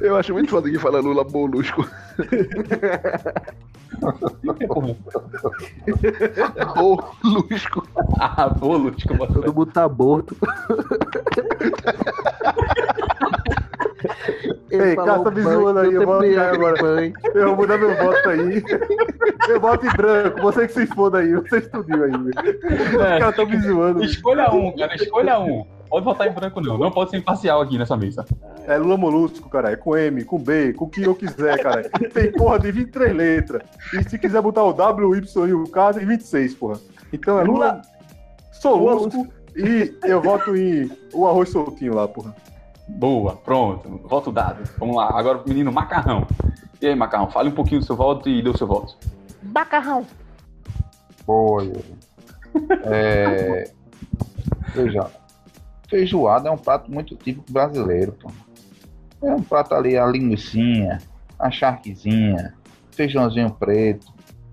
Eu 0.00 0.16
acho 0.16 0.32
muito 0.32 0.50
foda 0.50 0.70
que 0.70 0.78
fala 0.78 1.00
Lula 1.00 1.24
Molusco. 1.24 1.86
Porra. 6.74 7.08
Molusco. 7.22 7.86
Ah, 8.18 8.50
desculpa. 8.94 9.26
Todo 9.26 9.54
mundo 9.54 9.72
tá 9.72 9.86
morto. 9.90 10.34
Ei, 14.70 14.96
cara, 14.96 15.18
tá 15.18 15.30
me 15.30 15.42
zoando 15.42 15.78
aí, 15.80 15.92
eu 15.92 16.06
vou 16.06 16.22
ficar 16.22 16.54
agora. 16.54 17.12
Eu 17.34 17.46
vou 17.48 17.56
mudar 17.56 17.78
meu 17.78 17.96
voto 17.96 18.28
aí. 18.28 18.62
Eu 19.48 19.60
voto 19.60 19.86
em 19.86 19.90
branco. 19.90 20.40
Você 20.42 20.66
que 20.66 20.72
se 20.72 20.86
foda 20.86 21.18
aí. 21.18 21.32
Você 21.34 21.58
estudou 21.58 22.04
aí. 22.04 22.10
velho. 22.10 22.28
Os 22.28 22.96
caras 22.96 23.36
tão 23.36 23.46
me 23.46 23.60
zoando. 23.60 24.04
Escolha 24.04 24.50
um, 24.50 24.76
cara, 24.76 24.94
escolha 24.94 25.38
um. 25.40 25.64
Pode 25.88 26.04
votar 26.04 26.28
em 26.28 26.32
branco, 26.32 26.60
não. 26.60 26.78
Não 26.78 26.90
pode 26.90 27.10
ser 27.10 27.16
imparcial 27.16 27.60
aqui 27.60 27.76
nessa 27.76 27.96
mesa. 27.96 28.24
É 28.66 28.76
Lula 28.76 28.96
Molusco, 28.96 29.50
cara. 29.50 29.72
É 29.72 29.76
com 29.76 29.96
M, 29.96 30.22
com 30.24 30.38
B, 30.38 30.72
com 30.72 30.84
o 30.84 30.88
que 30.88 31.02
eu 31.02 31.16
quiser, 31.16 31.60
cara. 31.60 31.82
Tem 32.14 32.30
porra 32.30 32.60
de 32.60 32.70
23 32.70 33.12
letras. 33.12 33.62
E 33.92 34.08
se 34.08 34.16
quiser 34.16 34.40
botar 34.40 34.62
o 34.62 34.72
W, 34.72 35.08
o 35.08 35.16
Y 35.16 35.48
e 35.48 35.52
o 35.52 35.64
K, 35.64 35.94
tem 35.94 36.06
26, 36.06 36.54
porra. 36.54 36.78
Então 37.12 37.40
é 37.40 37.42
Lula 37.42 37.82
Solusco. 38.52 39.26
E 39.56 39.92
eu 40.04 40.22
voto 40.22 40.56
em 40.56 40.88
o 41.12 41.26
arroz 41.26 41.48
soltinho 41.48 41.94
lá, 41.94 42.06
porra. 42.06 42.36
Boa, 42.98 43.36
pronto. 43.36 44.00
Voto 44.08 44.30
dado. 44.30 44.62
Vamos 44.78 44.96
lá. 44.96 45.10
Agora 45.18 45.38
o 45.38 45.48
menino 45.48 45.72
Macarrão. 45.72 46.26
E 46.80 46.86
aí, 46.86 46.94
Macarrão, 46.94 47.30
fale 47.30 47.48
um 47.48 47.54
pouquinho 47.54 47.80
do 47.80 47.86
seu 47.86 47.96
voto 47.96 48.28
e 48.28 48.42
dê 48.42 48.48
o 48.48 48.56
seu 48.56 48.66
voto. 48.66 48.96
Boa, 51.26 51.62
Yuri. 51.62 51.94
É... 52.84 53.70
Veja, 54.74 55.10
feijoada 55.88 56.48
é 56.48 56.52
um 56.52 56.56
prato 56.56 56.90
muito 56.90 57.16
típico 57.16 57.50
brasileiro, 57.50 58.12
pô. 58.12 58.30
É 59.22 59.34
um 59.34 59.42
prato 59.42 59.74
ali, 59.74 59.98
a 59.98 60.06
linguiçinha, 60.06 60.98
a 61.38 61.50
charquezinha, 61.50 62.54
feijãozinho 62.92 63.50
preto, 63.50 64.12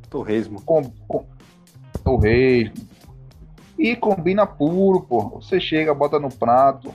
Torresmo. 0.10 0.62
com, 0.62 0.90
com 1.08 1.26
torresmo. 2.04 2.88
E 3.78 3.96
combina 3.96 4.46
puro, 4.46 5.02
pô. 5.02 5.40
Você 5.42 5.60
chega, 5.60 5.94
bota 5.94 6.20
no 6.20 6.30
prato 6.30 6.94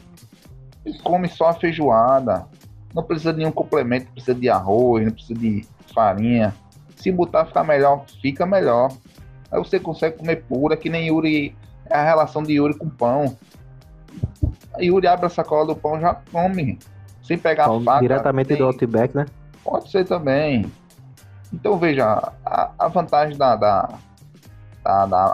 e 0.84 0.92
come 0.98 1.28
só 1.28 1.48
a 1.48 1.54
feijoada. 1.54 2.46
Não 2.94 3.02
precisa 3.02 3.32
de 3.32 3.38
nenhum 3.38 3.52
complemento, 3.52 4.06
não 4.06 4.12
precisa 4.12 4.34
de 4.38 4.48
arroz, 4.48 5.04
não 5.06 5.12
precisa 5.12 5.34
de 5.38 5.66
farinha. 5.94 6.54
Se 6.96 7.10
botar 7.10 7.46
ficar 7.46 7.64
melhor, 7.64 8.04
fica 8.20 8.44
melhor. 8.46 8.90
Aí 9.50 9.58
você 9.58 9.78
consegue 9.80 10.18
comer 10.18 10.44
pura, 10.44 10.76
que 10.76 10.88
nem 10.90 11.08
Yuri, 11.08 11.56
é 11.88 11.94
a 11.96 12.04
relação 12.04 12.42
de 12.42 12.52
Yuri 12.54 12.76
com 12.76 12.88
pão. 12.88 13.36
A 14.74 14.80
Yuri 14.82 15.06
abre 15.06 15.26
a 15.26 15.28
sacola 15.28 15.66
do 15.66 15.76
pão 15.76 15.98
e 15.98 16.00
já 16.00 16.14
come. 16.30 16.78
Sem 17.22 17.38
pegar 17.38 17.66
a 17.66 17.80
faca. 17.80 18.00
Diretamente 18.00 18.56
do 18.56 18.64
Outback, 18.66 19.16
né? 19.16 19.26
Pode 19.64 19.90
ser 19.90 20.04
também. 20.04 20.70
Então 21.52 21.78
veja, 21.78 22.32
a, 22.44 22.70
a 22.78 22.88
vantagem 22.88 23.36
da, 23.36 23.54
da, 23.56 23.88
da, 24.82 25.06
da- 25.06 25.26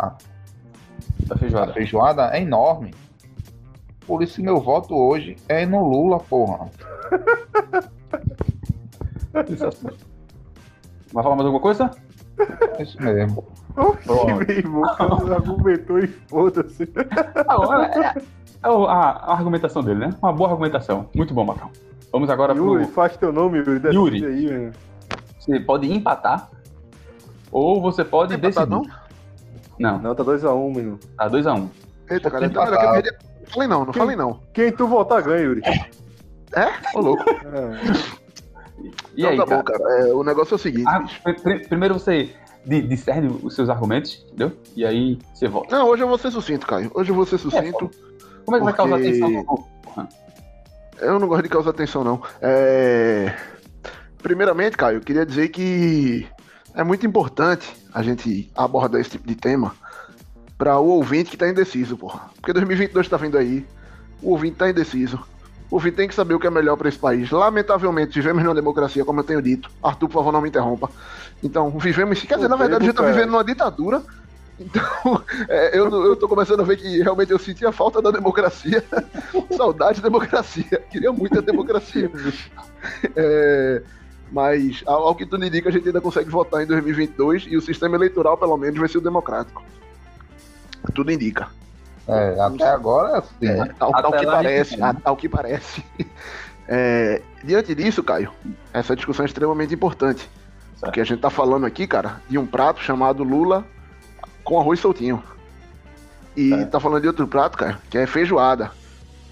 Da 1.20 1.34
da 1.34 1.36
feijoada. 1.36 1.72
feijoada 1.72 2.30
é 2.36 2.42
enorme. 2.42 2.94
Por 4.08 4.22
isso 4.22 4.42
meu 4.42 4.58
voto 4.58 4.96
hoje 4.96 5.36
é 5.50 5.66
no 5.66 5.86
Lula, 5.86 6.18
porra. 6.18 6.70
Vai 11.12 11.22
falar 11.22 11.36
mais 11.36 11.46
alguma 11.46 11.60
coisa? 11.60 11.90
É 12.78 12.82
isso 12.82 13.00
mesmo. 13.02 13.44
Oxi, 13.76 14.08
meu 14.08 14.42
irmão. 14.50 14.84
argumentou 15.30 15.98
e 15.98 16.06
foda-se. 16.06 16.88
Não, 17.46 17.82
é, 17.82 18.14
é- 18.16 18.22
a, 18.62 18.70
a 18.70 19.32
argumentação 19.34 19.82
dele, 19.82 20.00
né? 20.06 20.10
Uma 20.22 20.32
boa 20.32 20.48
argumentação. 20.50 21.10
Muito 21.14 21.34
bom, 21.34 21.44
Macarrão. 21.44 21.70
Vamos 22.10 22.30
agora 22.30 22.54
Yuri, 22.54 22.84
pro. 22.86 22.94
faz 22.94 23.14
teu 23.18 23.30
nome, 23.30 23.58
Yuri. 23.58 23.94
Yuri. 23.94 24.24
Aí, 24.24 24.46
velho. 24.46 24.72
Você 25.38 25.60
pode 25.60 25.92
empatar. 25.92 26.48
Ou 27.52 27.78
você 27.82 28.02
pode 28.04 28.32
Não 28.32 28.40
decidir. 28.40 28.68
Não, 29.78 29.98
Não, 29.98 30.14
tá 30.14 30.24
2x1, 30.24 30.74
menino. 30.74 30.98
tá 31.14 31.28
2x1. 31.28 31.68
Eita, 32.10 32.30
cara, 32.30 32.46
então 32.46 32.64
eu 32.64 32.70
queria. 32.78 33.12
Não 33.12 33.27
falei 33.48 33.68
não, 33.68 33.84
não 33.84 33.92
falei 33.92 34.16
não. 34.16 34.40
Quem 34.52 34.72
tu 34.72 34.86
votar 34.86 35.22
ganha, 35.22 35.42
Yuri. 35.42 35.62
Ô, 36.94 37.00
louco. 37.00 37.24
É. 37.30 38.18
E 39.16 39.20
Então 39.22 39.30
aí, 39.30 39.36
tá 39.36 39.46
cara? 39.46 39.56
bom, 39.56 39.62
cara. 39.64 39.98
É, 40.08 40.14
o 40.14 40.22
negócio 40.22 40.54
é 40.54 40.56
o 40.56 40.58
seguinte. 40.58 40.86
Ah, 40.88 41.00
pr- 41.24 41.40
pr- 41.42 41.68
primeiro 41.68 41.94
você 41.94 42.30
di- 42.64 42.82
discerne 42.82 43.38
os 43.42 43.54
seus 43.54 43.68
argumentos, 43.68 44.24
entendeu? 44.28 44.52
E 44.76 44.84
aí 44.86 45.18
você 45.34 45.48
volta. 45.48 45.76
Não, 45.76 45.86
hoje 45.88 46.02
eu 46.02 46.08
vou 46.08 46.18
ser 46.18 46.30
sucinto, 46.30 46.66
Caio. 46.66 46.90
Hoje 46.94 47.10
eu 47.10 47.14
vou 47.16 47.26
ser 47.26 47.38
sucinto. 47.38 47.90
Como 48.44 48.56
é 48.56 48.60
que 48.60 48.64
vai 48.64 48.74
causar 48.74 48.96
Porque- 48.96 49.08
atenção 49.08 49.30
no? 49.30 49.78
Eu 51.00 51.18
não 51.18 51.28
gosto 51.28 51.42
de 51.44 51.48
causar 51.48 51.70
atenção, 51.70 52.02
não. 52.02 52.20
É... 52.40 53.32
Primeiramente, 54.22 54.76
Caio, 54.76 54.96
eu 54.98 55.00
queria 55.00 55.24
dizer 55.24 55.48
que 55.48 56.26
é 56.74 56.82
muito 56.82 57.06
importante 57.06 57.68
a 57.94 58.02
gente 58.02 58.50
abordar 58.56 59.00
esse 59.00 59.10
tipo 59.10 59.26
de 59.26 59.34
tema 59.36 59.74
para 60.58 60.76
o 60.78 60.88
ouvinte 60.88 61.30
que 61.30 61.36
tá 61.36 61.48
indeciso, 61.48 61.96
porra. 61.96 62.28
Porque 62.34 62.52
2022 62.52 63.08
tá 63.08 63.16
vindo 63.16 63.38
aí, 63.38 63.64
o 64.20 64.32
ouvinte 64.32 64.56
tá 64.56 64.68
indeciso. 64.68 65.18
O 65.70 65.76
ouvinte 65.76 65.96
tem 65.96 66.08
que 66.08 66.14
saber 66.14 66.34
o 66.34 66.40
que 66.40 66.46
é 66.46 66.50
melhor 66.50 66.76
para 66.76 66.88
esse 66.88 66.98
país. 66.98 67.30
Lamentavelmente, 67.30 68.14
vivemos 68.14 68.42
numa 68.42 68.54
democracia, 68.54 69.04
como 69.04 69.20
eu 69.20 69.24
tenho 69.24 69.40
dito. 69.40 69.70
Arthur, 69.82 70.08
por 70.08 70.14
favor, 70.14 70.32
não 70.32 70.40
me 70.40 70.48
interrompa. 70.48 70.90
Então, 71.42 71.70
vivemos. 71.78 72.20
Quer 72.22 72.34
dizer, 72.34 72.48
na 72.48 72.56
verdade, 72.56 72.82
a 72.82 72.86
gente 72.86 72.96
tá 72.96 73.02
Lucas. 73.02 73.16
vivendo 73.16 73.30
numa 73.30 73.44
ditadura. 73.44 74.02
Então, 74.58 75.22
é, 75.48 75.78
eu, 75.78 75.88
eu 76.04 76.16
tô 76.16 76.26
começando 76.26 76.60
a 76.60 76.64
ver 76.64 76.78
que 76.78 77.02
realmente 77.02 77.30
eu 77.30 77.38
senti 77.38 77.64
a 77.64 77.70
falta 77.70 78.02
da 78.02 78.10
democracia. 78.10 78.82
Saudade 79.56 80.00
da 80.00 80.08
democracia. 80.08 80.82
Queria 80.90 81.12
muito 81.12 81.38
a 81.38 81.42
democracia. 81.42 82.10
É, 83.14 83.82
mas, 84.32 84.82
ao, 84.86 85.08
ao 85.08 85.14
que 85.14 85.26
tudo 85.26 85.44
indica, 85.44 85.68
a 85.68 85.72
gente 85.72 85.86
ainda 85.86 86.00
consegue 86.00 86.30
votar 86.30 86.62
em 86.62 86.66
2022 86.66 87.46
e 87.46 87.56
o 87.56 87.60
sistema 87.60 87.94
eleitoral, 87.94 88.38
pelo 88.38 88.56
menos, 88.56 88.78
vai 88.80 88.88
ser 88.88 88.98
o 88.98 89.02
democrático. 89.02 89.62
Tudo 90.94 91.10
indica. 91.12 91.48
É, 92.06 92.40
até 92.40 92.68
agora 92.68 93.12
é 93.12 93.18
assim. 93.18 93.46
É, 93.46 93.74
ao, 93.78 93.92
que 94.12 94.16
a 94.26 94.30
parece, 94.30 94.82
a- 94.82 94.96
ao 95.04 95.16
que 95.16 95.28
parece. 95.28 95.84
É, 96.70 97.22
diante 97.42 97.74
disso, 97.74 98.02
Caio, 98.02 98.30
essa 98.74 98.94
discussão 98.94 99.24
é 99.24 99.26
extremamente 99.26 99.72
importante. 99.72 100.20
Certo. 100.20 100.80
Porque 100.80 101.00
a 101.00 101.04
gente 101.04 101.18
tá 101.18 101.30
falando 101.30 101.64
aqui, 101.64 101.86
cara, 101.86 102.20
de 102.28 102.36
um 102.36 102.44
prato 102.44 102.80
chamado 102.82 103.24
Lula 103.24 103.64
com 104.44 104.60
arroz 104.60 104.78
soltinho. 104.78 105.22
E 106.36 106.50
Certo. 106.50 106.70
tá 106.70 106.78
falando 106.78 107.00
de 107.00 107.08
outro 107.08 107.26
prato, 107.26 107.56
cara, 107.56 107.78
que 107.88 107.96
é 107.96 108.06
feijoada. 108.06 108.70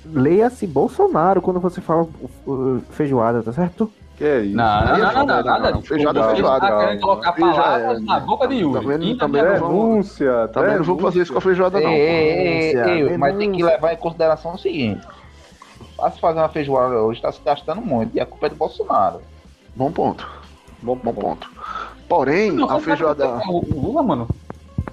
Leia-se 0.07 0.67
Bolsonaro 0.67 1.43
quando 1.43 1.61
você 1.61 1.83
fala 1.83 2.09
uh, 2.47 2.83
feijoada, 2.93 3.43
tá 3.43 3.53
certo? 3.53 3.93
Que 4.17 4.25
é 4.25 4.41
isso? 4.41 4.57
Não, 4.57 4.65
é 4.65 4.99
não, 4.99 5.13
não, 5.13 5.27
não, 5.27 5.43
nada 5.43 5.71
não. 5.71 5.79
disso. 5.79 5.89
Feijoada 5.89 6.21
é 6.21 6.29
feijoada. 6.31 6.67
tá 6.67 6.79
querendo 6.79 7.01
colocar 7.01 7.33
palavras 7.35 7.99
é, 7.99 8.01
na 8.03 8.21
boca 8.21 8.49
de 8.49 8.55
Yuri. 8.57 8.81
também- 8.81 9.03
E 9.11 9.13
na 9.13 9.19
também 9.19 9.43
não 9.43 9.51
boca. 9.53 9.67
Denúncia. 9.69 10.49
Também 10.49 10.77
não 10.77 10.85
vou 10.85 10.99
fazer 10.99 11.21
isso 11.23 11.33
com 11.33 11.39
a 11.39 11.43
feijoada, 11.43 11.81
não. 11.81 11.91
Mas 13.19 13.37
tem 13.37 13.53
que 13.53 13.63
levar 13.63 13.93
em 13.93 13.97
consideração 13.97 14.55
o 14.55 14.59
seguinte: 14.59 15.07
pra 15.97 16.11
se 16.11 16.19
fazer 16.21 16.39
uma 16.39 16.49
feijoada 16.49 16.95
hoje, 16.97 17.21
tá 17.21 17.31
se 17.31 17.41
gastando 17.45 17.83
muito, 17.83 18.17
e 18.17 18.21
a 18.21 18.25
culpa 18.27 18.47
é 18.47 18.49
do 18.51 18.57
Bolsonaro. 18.57 19.21
Bom 19.75 19.93
ponto. 19.93 20.27
Bom, 20.83 20.97
Bom 20.97 21.13
ponto. 21.13 21.51
Porém, 22.09 22.53
Não, 22.53 22.71
a 22.71 22.81
feijoada 22.81 23.27
tá- 23.29 23.43
O 23.49 23.59
o 23.59 23.81
Lula, 23.81 24.03
mano. 24.03 24.29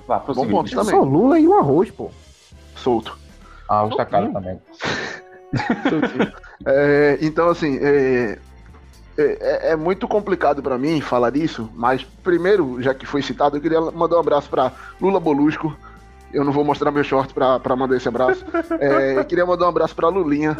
Vá, 0.08 0.18
Bom 0.20 0.48
ponto 0.48 0.70
também. 0.70 0.86
Só 0.96 1.00
Lula 1.02 1.40
e 1.40 1.48
o 1.48 1.54
arroz, 1.58 1.90
pô. 1.92 2.10
solto. 2.76 3.18
Ah, 3.70 3.86
hoje 3.86 3.96
tá 3.96 4.06
caro 4.06 4.34
também. 4.34 4.60
É, 6.66 7.18
então, 7.22 7.50
assim, 7.50 7.78
é, 7.82 8.40
é, 9.17 9.71
é 9.71 9.76
muito 9.76 10.08
complicado 10.08 10.62
pra 10.62 10.78
mim 10.78 11.02
falar 11.02 11.30
disso, 11.30 11.69
mas 11.76 12.04
primeiro, 12.04 12.82
já 12.82 12.93
que 12.93 13.06
foi 13.06 13.21
citado, 13.21 13.58
eu 13.58 13.62
queria 13.62 13.80
mandar 13.80 14.17
um 14.17 14.19
abraço 14.19 14.49
pra 14.49 14.71
Lula 14.99 15.19
Bolusco. 15.19 15.76
Eu 16.34 16.43
não 16.43 16.52
vou 16.52 16.63
mostrar 16.63 16.89
meu 16.91 17.04
short 17.04 17.32
pra, 17.34 17.60
pra 17.60 17.76
mandar 17.76 17.95
esse 17.95 18.08
abraço. 18.08 18.43
É, 18.80 19.17
eu 19.17 19.26
queria 19.26 19.45
mandar 19.45 19.65
um 19.65 19.69
abraço 19.69 19.95
pra 19.95 20.08
Lulinha, 20.08 20.58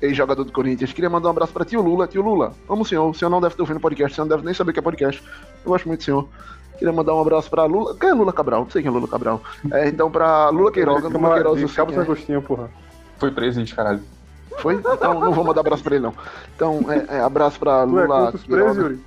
ex-jogador 0.00 0.44
do 0.44 0.52
Corinthians. 0.52 0.92
Queria 0.92 1.10
mandar 1.10 1.28
um 1.28 1.32
abraço 1.32 1.52
pra 1.52 1.64
tio 1.64 1.82
Lula. 1.82 2.06
Tio 2.06 2.22
Lula, 2.22 2.52
amo 2.68 2.82
o 2.82 2.84
senhor. 2.84 3.10
O 3.10 3.14
senhor 3.14 3.28
não 3.28 3.40
deve 3.40 3.54
estar 3.54 3.62
ouvindo 3.64 3.80
podcast, 3.80 4.12
o 4.12 4.14
senhor 4.14 4.26
não 4.26 4.36
deve 4.36 4.46
nem 4.46 4.54
saber 4.54 4.70
o 4.70 4.72
que 4.72 4.78
é 4.78 4.82
podcast. 4.82 5.20
Eu 5.64 5.72
gosto 5.72 5.88
muito 5.88 6.00
do 6.00 6.04
senhor. 6.04 6.28
Queria 6.78 6.92
mandar 6.92 7.14
um 7.14 7.20
abraço 7.20 7.50
pra 7.50 7.64
Lula. 7.64 7.96
Quem 7.98 8.08
é 8.08 8.14
Lula 8.14 8.32
Cabral? 8.32 8.62
Não 8.62 8.70
sei 8.70 8.82
quem 8.82 8.88
é 8.88 8.94
Lula 8.94 9.08
Cabral. 9.08 9.42
É, 9.72 9.88
então, 9.88 10.10
pra 10.10 10.48
Lula 10.48 10.70
Queiroga. 10.70 11.08
Lula 11.08 11.34
Queiroga, 11.34 11.68
Cabo 11.74 11.92
é. 11.92 11.98
Agostinho, 11.98 12.40
porra. 12.40 12.70
Foi 13.18 13.30
preso, 13.32 13.58
gente, 13.58 13.74
caralho. 13.74 14.00
Foi? 14.60 14.74
Então 14.74 15.18
não 15.18 15.32
vou 15.32 15.44
mandar 15.44 15.60
abraço 15.60 15.82
pra 15.82 15.94
ele, 15.94 16.04
não. 16.04 16.14
Então, 16.54 16.80
é, 16.90 17.16
é, 17.16 17.20
abraço 17.20 17.58
pra 17.58 17.80
é 17.80 17.84
Lula. 17.84 18.32
presos? 18.32 18.98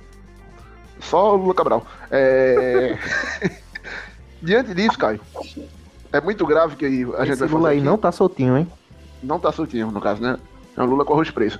Só 1.00 1.34
o 1.34 1.36
Lula 1.36 1.54
Cabral. 1.54 1.86
É... 2.10 2.98
Diante 4.42 4.74
disso, 4.74 4.98
Caio, 4.98 5.20
é 6.12 6.20
muito 6.20 6.46
grave 6.46 6.76
que 6.76 6.84
a 6.84 6.88
gente 6.88 7.10
Esse 7.10 7.14
vai 7.14 7.36
fazer 7.36 7.54
Lula 7.54 7.68
aí 7.70 7.78
aqui. 7.78 7.86
não 7.86 7.96
tá 7.96 8.12
soltinho, 8.12 8.58
hein? 8.58 8.70
Não 9.22 9.38
tá 9.38 9.50
soltinho, 9.52 9.90
no 9.90 10.00
caso, 10.00 10.20
né? 10.20 10.38
É 10.76 10.82
um 10.82 10.86
Lula 10.86 11.04
com 11.04 11.14
arroz 11.14 11.30
preso. 11.30 11.58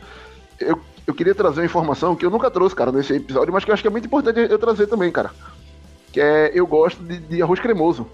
Eu, 0.61 0.79
eu 1.07 1.15
queria 1.15 1.35
trazer 1.35 1.61
uma 1.61 1.67
informação 1.67 2.15
que 2.15 2.27
eu 2.27 2.31
nunca 2.31 2.51
trouxe, 2.51 2.75
cara, 2.75 2.93
nesse 2.93 3.15
episódio, 3.15 3.53
mas 3.53 3.65
que 3.65 3.71
eu 3.71 3.75
acho 3.75 3.83
que 3.83 3.89
é 3.89 3.91
muito 3.91 4.07
importante 4.07 4.39
eu 4.39 4.59
trazer 4.59 4.87
também, 4.87 5.11
cara. 5.11 5.31
Que 6.13 6.21
é, 6.21 6.51
eu 6.55 6.67
gosto 6.67 7.03
de, 7.03 7.19
de 7.19 7.43
arroz 7.43 7.61
cremoso. 7.61 8.07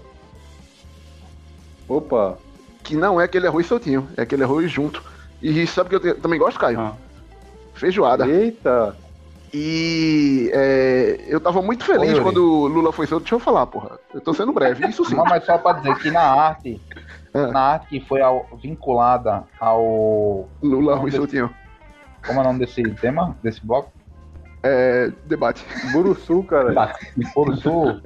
Opa. 1.87 2.37
Que 2.83 2.95
não 2.95 3.19
é 3.19 3.25
aquele 3.25 3.47
arroz 3.47 3.67
soltinho, 3.67 4.07
é 4.15 4.21
aquele 4.21 4.43
arroz 4.43 4.71
junto. 4.71 5.03
E 5.41 5.65
sabe 5.67 5.87
o 5.95 5.99
que 5.99 6.07
eu 6.07 6.13
te- 6.15 6.21
também 6.21 6.39
gosto, 6.39 6.59
Caio? 6.59 6.79
Ah. 6.79 6.93
Feijoada. 7.73 8.27
Eita. 8.27 8.95
E 9.53 10.49
é, 10.53 11.25
eu 11.27 11.39
tava 11.41 11.61
muito 11.61 11.83
feliz 11.83 12.11
Yuri. 12.11 12.21
quando 12.23 12.37
o 12.37 12.67
Lula 12.67 12.91
foi 12.93 13.05
solto. 13.05 13.23
Deixa 13.23 13.35
eu 13.35 13.39
falar, 13.39 13.65
porra. 13.67 13.99
Eu 14.13 14.21
tô 14.21 14.33
sendo 14.33 14.53
breve, 14.53 14.87
isso 14.87 15.03
sim. 15.03 15.15
Não, 15.15 15.25
mas 15.25 15.43
só 15.45 15.57
pra 15.57 15.73
dizer 15.73 15.95
que 15.97 16.09
na 16.09 16.21
arte, 16.21 16.81
É. 17.33 17.47
na 17.47 17.59
arte 17.59 17.87
que 17.87 17.99
foi 18.07 18.21
ao- 18.21 18.47
vinculada 18.61 19.43
ao. 19.59 20.47
Lula 20.63 20.99
foi 21.01 21.11
soltinho. 21.11 21.49
Como 22.25 22.39
é 22.39 22.41
o 22.43 22.45
nome 22.45 22.59
desse 22.59 22.81
tema, 22.95 23.35
desse 23.43 23.65
bloco? 23.65 23.91
É, 24.63 25.11
debate. 25.25 25.65
Buruçu, 25.91 26.43
cara. 26.43 26.93
Foro 27.33 27.55
Sul, 27.57 27.99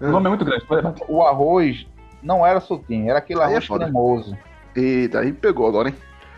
O 0.00 0.06
nome 0.08 0.26
é 0.26 0.28
muito 0.30 0.44
grande, 0.44 0.64
o 1.08 1.22
arroz 1.22 1.86
não 2.22 2.44
era 2.44 2.58
soltinho, 2.60 3.08
era 3.08 3.20
aquele 3.20 3.40
é 3.40 3.44
arroz 3.44 3.68
cremoso. 3.68 4.36
Eita, 4.74 5.20
aí 5.20 5.32
pegou 5.32 5.66
agora, 5.68 5.88
hein? 5.88 5.94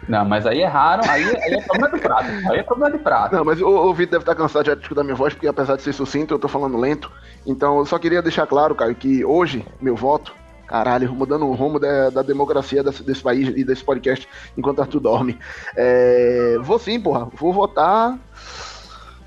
Não, 0.09 0.25
mas 0.25 0.47
aí 0.47 0.61
erraram, 0.61 1.09
aí, 1.09 1.25
aí 1.25 1.55
é 1.55 1.63
problema 1.63 1.95
de 1.95 2.01
prato. 2.01 2.29
Aí 2.51 2.59
é 2.59 2.63
problema 2.63 2.97
de 2.97 3.03
prato. 3.03 3.37
Não, 3.37 3.45
mas 3.45 3.61
o, 3.61 3.69
o 3.69 3.95
Vitor 3.95 4.13
deve 4.13 4.23
estar 4.23 4.35
cansado 4.35 4.67
já 4.67 4.75
de 4.75 4.83
escutar 4.83 5.05
minha 5.05 5.15
voz, 5.15 5.33
porque 5.33 5.47
apesar 5.47 5.77
de 5.77 5.83
ser 5.83 5.93
sucinto, 5.93 6.35
eu 6.35 6.39
tô 6.39 6.49
falando 6.49 6.77
lento. 6.77 7.11
Então 7.47 7.79
eu 7.79 7.87
só 7.87 7.99
queria 7.99 8.21
deixar 8.23 8.47
claro, 8.47 8.75
Caio, 8.75 8.95
que 8.95 9.25
hoje, 9.25 9.65
meu 9.81 9.95
voto, 9.95 10.35
caralho, 10.67 11.13
mudando 11.13 11.47
o 11.47 11.53
rumo 11.53 11.79
da, 11.79 12.11
da 12.11 12.23
democracia 12.23 12.83
desse, 12.83 13.03
desse 13.03 13.23
país 13.23 13.49
e 13.49 13.63
desse 13.63 13.85
podcast 13.85 14.27
enquanto 14.57 14.81
Arthur 14.81 15.01
dorme. 15.01 15.39
É, 15.77 16.57
vou 16.61 16.79
sim, 16.79 16.99
porra. 17.01 17.29
Vou 17.35 17.53
votar. 17.53 18.19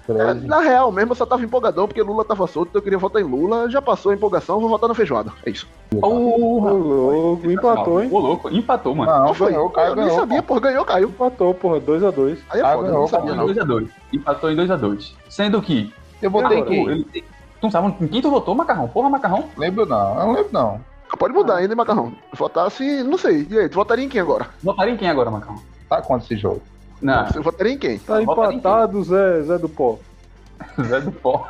É, 0.08 0.34
na 0.34 0.60
real 0.60 0.92
mesmo, 0.92 1.12
eu 1.12 1.16
só 1.16 1.26
tava 1.26 1.44
empolgadão 1.44 1.88
porque 1.88 2.02
Lula 2.02 2.24
tava 2.24 2.46
solto, 2.48 2.70
então 2.70 2.80
eu 2.80 2.84
queria 2.84 2.98
votar 3.00 3.22
em 3.22 3.26
Lula. 3.26 3.70
Já 3.70 3.82
passou 3.82 4.12
a 4.12 4.16
empolgação, 4.16 4.60
vou 4.60 4.70
votar 4.70 4.88
na 4.88 4.94
feijoada. 4.94 5.32
É 5.46 5.50
isso. 5.50 5.68
Ô, 5.96 6.00
Porra! 6.00 6.72
louco. 6.72 7.52
Empatou, 7.52 8.04
hein? 8.04 8.10
Ô, 8.12 8.20
louco, 8.20 8.50
empatou, 8.50 8.94
mano. 8.96 9.12
Não, 9.12 9.34
foi? 9.34 9.52
ganhou, 9.52 9.70
Caio 9.70 9.88
eu 9.90 9.96
nem 9.96 10.06
ganhou. 10.06 10.20
sabia, 10.20 10.44
porra, 10.44 10.60
ganhou, 10.60 10.86
caiu. 10.86 11.10
Empatou, 11.10 11.54
porra. 11.54 11.80
2x2. 11.82 12.38
Aí 12.50 12.60
é 12.62 12.64
Ah, 12.64 12.74
foda, 12.74 12.78
eu 12.78 12.82
ganhou, 12.84 13.02
não 13.02 13.08
sabia 13.08 13.32
Empatou 13.34 13.52
em 13.52 13.56
não. 13.56 13.66
2x2. 13.66 13.90
Empatou 14.14 14.52
em 14.52 14.56
2x2. 14.56 15.12
Sendo 15.30 15.62
que. 15.62 15.94
Eu 16.22 16.30
botei 16.30 16.58
Agora, 16.60 16.66
que. 16.70 16.76
Ele, 16.80 17.04
tu 17.06 17.64
não 17.64 17.72
sabe 17.72 17.96
em 18.00 18.08
quem 18.08 18.22
tu 18.22 18.30
votou, 18.30 18.54
Macarrão? 18.54 18.88
Porra, 18.88 19.10
Macarrão? 19.10 19.46
Lembro 19.58 19.86
não, 19.86 20.10
eu 20.20 20.26
não 20.28 20.34
lembro 20.34 20.50
não. 20.52 20.80
Pode 21.18 21.34
mudar 21.34 21.58
ainda, 21.58 21.74
hein, 21.74 21.78
Macarrão. 21.78 22.14
Votasse, 22.34 23.04
não 23.04 23.18
sei. 23.18 23.48
E 23.50 23.58
aí, 23.60 23.70
tu 23.70 23.76
votaria 23.76 24.04
em 24.04 24.10
quem 24.10 24.20
agora? 24.22 24.48
Votaria 24.62 24.94
em 24.94 24.98
quem 24.98 25.10
agora, 25.10 25.32
Macarrão? 25.32 25.62
Tá 25.90 26.02
quanto 26.02 26.24
esse 26.26 26.36
jogo? 26.36 26.62
Não, 27.02 27.28
Você 27.28 27.40
votaria 27.40 27.74
em 27.74 27.78
quem? 27.78 28.00
Tá 28.00 28.22
em 28.22 28.24
empatado, 28.24 29.04
Zé, 29.04 29.42
Zé 29.44 29.58
do 29.58 29.70
Pó. 29.70 30.00
Zé 30.82 31.02
do 31.02 31.12
Pó. 31.12 31.50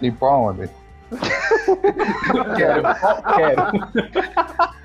Tipo 0.00 0.26
aonde? 0.26 0.70
Quero, 2.56 2.82
quero. 3.36 3.62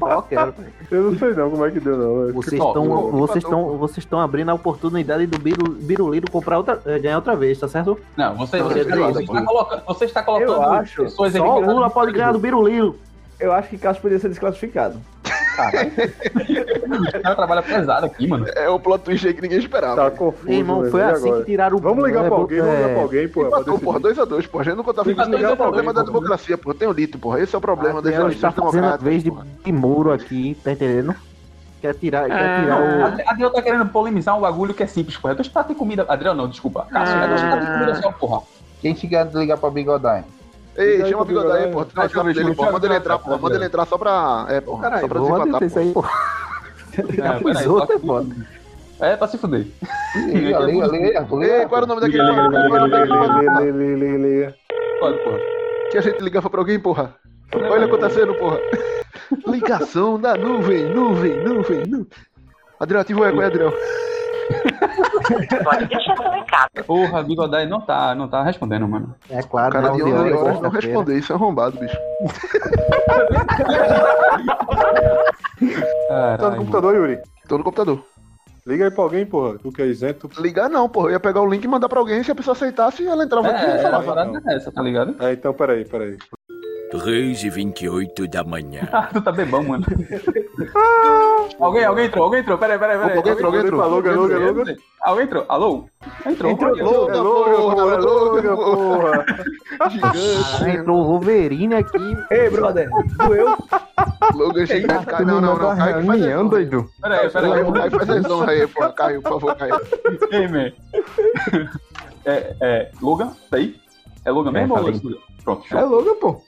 Ó, 0.00 0.22
quero. 0.22 0.54
Eu 0.90 1.02
não 1.10 1.18
sei 1.18 1.34
não 1.34 1.50
como 1.50 1.64
é 1.64 1.70
que 1.70 1.80
deu, 1.80 1.96
não. 1.96 2.32
Vocês 2.32 2.60
Ó, 2.60 2.68
estão 2.68 3.10
vocês 3.10 3.44
estão 3.44 3.78
vocês 3.78 3.98
estão 3.98 4.20
abrindo 4.20 4.50
a 4.50 4.54
oportunidade 4.54 5.26
do 5.26 5.38
Biru, 5.38 5.70
Biruliro 5.72 6.30
comprar 6.30 6.58
outra, 6.58 6.80
eh, 6.86 6.98
ganhar 6.98 7.16
outra 7.16 7.34
vez, 7.36 7.58
tá 7.58 7.68
certo? 7.68 7.98
Não, 8.16 8.36
você, 8.36 8.58
Não, 8.58 8.68
você, 8.68 8.78
é 8.80 8.82
está, 8.82 8.96
isso 8.96 9.12
você, 9.12 9.22
está 9.22 9.44
colocando, 9.44 9.84
você 9.86 10.04
está 10.04 10.22
colocando 10.22 10.52
Eu 10.52 10.62
acho, 10.62 11.02
pessoas 11.02 11.32
Só 11.32 11.58
o 11.58 11.60
Lula 11.60 11.90
pode 11.90 12.12
ganhar 12.12 12.32
do 12.32 12.38
Biruliro. 12.38 12.98
Eu 13.38 13.52
acho 13.52 13.68
que 13.68 13.78
Cássio 13.78 14.02
poderia 14.02 14.20
ser 14.20 14.28
desclassificado. 14.28 15.00
O 15.58 17.22
cara 17.22 17.34
trabalha 17.36 17.62
pesado 17.62 18.06
aqui, 18.06 18.26
mano. 18.26 18.46
É 18.54 18.68
o 18.68 18.78
plot 18.78 19.02
twist 19.04 19.26
aí 19.26 19.34
que 19.34 19.42
ninguém 19.42 19.58
esperava. 19.58 19.96
Tá 19.96 20.10
confuso. 20.10 20.50
Irmão, 20.50 20.82
né? 20.82 20.90
foi 20.90 21.02
assim 21.02 21.28
agora? 21.28 21.40
que 21.44 21.50
tiraram 21.50 21.76
o 21.76 21.80
Vamos 21.80 22.04
ligar 22.04 22.24
é, 22.24 22.28
pra 22.28 22.36
alguém, 22.36 22.60
vamos 22.60 22.74
ligar 22.76 22.90
pra 22.90 23.02
alguém, 23.02 23.28
pô. 23.28 23.46
Empatou, 23.46 23.78
porra, 23.78 24.00
decidir. 24.00 24.26
2x2, 24.26 24.48
porra. 24.48 24.62
A 24.62 24.64
gente 24.64 24.76
não 24.76 24.84
contava 24.84 25.04
com 25.04 25.10
isso. 25.10 25.20
É 25.20 25.24
o 25.24 25.30
2 25.30 25.44
a 25.44 25.48
2, 25.48 25.58
problema 25.58 25.92
da 25.92 26.02
democracia, 26.02 26.58
porra. 26.58 26.74
Tenho 26.74 26.94
dito, 26.94 27.18
porra. 27.18 27.40
Esse 27.40 27.54
é 27.54 27.58
o 27.58 27.60
problema 27.60 27.94
das 28.00 28.12
Adriano 28.12 28.24
eleições 28.26 28.50
está 28.50 28.62
fazendo 28.62 28.84
a 28.84 28.96
democráticas. 28.96 29.24
vez 29.24 29.62
de, 29.64 29.72
muro 29.72 30.12
aqui, 30.12 30.56
tá 30.62 30.72
entendendo? 30.72 31.14
Quer 31.80 31.94
tirar, 31.94 32.28
quer 32.28 32.60
tirar 32.62 32.78
Não, 32.80 33.00
o. 33.00 33.04
Adri- 33.06 33.24
Adriano 33.26 33.54
tá 33.54 33.62
querendo 33.62 33.86
polemizar 33.86 34.36
um 34.36 34.40
bagulho 34.40 34.74
que 34.74 34.82
é 34.82 34.86
simples, 34.86 35.16
porra. 35.16 35.32
É 35.32 35.36
dois 35.36 35.48
pratos 35.48 35.72
de 35.72 35.78
comida. 35.78 36.04
Adriano, 36.08 36.42
não, 36.42 36.48
desculpa. 36.48 36.86
Cássio, 36.90 37.16
é 37.16 37.28
dois 37.28 37.40
pratos 37.40 37.66
de 37.66 37.72
comida 37.72 37.94
só, 38.02 38.12
porra. 38.12 38.42
Quem 38.82 38.94
quer 38.94 39.26
ligar 39.34 39.56
pra 39.56 39.70
Bigodine? 39.70 40.24
Ei, 40.80 41.04
chama 41.06 41.22
o 41.22 41.24
bigode 41.24 41.52
aí, 41.52 41.72
capa 41.72 41.84
deixa 41.84 42.18
eu 42.18 42.24
dele, 42.24 42.56
eu 42.58 42.72
Manda 42.72 42.86
ele 42.86 42.96
entrar, 42.96 43.18
cara, 43.18 43.18
porra. 43.18 43.38
Manda 43.38 43.54
ele 43.56 43.64
entrar 43.66 43.86
só 43.86 43.98
pra. 43.98 44.46
É, 44.48 44.60
porra. 44.60 44.82
Caralho, 44.82 45.00
Só 45.02 45.08
pra 45.08 45.20
vou 45.20 45.38
desempatar, 45.38 45.66
isso 45.66 45.74
porra. 45.74 45.84
aí, 45.84 45.92
pô. 45.92 46.04
É, 46.90 47.38
Os 47.60 47.66
outros 47.66 47.96
é 47.96 47.98
foda. 48.06 48.36
É 49.00 49.16
pra 49.16 49.28
se 49.28 49.38
fuder. 49.38 49.66
Liga, 50.26 50.58
liga. 50.60 50.86
Ei, 51.46 51.66
qual 51.66 51.76
era 51.76 51.84
o 51.84 51.86
nome 51.86 52.00
daquele 52.00 52.22
o 52.22 53.58
lê, 53.58 53.72
lê, 53.72 53.96
lê, 53.96 54.18
lê. 54.18 54.54
Pode, 54.98 55.18
porra. 55.22 55.38
Que 55.90 55.98
a 55.98 56.00
gente 56.00 56.20
ligava 56.20 56.50
pra 56.50 56.60
alguém, 56.60 56.78
porra. 56.80 57.14
Olha 57.54 57.86
acontecendo, 57.86 58.34
porra. 58.34 58.58
Ligação 59.46 60.20
da 60.20 60.36
nuvem, 60.36 60.92
nuvem, 60.92 61.42
nuvem, 61.42 61.86
nuvem. 61.86 62.08
Adriano, 62.78 63.02
ativa 63.02 63.20
o 63.20 63.24
eco 63.24 63.40
aí, 64.50 65.84
Adriano. 65.84 66.84
Porra, 66.86 67.22
Bigodai 67.22 67.66
não 67.66 67.80
tá, 67.80 68.14
não 68.14 68.28
tá 68.28 68.42
respondendo, 68.42 68.86
mano. 68.88 69.14
É 69.30 69.42
claro, 69.42 69.72
Cara 69.72 69.90
de 69.90 70.02
11 70.02 70.12
11 70.12 70.22
horas, 70.22 70.42
horas 70.42 70.60
não 70.60 70.70
responder, 70.70 71.18
isso 71.18 71.32
é 71.32 71.36
arrombado, 71.36 71.78
bicho. 71.78 71.96
Caralho. 76.08 76.38
Tá 76.38 76.50
no 76.50 76.56
computador, 76.56 76.94
Yuri? 76.94 77.18
Tô 77.48 77.58
no 77.58 77.64
computador. 77.64 78.04
Liga 78.66 78.84
aí 78.84 78.90
pra 78.90 79.02
alguém, 79.02 79.24
porra. 79.26 79.58
Tu 79.58 79.72
que 79.72 79.82
é 79.82 79.86
isento. 79.86 80.30
Ligar 80.38 80.68
não, 80.68 80.88
porra. 80.88 81.08
Eu 81.08 81.12
ia 81.12 81.20
pegar 81.20 81.40
o 81.40 81.48
link 81.48 81.64
e 81.64 81.68
mandar 81.68 81.88
pra 81.88 81.98
alguém. 81.98 82.22
Se 82.22 82.30
a 82.30 82.34
pessoa 82.34 82.54
aceitasse, 82.54 83.06
ela 83.06 83.24
entrava 83.24 83.48
aqui 83.48 83.64
e 83.64 83.68
É, 83.68 83.78
a 83.78 83.82
falava. 83.82 84.04
parada 84.04 84.42
é 84.46 84.56
essa, 84.56 84.70
tá 84.70 84.82
ligado? 84.82 85.16
É, 85.22 85.32
então, 85.32 85.52
peraí, 85.54 85.84
peraí. 85.84 86.16
3 86.90 87.44
e 87.44 87.50
28 87.50 88.26
da 88.28 88.42
manhã. 88.44 88.80
Ah, 88.92 89.08
tu 89.12 89.20
tá 89.22 89.30
bebão, 89.30 89.62
mano. 89.62 89.84
alguém, 91.60 91.84
alguém 91.84 92.06
entrou, 92.06 92.24
alguém 92.24 92.40
entrou. 92.40 92.58
Peraí, 92.58 92.78
peraí, 92.78 92.98
peraí. 92.98 93.16
Alguém 93.16 93.32
entrou, 93.32 93.46
alguém 93.46 93.60
entrou. 93.62 93.80
Falou, 93.80 94.02
galô, 94.02 94.28
galô. 94.28 94.46
Alguém 94.60 94.76
Alguém 95.00 95.24
entrou? 95.24 95.44
Alô? 95.48 95.84
Entrou. 96.26 96.50
Entrou. 96.50 96.70
Alguém 96.70 96.84
Logan, 96.84 97.14
É 97.14 97.20
Logan, 97.20 98.02
porra, 98.02 98.38
é 98.38 98.56
porra. 98.56 99.26
Ah, 99.80 99.88
Gigante. 99.88 100.78
entrou 100.78 101.00
o 101.00 101.04
Wolverine 101.04 101.74
aqui. 101.76 102.16
Ei, 102.30 102.50
brother, 102.50 102.90
doeu? 103.16 103.56
Logan 104.34 104.66
gigante. 104.66 105.06
Cai, 105.06 105.24
não, 105.24 105.40
não, 105.40 105.56
não. 105.56 105.76
Cai 105.76 106.00
que 106.00 106.06
faz 106.06 106.20
som. 106.24 106.48
doido. 106.48 106.90
Peraí, 107.00 107.30
peraí. 107.30 107.50
Cai, 107.72 107.90
cai, 107.90 108.06
faz 108.06 108.26
som 108.26 108.42
aí, 108.42 108.66
porra. 108.66 108.92
Caiu, 108.92 109.22
por 109.22 109.30
favor, 109.40 109.56
caiu. 109.56 109.76
Ei, 110.32 110.48
man. 110.48 110.72
É, 112.24 112.56
é, 112.60 112.90
Logan, 113.00 113.32
tá 113.50 113.56
aí? 113.56 113.76
É 114.24 114.30
Logan 114.30 114.52
mesmo 114.52 114.74
ou 114.74 114.80
falei. 114.82 115.00
Logan? 115.02 115.16
Pronto, 115.44 115.66
show. 115.66 115.78
É 115.78 115.82
Logan, 115.84 116.14
pô. 116.20 116.40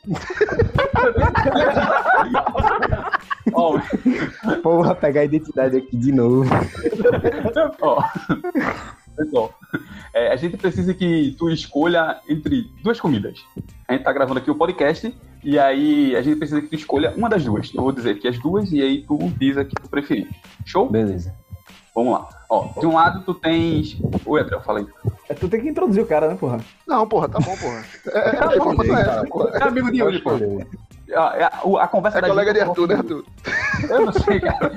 Ó, 3.55 3.79
Porra, 4.63 4.95
pegar 4.95 5.23
a 5.23 5.25
identidade 5.25 5.77
aqui 5.77 5.97
de 5.97 6.13
novo. 6.13 6.49
ó. 7.81 8.03
Pessoal, 9.17 9.53
É, 10.15 10.33
a 10.33 10.37
gente 10.37 10.57
precisa 10.57 10.95
que 10.95 11.35
tu 11.39 11.51
escolha 11.51 12.21
entre 12.29 12.65
duas 12.83 13.01
comidas. 13.01 13.39
A 13.89 13.93
gente 13.93 14.05
tá 14.05 14.13
gravando 14.13 14.41
aqui 14.41 14.51
o 14.51 14.55
podcast 14.55 15.15
e 15.45 15.59
aí 15.59 16.17
a 16.17 16.23
gente 16.23 16.37
precisa 16.39 16.61
que 16.63 16.69
tu 16.69 16.75
escolha 16.77 17.13
uma 17.17 17.29
das 17.29 17.45
duas. 17.45 17.73
Eu 17.75 17.83
vou 17.83 17.93
dizer 17.93 18.11
aqui 18.13 18.29
as 18.29 18.39
duas 18.39 18.73
e 18.73 18.81
aí 18.81 19.05
tu 19.07 19.19
diz 19.39 19.57
a 19.59 19.65
que 19.65 19.75
tu 19.75 19.89
preferir. 19.91 20.29
Show? 20.65 20.89
Beleza. 20.89 21.35
Vamos 21.95 22.13
lá. 22.15 22.29
Ó, 22.49 22.69
de 22.81 22.87
um 22.87 22.95
lado 22.95 23.23
tu 23.25 23.35
tens. 23.35 23.97
Oi, 24.25 24.41
André, 24.41 24.59
fala 24.61 24.79
aí. 24.79 24.87
É, 25.29 25.35
tu 25.35 25.49
tem 25.49 25.61
que 25.61 25.69
introduzir 25.69 26.03
o 26.03 26.07
cara, 26.07 26.29
né, 26.29 26.37
porra? 26.39 26.61
Não, 26.87 27.07
porra, 27.07 27.29
tá 27.29 27.39
bom, 27.39 27.57
porra. 27.57 27.85
É, 28.13 28.45
a 28.45 28.57
informação 28.57 28.97
é 28.97 29.01
essa, 29.01 29.25
porra. 29.25 29.59
É 29.59 29.63
amigo 29.65 29.91
de 29.91 29.99
Yuri, 29.99 30.19
pô. 30.21 30.31
A, 31.15 31.21
a, 31.21 31.85
a 31.85 31.89
conversa 31.89 32.19
É 32.19 32.21
da 32.23 32.29
colega 32.29 32.55
de 32.55 32.61
Arthur, 32.61 32.89
né, 32.89 32.95
Arthur? 32.95 33.25
Eu 33.89 34.07
não 34.07 34.13
sei, 34.13 34.41
cara. 34.41 34.73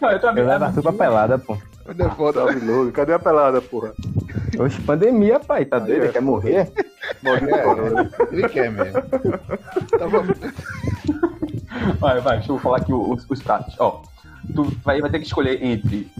Não, 0.00 0.10
eu 0.10 0.28
amigo. 0.28 0.38
Eu 0.40 0.46
levo 0.48 0.64
Arthur 0.64 0.82
pra 0.82 0.92
pelada, 0.92 1.38
pô. 1.38 1.56
Ele 1.88 2.02
é 2.02 2.10
foda. 2.10 2.44
Louco. 2.44 2.92
Cadê 2.92 3.12
a 3.12 3.18
pelada, 3.18 3.62
porra? 3.62 3.94
Oxe, 4.58 4.80
pandemia, 4.80 5.38
pai. 5.38 5.64
Tá 5.64 5.78
doido? 5.78 6.06
é. 6.06 6.08
Quer 6.08 6.22
morrer? 6.22 6.54
É, 6.56 6.72
ele 8.32 8.48
quer 8.48 8.70
mesmo. 8.70 9.00
Tava... 9.98 10.22
Vai, 12.00 12.20
vai, 12.20 12.38
deixa 12.38 12.52
eu 12.52 12.58
falar 12.58 12.78
aqui 12.78 12.92
os, 12.92 13.24
os 13.28 13.42
pratos. 13.42 13.76
Ó, 13.78 14.02
tu 14.54 14.64
vai, 14.84 15.00
vai 15.00 15.10
ter 15.10 15.18
que 15.18 15.26
escolher 15.26 15.62
entre 15.62 16.10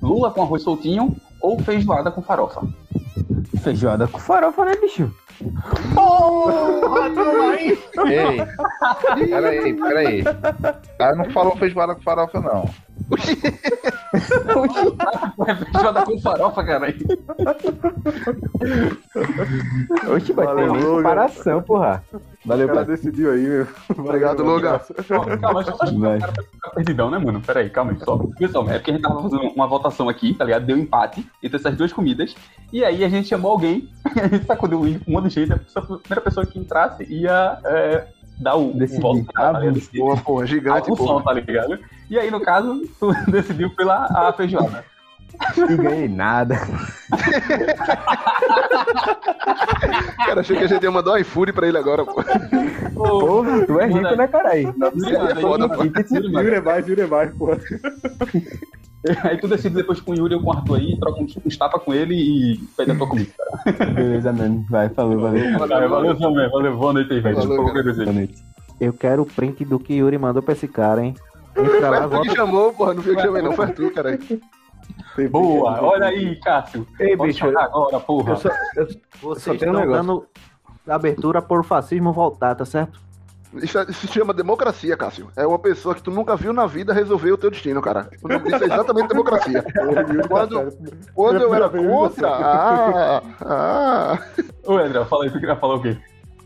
lula 0.00 0.30
com 0.30 0.42
arroz 0.42 0.62
soltinho 0.62 1.16
ou 1.40 1.58
feijoada 1.60 2.10
com 2.10 2.22
farofa. 2.22 2.62
Feijoada 3.62 4.06
com 4.06 4.18
farofa, 4.18 4.64
né, 4.64 4.76
bicho? 4.76 5.12
Ei, 8.06 9.26
peraí, 9.26 9.74
peraí. 9.74 10.22
O 10.22 10.98
cara 10.98 11.16
não 11.16 11.30
falou 11.30 11.56
feijoada 11.56 11.94
com 11.94 12.02
farofa, 12.02 12.40
não. 12.40 12.68
feijoada 15.72 16.02
com 16.04 16.20
farofa, 16.20 16.64
cara. 16.64 16.86
aí. 16.86 16.96
Oxe, 20.14 20.32
vai 20.32 20.46
ter 20.46 20.68
comparação, 20.68 21.62
porra. 21.62 22.02
Valeu, 22.44 22.68
cara 22.68 22.84
decidiu 22.84 23.32
aí, 23.32 23.40
meu. 23.40 23.66
Obrigado, 23.96 24.44
Logan. 24.44 24.78
Calma, 25.40 25.62
deixa 25.62 25.70
eu 25.70 25.76
só 25.76 25.86
ficar 25.86 26.70
perdidão, 26.74 27.10
né, 27.10 27.18
mano? 27.18 27.40
Pera 27.40 27.60
aí, 27.60 27.70
calma 27.70 27.92
aí, 27.92 27.98
só. 28.00 28.18
Pessoal, 28.38 28.68
é 28.68 28.74
porque 28.74 28.90
a 28.90 28.94
gente 28.94 29.02
tava 29.02 29.22
fazendo 29.22 29.48
uma 29.48 29.66
votação 29.66 30.08
aqui, 30.10 30.34
tá 30.34 30.44
ligado? 30.44 30.66
Deu 30.66 30.76
empate 30.76 31.26
entre 31.42 31.56
essas 31.56 31.74
duas 31.74 31.92
comidas. 31.92 32.34
E 32.70 32.84
aí 32.84 33.02
a 33.02 33.08
gente 33.08 33.28
chamou 33.28 33.52
alguém, 33.52 33.88
a 34.04 34.26
gente 34.28 34.44
sacudiu 34.44 34.80
um 34.80 35.16
de 35.28 35.34
gente, 35.34 35.52
a 35.52 35.56
pessoa- 35.58 35.84
a 35.84 35.98
primeira 35.98 36.20
pessoa 36.20 36.46
que 36.46 36.58
entrasse 36.58 37.04
ia 37.04 37.58
é, 37.64 38.06
dar 38.40 38.56
o, 38.56 38.70
o 38.70 38.78
Decidir. 38.78 39.00
voto. 39.02 39.24
Ah, 39.36 39.52
tá 39.52 39.58
ligado? 39.60 39.80
Boa, 39.94 40.16
porra, 40.16 40.42
a 40.42 40.46
gigante, 40.46 40.86
função, 40.88 41.06
porra. 41.06 41.24
tá 41.24 41.32
ligado? 41.32 41.78
E 42.10 42.18
aí, 42.18 42.30
no 42.30 42.40
caso, 42.40 42.82
tu 43.00 43.12
decidiu 43.30 43.70
pela 43.74 44.04
a 44.04 44.32
feijoada. 44.32 44.84
Não 45.56 45.76
ganhei 45.76 46.06
nada. 46.08 46.56
Cara, 50.24 50.40
achei 50.40 50.56
que 50.56 50.64
a 50.64 50.68
gente 50.68 50.82
ia 50.82 50.90
mandar 50.92 51.12
um 51.12 51.16
iFood 51.18 51.52
pra 51.52 51.66
ele 51.66 51.76
agora, 51.78 52.04
pô. 52.04 52.22
Porra, 52.94 53.66
tu 53.66 53.80
é 53.80 53.86
rico, 53.86 54.00
né, 54.16 54.28
caralho? 54.28 54.74
Yuri, 54.94 55.40
foda, 55.40 55.66
mano, 55.68 55.82
Yuri, 56.10 56.28
mano. 56.32 56.44
Jure 56.44 56.60
mais, 56.60 56.86
jure 56.86 57.06
mais, 57.06 57.32
porra. 57.36 57.58
Aí 59.22 59.36
tu 59.38 59.46
decide 59.48 59.74
depois 59.74 60.00
com 60.00 60.12
o 60.12 60.14
Yuri 60.14 60.34
ou 60.34 60.40
com 60.40 60.48
o 60.48 60.52
Arthur 60.52 60.76
aí, 60.76 60.98
troca 60.98 61.20
uns, 61.20 61.36
uns 61.44 61.56
tapas 61.56 61.82
com 61.82 61.92
ele 61.92 62.14
e 62.14 62.56
pede 62.76 62.92
a 62.92 62.96
tua 62.96 63.06
comida. 63.06 63.30
Beleza, 63.94 64.32
mano. 64.32 64.64
Vai, 64.70 64.88
falou, 64.88 65.20
valeu. 65.20 65.58
Valeu, 65.58 65.88
valeu, 65.90 66.16
valeu, 66.16 66.50
valeu. 66.50 66.76
Boa 66.76 66.92
noite 66.94 67.12
aí, 67.12 67.20
velho. 67.20 67.46
Boa 67.46 68.12
noite. 68.12 68.44
Eu 68.80 68.92
quero 68.92 69.22
o 69.22 69.26
print 69.26 69.64
do 69.64 69.78
que 69.78 69.94
Yuri 69.94 70.16
mandou 70.18 70.42
pra 70.42 70.52
esse 70.54 70.66
cara, 70.66 71.04
hein? 71.04 71.14
Entra 71.56 71.90
lá, 71.90 72.08
Foi 72.08 72.18
tu 72.18 72.22
que 72.22 72.26
volta. 72.28 72.34
chamou, 72.34 72.72
porra. 72.72 72.94
Não 72.94 73.02
eu 73.04 73.14
que 73.14 73.22
chamei, 73.22 73.42
não. 73.42 73.52
Foi 73.52 73.72
tu, 73.72 73.90
cara. 73.92 74.18
Tem 75.16 75.28
Boa, 75.28 75.80
olha 75.82 76.06
aí, 76.06 76.36
Cássio. 76.40 76.86
Ei, 76.98 77.16
bicho, 77.16 77.46
agora, 77.46 78.00
porra. 78.00 78.32
eu 78.32 78.36
só, 78.36 78.48
eu, 78.76 78.88
só 78.90 78.98
Vocês 79.20 79.58
tem 79.58 79.68
um 79.68 79.72
estão 79.72 79.80
negócio. 79.80 80.02
dando 80.02 80.26
abertura 80.86 81.40
por 81.40 81.64
fascismo 81.64 82.12
voltar, 82.12 82.54
tá 82.54 82.64
certo? 82.64 82.98
Isso, 83.62 83.78
é- 83.78 83.86
isso 83.88 84.06
se 84.06 84.12
chama 84.12 84.32
democracia, 84.32 84.96
Cássio. 84.96 85.28
É 85.36 85.46
uma 85.46 85.58
pessoa 85.58 85.94
que 85.94 86.02
tu 86.02 86.10
nunca 86.10 86.36
viu 86.36 86.52
na 86.52 86.66
vida 86.66 86.92
resolver 86.92 87.32
o 87.32 87.38
teu 87.38 87.50
destino, 87.50 87.80
cara. 87.80 88.08
O 88.22 88.28
nome 88.28 88.44
disso 88.44 88.64
é 88.64 88.66
exatamente 88.66 89.08
democracia. 89.08 89.64
Quando-. 90.28 90.72
Quando 91.14 91.42
eu 91.42 91.54
era 91.54 91.68
contra. 91.68 92.28
Ah, 92.28 93.22
ah. 93.42 94.18
Ô, 94.64 94.78
André, 94.78 95.04
fala 95.04 95.24
aí, 95.24 95.30
tu 95.30 95.38
queria 95.38 95.56
falar 95.56 95.74
o 95.74 95.82
quê? 95.82 95.96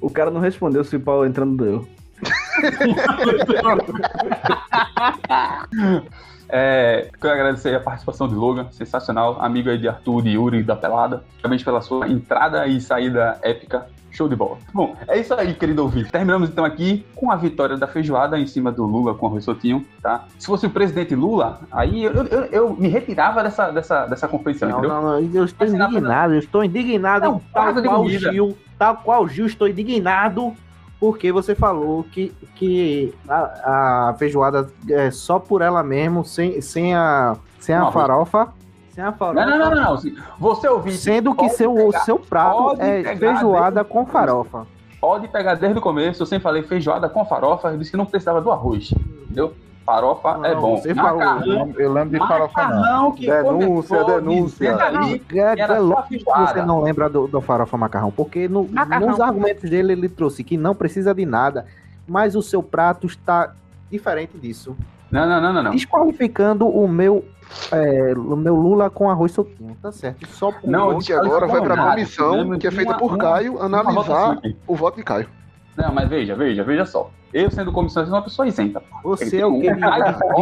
O 0.01 0.11
cara 0.11 0.31
não 0.31 0.41
respondeu 0.41 0.85
se 0.85 0.97
o 0.97 1.01
pau 1.01 1.25
entrando 1.27 1.57
doeu. 1.57 1.89
É, 6.51 7.11
quero 7.21 7.35
agradecer 7.35 7.75
a 7.75 7.81
participação 7.81 8.27
de 8.27 8.35
Logan, 8.35 8.69
sensacional, 8.71 9.37
amigo 9.39 9.69
aí 9.69 9.77
de 9.77 9.87
Arthur, 9.87 10.23
de 10.23 10.31
Yuri, 10.31 10.63
da 10.63 10.75
Pelada. 10.75 11.23
Parabéns 11.43 11.63
pela 11.63 11.83
sua 11.83 12.09
entrada 12.09 12.67
e 12.67 12.81
saída 12.81 13.39
épica. 13.43 13.87
Show 14.19 14.29
de 14.29 14.35
bola. 14.35 14.59
Bom, 14.75 14.97
é 15.07 15.21
isso 15.21 15.33
aí, 15.33 15.55
querido 15.55 15.85
ouvinte. 15.85 16.11
Terminamos 16.11 16.51
então 16.51 16.65
aqui 16.65 17.07
com 17.15 17.31
a 17.31 17.37
vitória 17.37 17.77
da 17.77 17.87
feijoada 17.87 18.37
em 18.37 18.49
cima 18.49 18.73
do 18.73 18.85
Lula 18.85 19.15
com 19.15 19.29
arroz 19.29 19.45
soltinho, 19.45 19.87
tá? 20.03 20.25
Se 20.37 20.49
fosse 20.49 20.67
o 20.67 20.71
presidente 20.71 21.15
Lula, 21.15 21.61
aí 21.71 22.03
eu, 22.03 22.13
eu, 22.13 22.45
eu 22.47 22.77
me 22.77 22.89
retirava 22.89 23.45
dessa, 23.45 23.71
dessa, 23.71 24.07
dessa 24.07 24.27
competição, 24.27 24.71
Não, 24.71 24.79
entendeu? 24.79 24.97
não, 24.97 25.03
não, 25.03 25.21
eu 25.21 25.45
estou 25.45 25.69
indignado, 25.69 26.35
eu 26.35 26.39
estou 26.41 26.65
indignado, 26.65 27.27
Não, 27.27 27.41
tal 27.53 27.63
prato 27.63 27.81
de 27.81 27.87
qual 27.87 28.03
comida. 28.03 28.33
Gil, 28.33 28.59
tal 28.77 28.97
qual 28.97 29.29
Gil, 29.29 29.47
estou 29.47 29.69
indignado 29.69 30.53
porque 30.99 31.31
você 31.31 31.55
falou 31.55 32.03
que, 32.03 32.33
que 32.57 33.15
a, 33.29 34.09
a 34.09 34.15
feijoada 34.19 34.69
é 34.91 35.13
só 35.13 35.39
por 35.39 35.63
ela 35.63 35.85
mesmo, 35.85 36.25
sem, 36.25 36.61
sem 36.61 36.93
a, 36.93 37.37
sem 37.61 37.73
a 37.73 37.93
farofa, 37.93 38.53
sem 38.99 39.05
a 39.05 39.13
farofa, 39.13 39.47
Não, 39.47 39.59
não, 39.59 39.71
não, 39.71 39.83
não. 39.91 39.97
Se- 39.97 40.17
Você 40.41 40.69
ouvinte, 40.69 40.97
sendo 40.97 41.33
que 41.33 41.49
seu, 41.51 41.73
pegar- 41.73 42.01
seu 42.01 42.19
prato 42.19 42.77
é 42.81 43.17
feijoada 43.17 43.83
desde- 43.85 43.93
com 43.93 44.05
farofa. 44.05 44.67
Pode 45.01 45.29
pegar 45.29 45.55
desde 45.55 45.79
o 45.79 45.81
começo, 45.81 46.21
eu 46.23 46.27
sempre 46.27 46.43
falei 46.43 46.63
feijoada 46.65 47.09
com 47.09 47.25
farofa, 47.25 47.69
eu 47.69 47.79
disse 47.79 47.93
que 47.93 47.97
não 47.97 48.05
precisava 48.07 48.41
do 48.41 48.51
arroz, 48.51 48.93
entendeu? 49.23 49.55
Farofa 49.87 50.41
é 50.43 50.53
Não, 50.55 50.61
bom. 50.61 50.77
você 50.77 50.93
falou. 50.95 51.23
Eu 51.23 51.41
lembro, 51.47 51.81
eu 51.81 51.93
lembro 51.93 52.11
de 52.11 52.19
farofa, 52.19 52.63
não. 52.69 52.77
Macarrão 52.81 53.13
que 53.13 53.27
Denúncia, 53.27 54.05
denúncia. 54.05 54.77
ali 54.85 55.23
É, 55.33 55.61
é 55.61 55.79
lógico 55.79 56.09
que 56.09 56.25
você 56.25 56.63
não 56.63 56.83
lembra 56.83 57.09
do, 57.09 57.27
do 57.29 57.41
farofa 57.41 57.77
macarrão, 57.79 58.11
porque 58.11 58.49
no- 58.49 58.65
Macarrão. 58.69 59.07
nos 59.11 59.21
argumentos 59.21 59.71
dele 59.71 59.93
ele 59.93 60.09
trouxe 60.09 60.43
que 60.43 60.57
não 60.59 60.75
precisa 60.75 61.15
de 61.15 61.25
nada, 61.25 61.65
mas 62.07 62.35
o 62.35 62.43
seu 62.43 62.63
prato 62.65 63.07
está 63.07 63.55
diferente 63.91 64.37
disso. 64.37 64.77
Não, 65.11 65.27
não, 65.29 65.41
não, 65.41 65.53
não, 65.53 65.63
não. 65.63 65.71
Desqualificando 65.71 66.69
o 66.69 66.87
meu, 66.87 67.25
é, 67.73 68.13
o 68.15 68.37
meu 68.37 68.55
Lula 68.55 68.91
com 68.91 69.09
arroz 69.11 69.33
soltinho, 69.33 69.77
tá 69.81 69.91
certo? 69.91 70.27
Só 70.29 70.53
por 70.53 70.69
Não, 70.69 70.99
que 70.99 71.13
agora 71.13 71.47
vai 71.47 71.61
pra 71.63 71.77
nada. 71.77 71.91
comissão, 71.93 72.59
que 72.59 72.67
é 72.67 72.71
feita 72.71 72.93
uma- 72.93 72.99
por 72.99 73.17
Caio, 73.17 73.55
uma 73.57 73.65
analisar 73.65 74.39
o 74.67 74.77
voto 74.77 74.97
de 74.97 75.03
Caio. 75.03 75.29
Não, 75.77 75.95
mas 75.95 76.09
veja, 76.09 76.35
veja, 76.35 76.63
veja 76.65 76.85
só. 76.85 77.11
Eu 77.33 77.51
sendo 77.51 77.73
comissão, 77.73 78.03
eu 78.03 78.07
sou 78.09 78.17
uma 78.17 78.23
pessoa 78.23 78.49
isenta. 78.49 78.83
Você 79.03 79.39
é 79.41 79.47
o 79.47 79.53
que 79.61 79.73
de, 79.75 79.81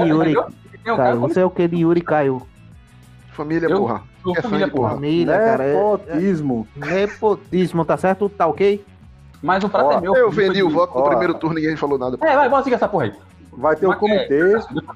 Yuri, 0.08 0.34
Caio? 0.84 1.20
Você 1.20 1.40
é 1.40 1.44
o 1.44 1.50
que 1.50 1.68
de 1.68 1.76
Yuri 1.76 2.00
Caio? 2.00 2.42
Família, 3.32 3.68
Eu- 3.68 3.80
porra. 3.80 4.02
é 4.36 4.42
família, 4.42 4.68
porra. 4.68 4.90
Família, 4.90 5.38
cara. 5.38 5.64
É, 5.64 5.74
Nepotismo. 5.74 6.66
é 6.80 6.86
nepotismo, 6.94 7.84
tá 7.84 7.96
certo? 7.96 8.28
Tá 8.30 8.46
ok? 8.46 8.84
Mas 9.42 9.62
o 9.62 9.68
prato 9.68 9.88
Ó, 9.88 9.92
é 9.92 10.00
meu. 10.00 10.16
Eu 10.16 10.30
vendi 10.30 10.62
o 10.62 10.70
voto 10.70 10.98
no 10.98 11.04
primeiro 11.04 11.34
turno 11.34 11.58
e 11.58 11.62
ninguém 11.62 11.76
falou 11.76 11.98
nada. 11.98 12.16
É, 12.22 12.34
vai, 12.34 12.48
bora 12.48 12.62
seguir 12.64 12.76
essa 12.76 12.88
porra 12.88 13.04
aí. 13.04 13.12
Vai 13.56 13.74
ter 13.74 13.86
o 13.86 13.90
Mas, 13.90 13.98
comitê 13.98 14.42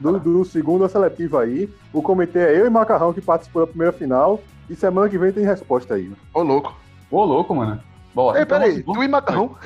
do, 0.00 0.18
do 0.18 0.44
segundo 0.44 0.86
seletiva 0.88 1.42
aí. 1.42 1.68
O 1.92 2.02
comitê 2.02 2.38
é 2.40 2.61
eu 2.61 2.66
e 2.66 2.70
Macarrão 2.70 3.12
que 3.12 3.20
participou 3.22 3.62
da 3.62 3.68
primeira 3.68 3.92
final. 3.92 4.40
E 4.68 4.76
semana 4.76 5.08
que 5.08 5.16
vem 5.18 5.32
tem 5.32 5.44
resposta 5.44 5.94
aí. 5.94 6.12
Ô, 6.34 6.42
louco. 6.42 6.76
Ô, 7.11 7.24
louco, 7.24 7.54
mano. 7.54 7.80
Bora. 8.14 8.38
Ei, 8.38 8.42
Então, 8.44 8.58
peraí, 8.58 8.82
vamos- 8.82 8.98
tu 8.98 9.02
e 9.04 9.08
Macarrão? 9.08 9.56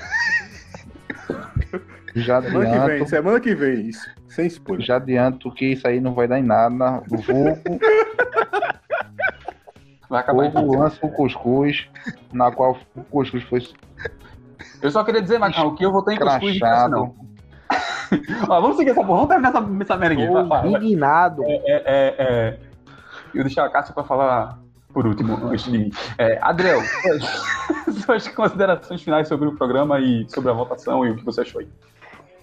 Já 2.16 2.40
Semana 2.40 2.64
que 2.64 2.70
vem, 2.70 2.80
adianto, 2.80 3.10
semana 3.10 3.40
que 3.40 3.54
vem, 3.56 3.88
isso. 3.88 4.08
Sem 4.28 4.46
spoiler. 4.46 4.86
já 4.86 4.96
adianto 4.96 5.50
que 5.52 5.72
isso 5.72 5.86
aí 5.88 5.98
não 6.00 6.14
vai 6.14 6.28
dar 6.28 6.38
em 6.38 6.44
nada. 6.44 7.02
O 7.10 7.16
vulgo, 7.16 7.58
Vai 10.08 10.20
acabar 10.20 10.48
vulgo 10.50 10.74
aqui. 10.74 10.82
lança 10.82 11.04
o 11.06 11.08
cuscuz, 11.10 11.88
na 12.32 12.52
qual 12.52 12.78
o 12.94 13.02
cuscuz 13.04 13.42
foi 13.44 13.66
Eu 14.80 14.90
só 14.92 15.02
queria 15.02 15.20
dizer, 15.22 15.38
Macau, 15.38 15.74
que 15.74 15.84
eu 15.84 15.90
vou 15.90 16.02
ter 16.04 16.12
em 16.14 16.18
cuscuz 16.18 16.52
de 16.54 16.60
graça, 16.60 16.88
não. 16.88 17.16
Ó, 18.48 18.60
vamos 18.60 18.76
seguir 18.76 18.90
essa 18.90 19.00
porra. 19.00 19.26
Vamos 19.26 19.28
terminar 19.28 19.48
essa, 19.50 19.82
essa 19.82 19.96
merda 19.96 20.22
aqui. 20.22 20.32
Vai, 20.32 20.44
vai, 20.44 20.68
indignado. 20.68 21.42
É, 21.44 21.62
é, 21.66 22.14
é... 22.18 22.58
Eu 23.34 23.42
deixar 23.44 23.64
a 23.64 23.70
Cássia 23.70 23.94
pra 23.94 24.04
falar 24.04 24.58
por 24.92 25.06
último, 25.06 25.34
antes 25.48 25.64
de 25.64 25.70
mim. 25.72 25.90
É, 26.18 26.38
Adriel, 26.40 26.80
suas- 28.04 28.28
considerações 28.28 29.02
finais 29.02 29.26
sobre 29.26 29.48
o 29.48 29.56
programa 29.56 29.98
e 29.98 30.24
sobre 30.28 30.50
a 30.50 30.54
votação 30.54 31.04
e 31.04 31.10
o 31.10 31.16
que 31.16 31.24
você 31.24 31.40
achou 31.40 31.60
aí. 31.60 31.68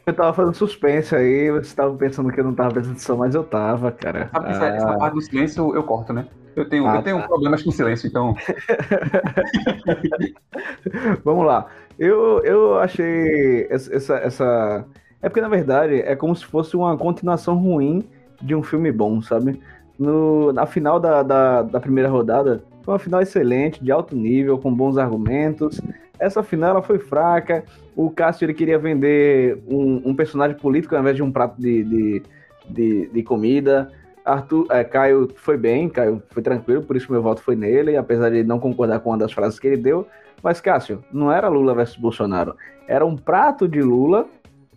Eu 0.06 0.14
tava 0.14 0.34
fazendo 0.34 0.56
suspense 0.56 1.16
aí, 1.16 1.50
vocês 1.52 1.68
estavam 1.68 1.96
pensando 1.96 2.30
que 2.32 2.40
eu 2.40 2.44
não 2.44 2.54
tava 2.54 2.72
prestando 2.72 2.96
atenção, 2.96 3.18
mas 3.18 3.36
eu 3.36 3.44
tava, 3.44 3.92
cara. 3.92 4.30
Sabe 4.34 4.46
que 4.48 4.52
essa, 4.52 4.66
essa 4.66 4.90
Ah, 4.92 4.98
parte 4.98 5.14
do 5.14 5.22
silêncio 5.22 5.74
eu 5.76 5.84
corto, 5.84 6.12
né? 6.12 6.26
Eu 6.56 6.68
tenho, 6.68 6.86
Ah, 6.88 6.98
eu 6.98 7.04
tenho 7.04 7.22
problemas 7.26 7.64
com 7.64 7.72
silêncio, 7.72 8.08
então. 8.10 8.36
Vamos 11.24 11.46
lá. 11.46 11.68
Eu, 11.98 12.42
eu 12.44 12.80
achei 12.80 13.68
essa, 13.70 13.96
essa, 13.96 14.16
essa- 14.18 14.86
É 15.22 15.30
porque, 15.30 15.42
na 15.42 15.50
verdade, 15.50 16.02
é 16.02 16.16
como 16.16 16.36
se 16.36 16.46
fosse 16.46 16.76
uma 16.76 16.98
continuação 16.98 17.56
ruim 17.56 18.04
de 18.42 18.56
um 18.56 18.64
filme 18.64 18.92
bom, 18.92 19.22
sabe? 19.22 19.62
No, 19.98 20.52
na 20.52 20.66
final 20.66 21.00
da, 21.00 21.22
da, 21.22 21.62
da 21.62 21.80
primeira 21.80 22.10
rodada, 22.10 22.64
Foi 22.84 22.94
uma 22.94 23.00
final 23.00 23.22
excelente, 23.22 23.84
de 23.84 23.92
alto 23.92 24.16
nível, 24.16 24.58
com 24.58 24.74
bons 24.74 24.98
argumentos. 24.98 25.80
Essa 26.18 26.42
final 26.42 26.72
ela 26.72 26.82
foi 26.82 26.98
fraca. 26.98 27.64
O 27.96 28.10
Cássio 28.10 28.46
ele 28.46 28.54
queria 28.56 28.80
vender 28.80 29.62
um, 29.68 30.02
um 30.06 30.16
personagem 30.16 30.58
político 30.58 30.96
ao 30.96 31.02
invés 31.02 31.16
de 31.16 31.22
um 31.22 31.32
prato 31.32 31.62
de, 31.62 31.84
de, 31.84 32.24
de, 32.68 33.08
de 33.10 33.24
comida. 33.24 33.92
Arthur, 34.26 34.66
é, 34.70 34.84
Caio 34.84 35.30
foi 35.36 35.58
bem, 35.58 35.90
Caio 35.90 36.22
foi 36.30 36.42
tranquilo, 36.44 36.84
por 36.84 36.96
isso 36.96 37.12
meu 37.12 37.22
voto 37.22 37.42
foi 37.42 37.56
nele, 37.56 37.98
apesar 37.98 38.30
de 38.30 38.44
não 38.44 38.60
concordar 38.60 39.00
com 39.00 39.10
uma 39.10 39.18
das 39.18 39.32
frases 39.32 39.60
que 39.60 39.68
ele 39.68 39.78
deu. 39.78 40.08
Mas, 40.44 40.60
Cássio, 40.60 41.04
não 41.12 41.32
era 41.32 41.48
Lula 41.48 41.74
versus 41.76 41.98
Bolsonaro. 41.98 42.56
Era 42.88 43.06
um 43.06 43.16
prato 43.16 43.68
de 43.68 43.82
Lula 43.82 44.28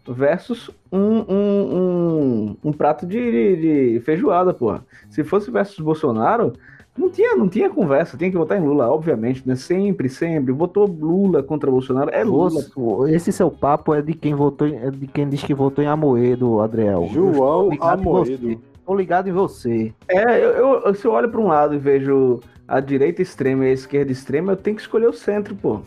versus 0.07 0.71
um, 0.93 1.25
um, 1.29 1.77
um, 1.77 2.57
um 2.65 2.73
prato 2.73 3.07
de, 3.07 3.19
de, 3.19 3.93
de 3.95 4.01
feijoada, 4.01 4.53
porra. 4.53 4.85
Se 5.11 5.25
fosse 5.25 5.51
versus 5.51 5.79
Bolsonaro, 5.79 6.53
não 6.97 7.11
tinha, 7.11 7.35
não 7.35 7.49
tinha 7.49 7.69
conversa, 7.71 8.17
tinha 8.17 8.31
que 8.31 8.37
votar 8.37 8.57
em 8.57 8.65
Lula, 8.65 8.89
obviamente, 8.89 9.43
né? 9.47 9.57
Sempre, 9.57 10.09
sempre. 10.09 10.53
Votou 10.53 10.87
Lula 10.87 11.43
contra 11.43 11.71
Bolsonaro, 11.71 12.11
é 12.11 12.23
Lula. 12.23 12.51
Moço, 12.77 13.09
esse 13.09 13.33
seu 13.33 13.51
papo 13.51 13.93
é 13.95 14.01
de 14.01 14.15
quem 14.15 14.35
votou, 14.35 14.67
é 14.69 14.91
de 14.91 15.07
quem 15.09 15.29
diz 15.29 15.43
que 15.43 15.55
votou 15.55 15.83
em 15.83 15.89
Amoedo, 15.89 16.61
Adriel. 16.61 17.09
João 17.13 17.71
Amoedo. 17.81 18.39
você. 18.39 18.59
Tô 18.87 18.95
ligado 18.95 19.29
em 19.29 19.33
você. 19.33 19.93
É, 20.07 20.39
eu, 20.39 20.83
eu- 20.85 20.95
se 20.95 21.07
eu 21.07 21.13
olho 21.13 21.29
para 21.31 21.41
um 21.41 21.49
lado 21.49 21.75
e 21.75 21.79
vejo 21.79 22.41
a 22.69 22.79
direita 22.81 23.23
extrema 23.23 23.65
e 23.65 23.71
a 23.71 23.73
esquerda 23.73 24.13
extrema, 24.13 24.53
eu 24.53 24.57
tenho 24.57 24.77
que 24.77 24.83
escolher 24.83 25.09
o 25.09 25.13
centro, 25.13 25.55
pô. 25.57 25.81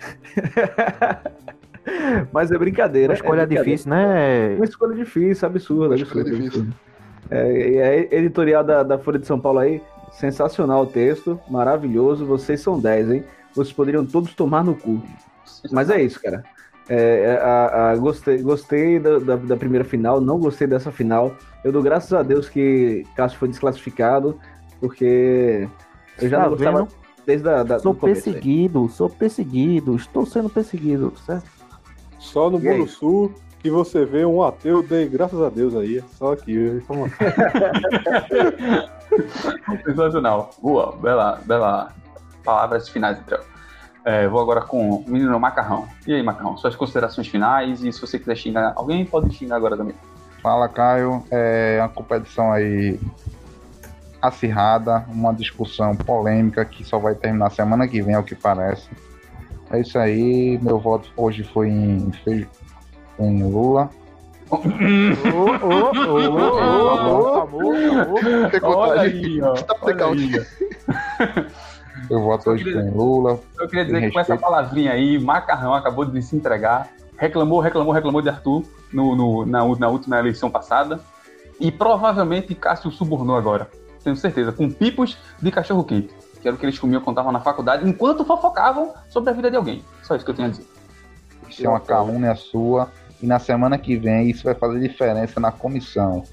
Mas 2.32 2.50
é 2.50 2.58
brincadeira. 2.58 3.08
Uma 3.12 3.14
escolha 3.14 3.40
é 3.42 3.46
brincadeira. 3.46 3.64
difícil, 3.64 3.90
né? 3.90 4.54
Uma 4.56 4.64
escolha 4.64 4.94
difícil, 4.94 5.46
absurda. 5.48 5.86
Uma 5.86 5.96
escolha 5.96 6.20
absurda, 6.22 6.30
difícil. 6.42 6.60
absurda. 6.62 6.76
É, 7.30 7.70
e 7.70 7.80
a 8.12 8.16
editorial 8.18 8.62
da, 8.64 8.82
da 8.82 8.98
Folha 8.98 9.18
de 9.18 9.26
São 9.26 9.40
Paulo 9.40 9.58
aí, 9.60 9.80
sensacional 10.12 10.82
o 10.82 10.86
texto, 10.86 11.40
maravilhoso. 11.50 12.26
Vocês 12.26 12.60
são 12.60 12.78
10, 12.78 13.10
hein? 13.10 13.24
Vocês 13.54 13.72
poderiam 13.72 14.04
todos 14.04 14.34
tomar 14.34 14.64
no 14.64 14.74
cu. 14.74 15.02
Mas 15.70 15.88
é 15.90 16.02
isso, 16.02 16.20
cara. 16.20 16.42
É, 16.88 16.96
é, 16.96 17.36
a- 17.40 17.90
a- 17.92 17.96
gostei 17.96 18.38
gostei 18.42 18.98
da, 18.98 19.18
da- 19.18 19.36
da 19.36 19.56
primeira 19.56 19.84
final, 19.84 20.20
não 20.20 20.38
gostei 20.38 20.66
dessa 20.66 20.90
final. 20.90 21.34
Eu 21.64 21.70
dou 21.70 21.80
graças 21.82 22.12
a 22.12 22.22
Deus 22.22 22.48
que 22.48 23.04
Cássio 23.16 23.38
foi 23.38 23.48
desclassificado, 23.48 24.36
porque 24.80 25.68
eu 26.20 26.28
já 26.28 26.38
Tá 26.38 26.42
não 26.42 26.50
gostava 26.50 26.78
vendo? 26.80 26.88
desde 27.24 27.48
a, 27.48 27.62
da, 27.62 27.78
Sou 27.78 27.94
do 27.94 28.00
começo, 28.00 28.28
aí. 28.28 28.32
perseguido, 28.34 28.88
sou 28.88 29.08
perseguido, 29.08 29.94
estou 29.94 30.26
sendo 30.26 30.50
perseguido, 30.50 31.12
certo? 31.24 31.48
Só 32.22 32.48
no 32.48 32.58
aí? 32.58 32.64
Buruçu 32.64 33.32
que 33.58 33.70
você 33.70 34.04
vê 34.04 34.24
um 34.24 34.42
ateu, 34.42 34.82
dei 34.82 35.08
graças 35.08 35.40
a 35.40 35.48
Deus 35.48 35.74
aí. 35.76 35.98
é 35.98 36.02
Só 36.16 36.32
aqui. 36.32 36.52
informação. 36.52 37.16
Sensacional. 39.84 40.50
Boa, 40.60 40.96
bela, 40.96 41.40
bela 41.44 41.92
palavras 42.44 42.88
finais, 42.88 43.18
então. 43.24 43.38
É, 44.04 44.26
vou 44.26 44.40
agora 44.40 44.62
com 44.62 44.96
o 44.96 45.04
menino 45.06 45.38
Macarrão. 45.38 45.86
E 46.06 46.12
aí, 46.12 46.22
Macarrão, 46.22 46.56
suas 46.56 46.74
considerações 46.74 47.28
finais 47.28 47.84
e 47.84 47.92
se 47.92 48.00
você 48.00 48.18
quiser 48.18 48.36
xingar 48.36 48.72
alguém, 48.74 49.04
pode 49.04 49.32
xingar 49.32 49.56
agora 49.56 49.76
também. 49.76 49.94
Fala, 50.42 50.68
Caio. 50.68 51.24
É 51.30 51.78
uma 51.80 51.88
competição 51.88 52.52
aí 52.52 52.98
acirrada, 54.20 55.04
uma 55.08 55.32
discussão 55.32 55.94
polêmica 55.94 56.64
que 56.64 56.84
só 56.84 56.98
vai 56.98 57.14
terminar 57.14 57.50
semana 57.50 57.86
que 57.86 58.02
vem, 58.02 58.16
ao 58.16 58.24
que 58.24 58.34
parece. 58.34 58.88
É 59.72 59.80
isso 59.80 59.98
aí. 59.98 60.58
Meu 60.62 60.78
voto 60.78 61.08
hoje 61.16 61.42
foi 61.42 61.68
em, 61.68 62.10
fei- 62.24 62.46
em 63.18 63.42
Lula. 63.42 63.90
Tá 69.64 69.74
blackout. 69.80 70.46
Eu 72.10 72.20
voto 72.20 72.50
hoje 72.50 72.68
em 72.68 72.90
Lula. 72.90 73.40
Eu 73.58 73.68
queria 73.68 73.84
dizer 73.84 74.00
que 74.00 74.10
com 74.12 74.20
essa 74.20 74.32
respeito. 74.34 74.40
palavrinha 74.40 74.92
aí, 74.92 75.18
Macarrão 75.18 75.74
acabou 75.74 76.04
de 76.04 76.20
se 76.22 76.36
entregar. 76.36 76.88
Reclamou, 77.16 77.60
reclamou, 77.60 77.92
reclamou 77.94 78.20
de 78.20 78.28
Arthur 78.28 78.62
no, 78.92 79.14
no- 79.14 79.46
na, 79.46 79.64
na 79.76 79.88
última 79.88 80.18
eleição 80.18 80.50
passada. 80.50 81.00
E 81.60 81.70
provavelmente 81.70 82.54
Cássio 82.54 82.90
subornou 82.90 83.36
agora. 83.36 83.68
Tenho 84.02 84.16
certeza. 84.16 84.50
Com 84.52 84.68
pipos 84.70 85.16
de 85.40 85.50
cachorro 85.50 85.84
quente. 85.84 86.12
Que 86.42 86.48
era 86.48 86.54
o 86.54 86.58
que 86.58 86.66
eles 86.66 86.78
comiam 86.78 87.00
quando 87.00 87.14
estavam 87.14 87.32
na 87.32 87.40
faculdade, 87.40 87.88
enquanto 87.88 88.24
fofocavam 88.24 88.92
sobre 89.08 89.30
a 89.30 89.32
vida 89.32 89.50
de 89.50 89.56
alguém. 89.56 89.82
Só 90.02 90.14
isso 90.16 90.24
que 90.24 90.30
eu 90.32 90.34
tenho 90.34 90.48
a 90.48 90.50
dizer. 90.50 90.66
Isso 91.48 91.64
é 91.64 91.68
uma 91.68 91.80
calúnia 91.80 92.34
sua. 92.34 92.90
E 93.22 93.26
na 93.26 93.38
semana 93.38 93.78
que 93.78 93.96
vem 93.96 94.28
isso 94.28 94.42
vai 94.42 94.54
fazer 94.54 94.80
diferença 94.80 95.38
na 95.38 95.52
comissão, 95.52 96.24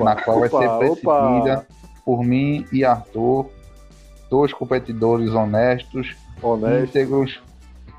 na 0.00 0.16
qual 0.16 0.40
vai 0.40 0.48
ser 0.48 0.66
opa, 0.66 1.20
presidida 1.20 1.66
por 2.04 2.24
mim 2.24 2.66
e 2.72 2.84
Arthur, 2.84 3.46
dois 4.30 4.52
competidores 4.52 5.30
honestos, 5.32 6.16
Honesto, 6.42 6.84
íntegros, 6.88 7.40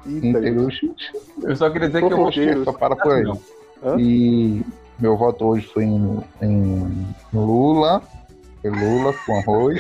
íntegro. 0.05 0.63
íntegros. 0.63 1.11
Eu 1.43 1.55
só 1.55 1.69
queria 1.69 1.87
dizer 1.87 2.05
que 2.05 2.13
eu 2.13 2.29
que 2.29 2.63
só 2.65 2.73
para 2.73 2.95
por 2.95 3.13
aí. 3.13 3.23
Hã? 3.83 3.95
E 3.99 4.65
meu 4.99 5.15
voto 5.15 5.45
hoje 5.45 5.67
foi 5.73 5.83
em, 5.83 6.19
em 6.41 7.15
Lula, 7.33 8.01
Lula 8.63 9.13
com 9.25 9.37
arroz. 9.37 9.79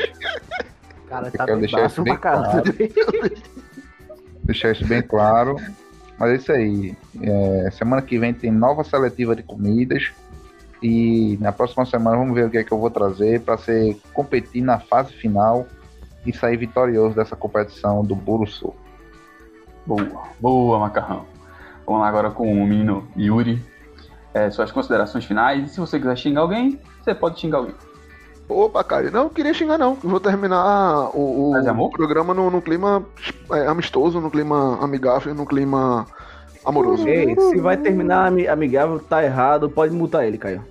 Cara, 1.13 1.27
Eu 1.27 1.45
quero 1.45 1.59
deixar 1.59 1.85
isso 1.85 2.01
bem 2.01 2.17
claro. 2.17 2.63
deixar 4.43 4.71
isso 4.71 4.87
bem 4.87 5.01
claro. 5.03 5.55
Mas 6.17 6.31
é 6.31 6.35
isso 6.35 6.51
aí. 6.51 6.97
É, 7.21 7.69
semana 7.71 8.01
que 8.01 8.17
vem 8.17 8.33
tem 8.33 8.51
nova 8.51 8.83
seletiva 8.83 9.35
de 9.35 9.43
comidas. 9.43 10.11
E 10.81 11.37
na 11.39 11.51
próxima 11.51 11.85
semana 11.85 12.17
vamos 12.17 12.33
ver 12.33 12.47
o 12.47 12.49
que 12.49 12.57
é 12.57 12.63
que 12.63 12.71
eu 12.71 12.79
vou 12.79 12.89
trazer 12.89 13.41
para 13.41 13.57
ser 13.57 13.95
competir 14.11 14.61
na 14.61 14.79
fase 14.79 15.13
final 15.13 15.67
e 16.25 16.33
sair 16.33 16.57
vitorioso 16.57 17.15
dessa 17.15 17.35
competição 17.35 18.03
do 18.03 18.15
Buro 18.15 18.47
Sul. 18.47 18.75
Boa, 19.85 20.23
boa, 20.39 20.79
Macarrão. 20.79 21.25
Vamos 21.85 22.01
lá 22.01 22.07
agora 22.07 22.31
com 22.31 22.51
o 22.51 22.65
menino 22.65 23.07
Yuri. 23.15 23.63
É, 24.33 24.49
suas 24.49 24.71
considerações 24.71 25.25
finais. 25.25 25.63
E 25.65 25.73
se 25.73 25.79
você 25.79 25.99
quiser 25.99 26.17
xingar 26.17 26.41
alguém, 26.41 26.79
você 27.01 27.13
pode 27.13 27.39
xingar 27.39 27.59
alguém. 27.59 27.75
Opa, 28.47 28.83
cara, 28.83 29.09
não 29.09 29.29
queria 29.29 29.53
xingar 29.53 29.77
não. 29.77 29.95
Vou 29.95 30.19
terminar 30.19 31.09
o, 31.15 31.53
o 31.85 31.89
programa 31.89 32.33
no, 32.33 32.49
no 32.51 32.61
clima 32.61 33.05
é, 33.51 33.67
amistoso, 33.67 34.19
no 34.19 34.29
clima 34.29 34.77
amigável, 34.81 35.33
no 35.33 35.45
clima 35.45 36.05
amoroso. 36.65 37.07
Ei, 37.07 37.35
se 37.39 37.57
vai 37.59 37.77
terminar 37.77 38.27
ami- 38.27 38.47
amigável, 38.47 38.99
tá 38.99 39.23
errado, 39.23 39.69
pode 39.69 39.93
multar 39.93 40.25
ele, 40.25 40.37
Caio. 40.37 40.63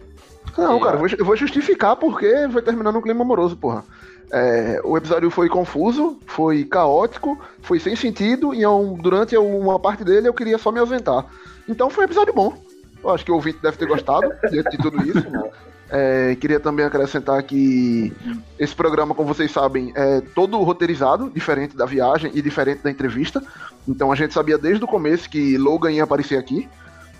Não, 0.56 0.78
cara, 0.80 0.98
eu 1.18 1.24
vou, 1.24 1.36
justificar 1.36 1.96
porque 1.96 2.46
vai 2.48 2.62
terminar 2.62 2.92
no 2.92 3.00
clima 3.00 3.22
amoroso, 3.22 3.56
porra. 3.56 3.84
É, 4.30 4.80
o 4.84 4.96
episódio 4.96 5.30
foi 5.30 5.48
confuso, 5.48 6.18
foi 6.26 6.64
caótico, 6.64 7.38
foi 7.62 7.78
sem 7.78 7.96
sentido, 7.96 8.54
e 8.54 8.62
é 8.62 8.68
um- 8.68 8.94
durante 8.94 9.36
uma 9.36 9.78
parte 9.78 10.04
dele 10.04 10.28
eu 10.28 10.34
queria 10.34 10.58
só 10.58 10.70
me 10.70 10.78
ausentar. 10.78 11.26
Então 11.68 11.88
foi 11.88 12.04
um 12.04 12.06
episódio 12.06 12.34
bom. 12.34 12.54
Eu 13.02 13.10
acho 13.10 13.24
que 13.24 13.32
o 13.32 13.34
ouvinte 13.34 13.58
deve 13.62 13.76
ter 13.76 13.86
gostado 13.86 14.30
diante 14.50 14.70
de 14.70 14.78
tudo 14.78 15.02
isso. 15.06 15.26
É, 15.94 16.34
queria 16.36 16.58
também 16.58 16.86
acrescentar 16.86 17.42
que 17.42 18.10
esse 18.58 18.74
programa, 18.74 19.14
como 19.14 19.28
vocês 19.28 19.50
sabem, 19.50 19.92
é 19.94 20.22
todo 20.34 20.56
roteirizado, 20.62 21.28
diferente 21.28 21.76
da 21.76 21.84
viagem 21.84 22.30
e 22.34 22.40
diferente 22.40 22.82
da 22.82 22.90
entrevista. 22.90 23.42
Então 23.86 24.10
a 24.10 24.14
gente 24.14 24.32
sabia 24.32 24.56
desde 24.56 24.82
o 24.82 24.88
começo 24.88 25.28
que 25.28 25.58
Logan 25.58 25.92
ia 25.92 26.04
aparecer 26.04 26.38
aqui. 26.38 26.66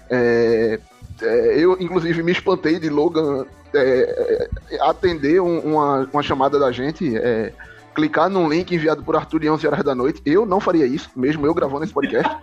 É, 0.08 0.80
é, 1.20 1.58
eu, 1.58 1.76
inclusive, 1.80 2.22
me 2.22 2.32
espantei 2.32 2.78
de 2.78 2.88
Logan 2.88 3.44
é, 3.74 4.48
é, 4.70 4.78
atender 4.88 5.40
um- 5.42 5.60
uma, 5.60 6.08
uma 6.10 6.22
chamada 6.22 6.58
da 6.58 6.72
gente, 6.72 7.14
é, 7.16 7.52
clicar 7.94 8.30
num 8.30 8.48
link 8.48 8.74
enviado 8.74 9.02
por 9.02 9.14
Arthur 9.16 9.44
em 9.44 9.50
11 9.50 9.66
horas 9.66 9.84
da 9.84 9.94
noite. 9.94 10.22
Eu 10.24 10.46
não 10.46 10.60
faria 10.60 10.86
isso, 10.86 11.10
mesmo 11.14 11.46
eu 11.46 11.52
gravando 11.52 11.84
esse 11.84 11.92
podcast. 11.92 12.34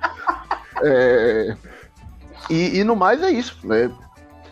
É, 0.81 1.57
e, 2.49 2.79
e 2.79 2.83
no 2.85 2.95
mais 2.95 3.21
é 3.21 3.29
isso. 3.29 3.57
né? 3.65 3.91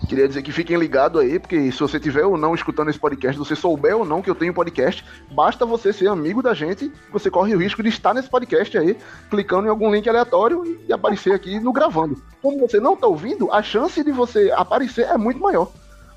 Queria 0.08 0.28
dizer 0.28 0.42
que 0.42 0.52
fiquem 0.52 0.78
ligados 0.78 1.22
aí, 1.22 1.40
porque 1.40 1.72
se 1.72 1.80
você 1.80 2.00
tiver 2.00 2.24
ou 2.26 2.38
não 2.38 2.54
escutando 2.54 2.90
esse 2.90 3.00
podcast, 3.00 3.38
você 3.38 3.56
souber 3.56 3.96
ou 3.98 4.06
não 4.06 4.22
que 4.22 4.30
eu 4.30 4.36
tenho 4.36 4.54
podcast, 4.54 5.04
basta 5.32 5.66
você 5.66 5.92
ser 5.92 6.08
amigo 6.08 6.42
da 6.42 6.54
gente, 6.54 6.92
você 7.12 7.30
corre 7.30 7.56
o 7.56 7.60
risco 7.60 7.82
de 7.82 7.90
estar 7.90 8.14
nesse 8.14 8.30
podcast 8.30 8.78
aí, 8.78 8.96
clicando 9.30 9.68
em 9.68 9.70
algum 9.70 9.92
link 9.94 10.08
aleatório 10.08 10.80
e 10.88 10.94
aparecer 10.94 11.34
aqui 11.34 11.60
no 11.60 11.74
gravando. 11.74 12.22
Como 12.42 12.60
você 12.60 12.80
não 12.80 12.96
tá 12.96 13.08
ouvindo, 13.08 13.52
a 13.52 13.62
chance 13.64 14.04
de 14.04 14.12
você 14.12 14.52
aparecer 14.52 15.08
é 15.08 15.18
muito 15.18 15.40
maior. 15.40 15.70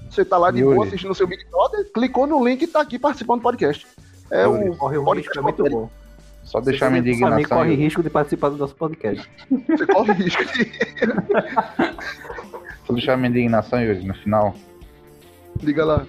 Você 0.08 0.24
tá 0.24 0.36
lá 0.36 0.50
de 0.50 0.60
Yuri. 0.60 0.74
boa 0.74 0.86
assistindo 0.86 1.10
o 1.12 1.14
seu 1.14 1.26
Big 1.26 1.44
Brother, 1.50 1.90
clicou 1.92 2.26
no 2.26 2.44
link 2.44 2.62
e 2.62 2.66
tá 2.66 2.80
aqui 2.80 2.98
participando 2.98 3.40
do 3.40 3.42
podcast. 3.44 3.86
É 4.30 4.46
o 4.46 4.76
corre 4.76 4.98
o 4.98 5.04
podcast 5.04 5.28
risco, 5.28 5.38
é 5.38 5.42
muito 5.42 5.64
bom. 5.70 5.90
Só 6.44 6.60
deixar 6.60 6.90
minha 6.90 7.02
Você 7.02 7.10
também 7.20 7.28
indignação. 7.38 7.58
corre 7.58 7.70
aí. 7.70 7.76
risco 7.76 8.02
de 8.02 8.10
participar 8.10 8.48
do 8.48 8.56
nosso 8.56 8.74
podcast. 8.74 9.30
Você 9.68 9.86
corre 9.86 10.12
risco 10.14 10.44
de. 10.44 10.70
Só 12.90 12.94
deixar 12.94 13.16
minha 13.16 13.30
indignação, 13.30 13.80
Yuri, 13.80 14.04
no 14.04 14.14
final. 14.14 14.52
Liga 15.62 15.84
lá. 15.84 16.06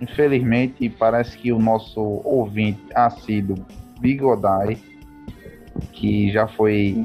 Infelizmente, 0.00 0.88
parece 0.88 1.36
que 1.36 1.50
o 1.50 1.58
nosso 1.58 2.00
ouvinte 2.00 2.80
assíduo 2.94 3.56
Bigodai, 3.98 4.78
que 5.92 6.30
já 6.30 6.46
foi 6.46 7.04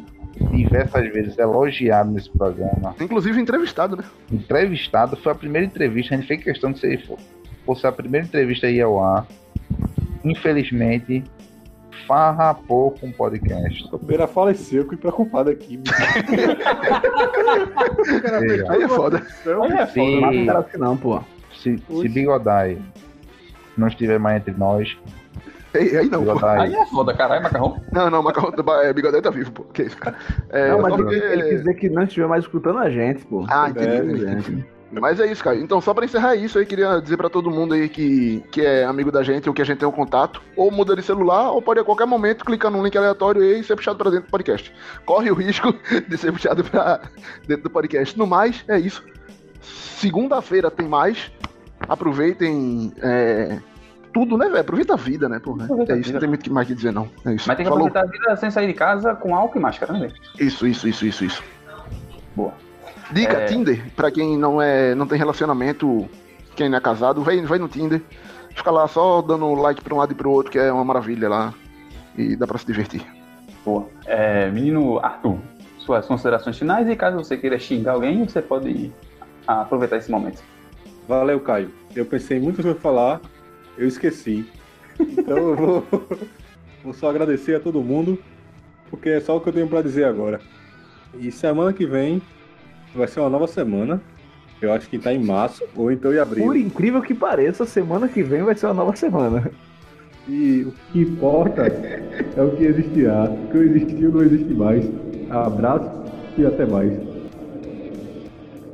diversas 0.52 1.12
vezes 1.12 1.38
elogiado 1.40 2.12
nesse 2.12 2.30
programa, 2.30 2.96
Inclusive 3.02 3.42
entrevistado, 3.42 3.98
né? 3.98 4.04
entrevistado, 4.32 5.18
foi 5.18 5.32
a 5.32 5.36
primeira 5.36 5.66
entrevista, 5.66 6.14
a 6.14 6.18
gente 6.18 6.28
fez 6.28 6.44
questão 6.44 6.72
de 6.72 6.80
ser 6.80 7.04
fosse 7.66 7.88
a 7.88 7.92
primeira 7.92 8.28
entrevista 8.28 8.68
aí 8.68 8.80
ao 8.80 9.04
ar. 9.04 9.26
Infelizmente, 10.24 11.24
farrapou 12.08 12.92
com 12.92 13.08
o 13.10 13.14
podcast. 13.14 13.88
O 13.92 13.98
Beira 13.98 14.28
faleceu, 14.28 14.86
que 14.88 14.96
preocupado 14.96 15.50
aqui. 15.50 15.78
bicho. 15.78 15.94
O 18.00 18.22
cara 18.22 18.40
Veja. 18.40 18.58
fechou 18.66 18.72
Aí 18.72 18.84
é 18.84 18.88
foda. 18.88 19.18
Aí 19.64 19.72
é 19.74 19.86
Se, 19.88 19.94
foda. 19.94 20.22
Mata 20.22 20.38
o 20.38 20.46
cara 20.46 20.60
assim 20.60 20.78
não, 20.78 20.98
pô. 20.98 21.22
se, 21.54 21.78
se 21.78 22.10
Bigodai 22.10 22.78
não 23.78 23.88
estiver 23.88 24.20
mais 24.20 24.38
entre 24.42 24.54
nós, 24.58 24.98
Ei, 25.74 25.96
aí 25.98 26.10
não, 26.10 26.24
pô. 26.24 26.32
Aí 26.32 26.70
Bigodai, 26.70 26.74
é 26.76 26.86
foda, 26.88 27.14
caralho, 27.14 27.44
macarrão. 27.44 27.82
Não, 27.92 28.10
não, 28.10 28.24
Macarrão, 28.24 28.52
é, 28.82 28.92
Bigodé 28.94 29.22
tá 29.22 29.30
vivo, 29.30 29.52
pô. 29.52 29.64
Que 29.66 29.84
isso, 29.84 29.98
cara. 29.98 30.16
É, 30.50 30.70
não, 30.72 30.82
mas 30.82 30.94
ele, 30.94 31.04
porque- 31.04 31.16
ele 31.16 31.44
quis 31.44 31.58
dizer 31.60 31.74
que 31.76 31.90
não 31.90 32.04
estiver 32.04 32.28
mais 32.28 32.44
escutando 32.44 32.80
a 32.80 32.90
gente, 32.90 33.24
pô. 33.26 33.46
Ah, 33.50 33.70
entendi. 33.70 34.26
É, 34.26 34.32
entendi. 34.34 34.66
Mas 34.92 35.20
é 35.20 35.32
isso, 35.32 35.44
cara. 35.44 35.58
Então, 35.58 35.80
só 35.80 35.94
pra 35.94 36.06
encerrar 36.06 36.36
isso 36.36 36.58
aí, 36.58 36.66
queria 36.66 37.00
dizer 37.00 37.18
pra 37.18 37.30
todo 37.30 37.52
mundo 37.52 37.74
aí 37.74 37.88
que, 37.88 38.44
que 38.52 38.62
é 38.62 38.84
amigo 38.84 39.12
da 39.12 39.22
gente 39.22 39.48
ou 39.48 39.54
que 39.54 39.62
a 39.62 39.66
gente 39.66 39.78
tem 39.78 39.88
um 39.88 39.92
contato, 39.92 40.42
ou 40.56 40.72
muda 40.72 40.96
de 40.96 41.04
celular, 41.04 41.52
ou 41.52 41.62
pode 41.62 41.80
a 41.80 41.84
qualquer 41.84 42.08
momento 42.08 42.46
clicar 42.46 42.72
num 42.72 42.84
link 42.84 42.98
aleatório 42.98 43.44
e 43.44 43.64
ser 43.64 43.76
puxado 43.76 43.98
pra 43.98 44.10
dentro 44.10 44.28
do 44.28 44.32
podcast. 44.32 44.74
Corre 45.06 45.30
o 45.30 45.36
risco 45.36 45.74
de 46.08 46.18
ser 46.18 46.32
puxado 46.32 46.64
pra 46.64 47.02
dentro 47.48 47.64
do 47.64 47.70
podcast. 47.70 48.18
No 48.18 48.26
mais, 48.26 48.64
é 48.68 48.80
isso. 48.80 49.04
Segunda-feira 49.62 50.72
tem 50.72 50.88
mais. 50.88 51.32
Aproveitem 51.88 52.92
é, 53.02 53.60
tudo, 54.14 54.38
né, 54.38 54.48
velho? 54.48 54.62
Aproveita 54.62 54.94
a 54.94 54.98
vida, 54.98 55.30
né, 55.30 55.40
porra? 55.40 55.66
Aproveita 55.66 55.94
É 55.94 56.00
isso, 56.00 56.14
não 56.14 56.20
tem 56.20 56.30
muito 56.30 56.54
mais 56.54 56.66
o 56.66 56.70
que 56.70 56.76
dizer, 56.76 56.92
não. 56.92 57.10
É 57.26 57.34
isso. 57.34 57.48
Mas 57.48 57.58
tem 57.58 57.66
que 57.66 57.72
Falou. 57.72 57.88
aproveitar 57.88 58.02
a 58.02 58.12
vida 58.12 58.36
sem 58.38 58.52
sair 58.52 58.68
de 58.68 58.74
casa 58.74 59.16
com 59.16 59.36
álcool 59.36 59.60
e 59.60 59.62
máscara, 59.62 59.94
né, 59.94 60.00
velho? 60.00 60.14
Isso, 60.40 60.68
isso, 60.68 60.88
isso, 60.88 61.06
isso, 61.06 61.26
isso. 61.26 61.44
Boa. 62.36 62.54
Dica, 63.12 63.38
É. 63.38 63.46
Tinder, 63.46 63.92
pra 63.96 64.12
quem 64.12 64.38
não 64.38 64.62
é, 64.62 64.94
não 64.94 65.08
tem 65.08 65.18
relacionamento, 65.18 66.08
quem 66.56 66.70
não 66.70 66.78
é 66.78 66.82
casado, 66.82 67.24
vai, 67.24 67.42
vai 67.42 67.58
no 67.60 67.68
Tinder. 67.68 68.02
Fica 68.56 68.72
lá 68.72 68.88
só 68.88 69.22
dando 69.22 69.54
like 69.56 69.82
pra 69.82 69.94
um 69.94 69.98
lado 69.98 70.12
e 70.12 70.16
pro 70.16 70.30
outro, 70.32 70.52
que 70.52 70.60
é 70.60 70.72
uma 70.72 70.84
maravilha 70.84 71.30
lá. 71.30 71.54
E 72.18 72.36
dá 72.36 72.46
pra 72.46 72.58
se 72.58 72.66
divertir. 72.66 73.06
Boa. 73.64 73.88
É, 74.06 74.50
menino 74.52 75.00
Arthur, 75.00 75.38
suas 75.78 76.06
considerações 76.06 76.58
finais 76.58 76.88
e 76.88 76.96
caso 76.96 77.18
você 77.18 77.38
queira 77.38 77.58
xingar 77.58 77.94
alguém, 77.94 78.26
você 78.26 78.42
pode 78.42 78.92
aproveitar 79.48 79.98
esse 79.98 80.12
momento. 80.12 80.44
Valeu, 81.08 81.40
Caio. 81.40 81.72
Eu 81.96 82.06
pensei 82.06 82.40
coisas 82.40 82.64
pra 82.64 82.76
falar, 82.76 83.22
eu 83.78 83.88
esqueci. 83.88 84.48
Então 85.00 85.38
eu 85.38 85.56
vou, 85.56 85.88
vou 86.84 86.94
só 86.94 87.10
agradecer 87.10 87.56
a 87.56 87.60
todo 87.60 87.82
mundo, 87.82 88.20
porque 88.90 89.10
é 89.10 89.20
só 89.20 89.38
o 89.38 89.42
que 89.42 89.50
eu 89.50 89.54
tenho 89.54 89.68
pra 89.68 89.82
dizer 89.82 90.04
agora. 90.06 90.40
E 91.18 91.32
semana 91.32 91.74
que 91.74 91.86
vem 91.86 92.22
vai 92.94 93.08
ser 93.08 93.20
uma 93.20 93.30
nova 93.30 93.48
semana. 93.48 94.02
Eu 94.62 94.74
acho 94.74 94.90
que 94.90 95.00
tá 95.00 95.14
em 95.14 95.24
março 95.24 95.64
ou 95.76 95.92
então 95.92 96.14
em 96.14 96.20
abril. 96.20 96.46
Por 96.46 96.56
incrível 96.56 97.02
que 97.02 97.14
pareça, 97.14 97.66
semana 97.66 98.08
que 98.08 98.22
vem 98.22 98.44
vai 98.44 98.56
ser 98.56 98.66
uma 98.68 98.74
nova 98.74 98.96
semana. 98.96 99.50
E 100.28 100.64
o 100.64 100.74
que 100.92 101.02
importa 101.02 101.64
é 101.64 102.42
o 102.42 102.52
que 102.56 102.66
existirá. 102.66 103.24
O 103.24 103.48
que 103.52 103.58
existiu 103.58 104.12
não 104.12 104.22
existe 104.22 104.54
mais. 104.54 104.86
Abraço 105.30 105.90
e 106.38 106.46
até 106.46 106.66
mais. 106.66 106.92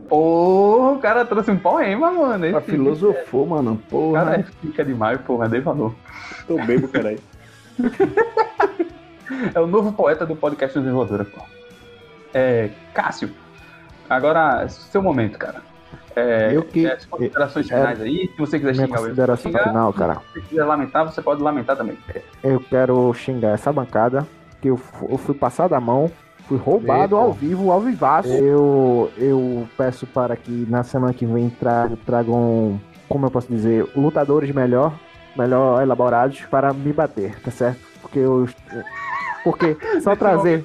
Pô, 0.09 0.93
o 0.93 0.99
cara 0.99 1.23
trouxe 1.25 1.51
um 1.51 1.57
poema, 1.57 2.11
mano. 2.11 2.49
Pra 2.49 2.59
Esse 2.59 2.71
filosofou, 2.71 3.45
mano. 3.45 3.81
Porra. 3.89 4.25
cara 4.25 4.43
fica 4.61 4.83
demais, 4.83 5.19
porra, 5.21 5.47
dei 5.47 5.61
valor. 5.61 5.95
Tô 6.47 6.57
bebo, 6.65 6.87
caralho. 6.87 7.19
É 9.53 9.59
o 9.59 9.65
novo 9.65 9.91
poeta 9.91 10.25
do 10.25 10.35
podcast 10.35 10.77
Desenvolvedora, 10.77 11.25
pô. 11.25 11.41
É, 12.33 12.69
Cássio, 12.93 13.29
agora, 14.09 14.67
seu 14.69 15.01
momento, 15.01 15.37
cara. 15.37 15.61
É, 16.15 16.51
Eu 16.53 16.63
que- 16.63 16.85
é, 16.85 16.93
as 16.93 17.05
considerações 17.05 17.67
finais 17.67 17.99
aí, 18.01 18.29
se 18.33 18.37
você 18.39 18.57
quiser 18.57 18.71
Minha 18.73 18.85
xingar 18.87 18.99
consideração 18.99 19.51
xingar. 19.51 19.63
final, 19.67 19.91
cara. 19.93 20.17
Se 20.33 20.41
quiser 20.41 20.63
lamentar, 20.63 21.05
você 21.05 21.21
pode 21.21 21.41
lamentar 21.41 21.75
também. 21.75 21.97
Eu 22.41 22.59
quero 22.61 23.13
xingar 23.13 23.49
essa 23.49 23.71
bancada, 23.73 24.25
que 24.61 24.69
eu, 24.69 24.79
eu 25.09 25.17
fui 25.17 25.35
passado 25.35 25.73
a 25.75 25.79
mão, 25.81 26.09
fui 26.47 26.57
roubado 26.57 27.15
Eita. 27.15 27.25
ao 27.25 27.33
vivo, 27.33 27.69
ao 27.71 27.81
vivaço. 27.81 28.29
Eu, 28.29 29.11
eu 29.17 29.67
peço 29.77 30.07
para 30.07 30.37
que 30.37 30.65
na 30.69 30.83
semana 30.83 31.13
que 31.13 31.25
vem 31.25 31.49
tra 31.49 31.89
tragam, 32.05 32.79
como 33.09 33.25
eu 33.25 33.31
posso 33.31 33.49
dizer, 33.49 33.85
lutadores 33.93 34.51
melhor, 34.51 34.93
melhor 35.35 35.81
elaborados 35.81 36.39
para 36.49 36.71
me 36.71 36.93
bater, 36.93 37.37
tá 37.41 37.51
certo? 37.51 37.79
Porque 38.01 38.19
eu. 38.19 38.47
Porque 39.43 39.75
só 40.01 40.15
trazer, 40.15 40.63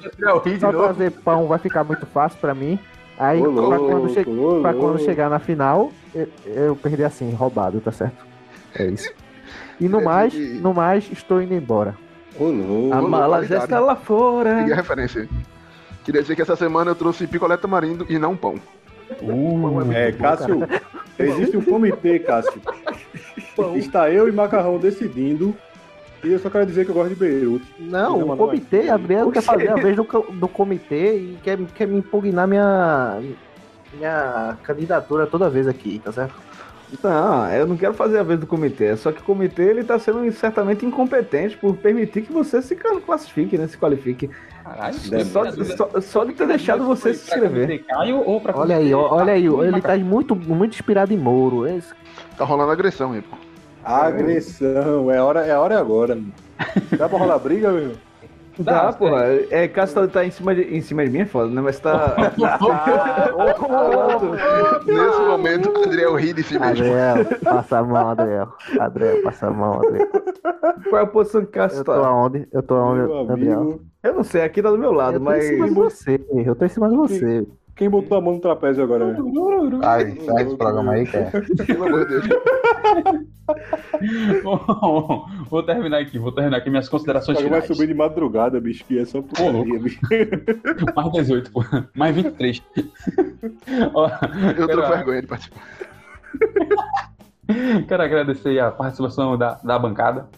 só 0.61 0.71
trazer 0.71 1.11
pão 1.11 1.45
vai 1.47 1.59
ficar 1.59 1.83
muito 1.83 2.05
fácil 2.05 2.39
para 2.39 2.53
mim. 2.53 2.79
Aí, 3.21 3.39
Ô, 3.39 3.53
pra 3.53 3.77
quando, 3.77 4.09
che 4.09 4.25
pra 4.63 4.73
quando 4.73 4.97
chegar 4.97 5.29
na 5.29 5.37
final, 5.37 5.91
eu, 6.15 6.27
eu 6.47 6.75
perdi 6.75 7.03
assim, 7.03 7.31
roubado, 7.33 7.79
tá 7.79 7.91
certo? 7.91 8.25
É 8.73 8.87
isso. 8.87 9.13
E 9.79 9.87
no 9.87 9.99
É, 9.99 10.03
mais, 10.03 10.33
e- 10.33 10.59
no 10.59 10.73
mais, 10.73 11.07
estou 11.11 11.39
indo 11.39 11.53
embora. 11.53 11.95
Ô, 12.39 12.45
louco. 12.45 12.95
A 12.95 12.99
mala 12.99 13.45
já 13.45 13.59
está 13.59 13.79
lá 13.79 13.95
fora. 13.95 14.57
A 14.63 14.75
referência. 14.75 15.29
Queria 16.03 16.23
dizer 16.23 16.35
que 16.35 16.41
essa 16.41 16.55
semana 16.55 16.89
eu 16.89 16.95
trouxe 16.95 17.27
picolé 17.27 17.57
tamarindo 17.57 18.07
e 18.09 18.17
não 18.17 18.35
pão. 18.35 18.55
Uh, 19.21 19.91
É, 19.91 20.11
Cássio, 20.13 20.67
existe 21.19 21.55
um 21.57 21.61
comitê, 21.61 22.17
Cássio. 22.17 22.59
Está 23.75 24.09
eu 24.09 24.27
e 24.27 24.31
Macarrão 24.31 24.79
decidindo. 24.79 25.55
E 26.23 26.31
eu 26.31 26.39
só 26.39 26.49
quero 26.49 26.65
dizer 26.65 26.85
que 26.85 26.91
eu 26.91 26.95
gosto 26.95 27.09
de 27.09 27.15
Beirute. 27.15 27.65
Não, 27.79 28.13
Quiser 28.19 28.31
o 28.33 28.37
comitê, 28.37 28.77
aqui. 28.77 28.87
Gabriel 28.87 29.31
quer 29.31 29.41
fazer 29.41 29.69
a 29.69 29.75
vez 29.83 29.95
do, 29.95 30.03
do 30.33 30.47
comitê 30.47 31.15
e 31.17 31.37
quer, 31.43 31.57
quer 31.75 31.87
me 31.87 31.97
impugnar 31.97 32.47
minha, 32.47 33.19
minha 33.93 34.57
candidatura 34.63 35.25
toda 35.25 35.49
vez 35.49 35.67
aqui, 35.67 35.99
tá 36.03 36.11
certo? 36.11 36.33
Não, 37.01 37.49
eu 37.51 37.65
não 37.65 37.77
quero 37.77 37.93
fazer 37.93 38.17
a 38.19 38.23
vez 38.23 38.37
do 38.39 38.45
comitê. 38.45 38.95
Só 38.97 39.11
que 39.13 39.21
o 39.21 39.23
comitê 39.23 39.63
ele 39.63 39.83
tá 39.83 39.97
sendo 39.97 40.29
certamente 40.33 40.85
incompetente 40.85 41.55
por 41.57 41.73
permitir 41.77 42.21
que 42.23 42.33
você 42.33 42.61
se 42.61 42.75
classifique, 42.75 43.57
né? 43.57 43.65
Se 43.67 43.77
qualifique. 43.77 44.29
caralho. 44.63 44.93
Só, 45.25 45.43
só, 45.77 46.01
só 46.01 46.25
de 46.25 46.33
ter 46.33 46.45
deixado 46.47 46.83
você 46.85 47.13
se 47.13 47.23
inscrever. 47.29 47.67
Olha 48.59 48.75
aí, 48.75 48.93
olha 48.93 49.33
aí, 49.33 49.45
ele 49.45 49.81
tá 49.81 49.97
muito, 49.97 50.35
muito 50.35 50.73
inspirado 50.73 51.13
em 51.13 51.17
Moro. 51.17 51.65
Esse- 51.65 51.93
Tá 52.37 52.43
rolando 52.43 52.71
agressão 52.71 53.13
aí, 53.13 53.21
pô. 53.21 53.37
Agressão, 53.83 55.11
é 55.11 55.21
hora, 55.21 55.45
é 55.45 55.57
hora 55.57 55.79
agora. 55.79 56.17
Dá 56.97 57.09
pra 57.09 57.17
rolar 57.17 57.39
briga, 57.39 57.71
meu? 57.71 57.91
Dá, 58.59 58.83
Dá, 58.87 58.93
porra. 58.93 59.23
É, 59.49 59.67
Cássio 59.67 60.01
tá, 60.01 60.07
tá 60.07 60.25
em, 60.25 60.29
cima 60.31 60.53
de, 60.53 60.61
em 60.63 60.81
cima 60.81 61.03
de 61.05 61.09
mim, 61.09 61.19
é 61.21 61.25
foda, 61.25 61.49
né? 61.49 61.61
Mas 61.61 61.79
tá. 61.79 62.15
Nesse 64.85 65.21
momento, 65.21 65.69
Adriel 65.83 66.15
ri 66.15 66.33
de 66.33 66.43
si 66.43 66.59
mesmo. 66.59 66.85
Adriel, 66.85 67.25
passa 67.43 67.79
a 67.79 67.83
mão, 67.83 68.09
Adriel. 68.09 68.53
Adriel, 68.79 69.23
passa 69.23 69.47
a 69.47 69.51
mão, 69.51 69.73
Adriel. 69.81 70.07
Qual 70.89 71.01
é 71.01 71.03
a 71.03 71.07
posição 71.07 71.41
que 71.45 71.51
Cássio 71.51 71.79
Eu 71.79 71.83
tô 71.85 71.93
tá? 71.93 72.07
aonde? 72.07 72.47
Eu 72.51 72.63
tô 72.63 72.75
aonde, 72.75 73.07
Meu 73.07 73.19
Adriel? 73.31 73.59
amigo, 73.59 73.81
Eu 74.03 74.13
não 74.15 74.23
sei, 74.23 74.41
aqui 74.43 74.61
tá 74.61 74.69
do 74.69 74.77
meu 74.77 74.91
lado, 74.91 75.15
Eu 75.15 75.19
tô 75.19 75.25
mas. 75.25 75.43
em 75.45 75.47
cima 75.49 75.67
de 75.67 75.73
você, 75.73 76.21
eu 76.45 76.55
tô 76.55 76.65
em 76.65 76.69
cima 76.69 76.89
de 76.89 76.95
você. 76.95 77.47
Quem 77.81 77.89
botou 77.89 78.15
a 78.15 78.21
mão 78.21 78.35
no 78.35 78.39
trapézio 78.39 78.83
agora? 78.83 79.07
meu? 79.07 79.79
Ai, 79.83 80.15
sai 80.23 80.43
esse 80.43 80.55
programa 80.55 80.91
aí, 80.91 81.07
cara. 81.07 81.31
Pelo 81.65 81.85
amor 81.87 82.07
de 82.07 82.21
Deus. 82.21 82.27
vou 85.49 85.63
terminar 85.63 85.97
aqui, 86.01 86.19
vou 86.19 86.31
terminar 86.31 86.57
aqui 86.57 86.69
minhas 86.69 86.87
O 86.87 86.91
considerações 86.91 87.39
cara 87.39 87.49
vai 87.49 87.61
finais. 87.63 87.75
subir 87.75 87.87
de 87.87 87.95
madrugada, 87.95 88.61
bicho, 88.61 88.85
que 88.85 88.99
é 88.99 89.05
só 89.05 89.23
putaria, 89.23 89.79
bicho. 89.79 89.99
Mais 90.95 91.11
18, 91.11 91.51
pô. 91.51 91.63
Mais 91.95 92.15
23. 92.15 92.61
Ó, 93.95 94.11
Eu 94.55 94.67
tô 94.67 94.79
com 94.79 94.87
vergonha 94.87 95.21
de 95.21 95.27
participar. 95.27 95.61
quero 97.87 98.03
agradecer 98.03 98.59
a 98.59 98.69
participação 98.69 99.35
da, 99.39 99.55
da 99.55 99.79
bancada. 99.79 100.29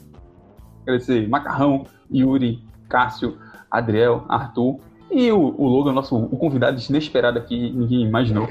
Agradecer 0.83 1.27
Macarrão, 1.27 1.85
Yuri, 2.09 2.63
Cássio, 2.87 3.37
Adriel, 3.69 4.23
Arthur 4.29 4.79
e 5.15 5.31
o, 5.31 5.55
o 5.57 5.67
Logan, 5.67 5.93
nosso 5.93 6.15
o 6.15 6.37
convidado 6.37 6.81
inesperado 6.89 7.37
aqui, 7.37 7.71
ninguém 7.71 8.01
imaginou. 8.01 8.49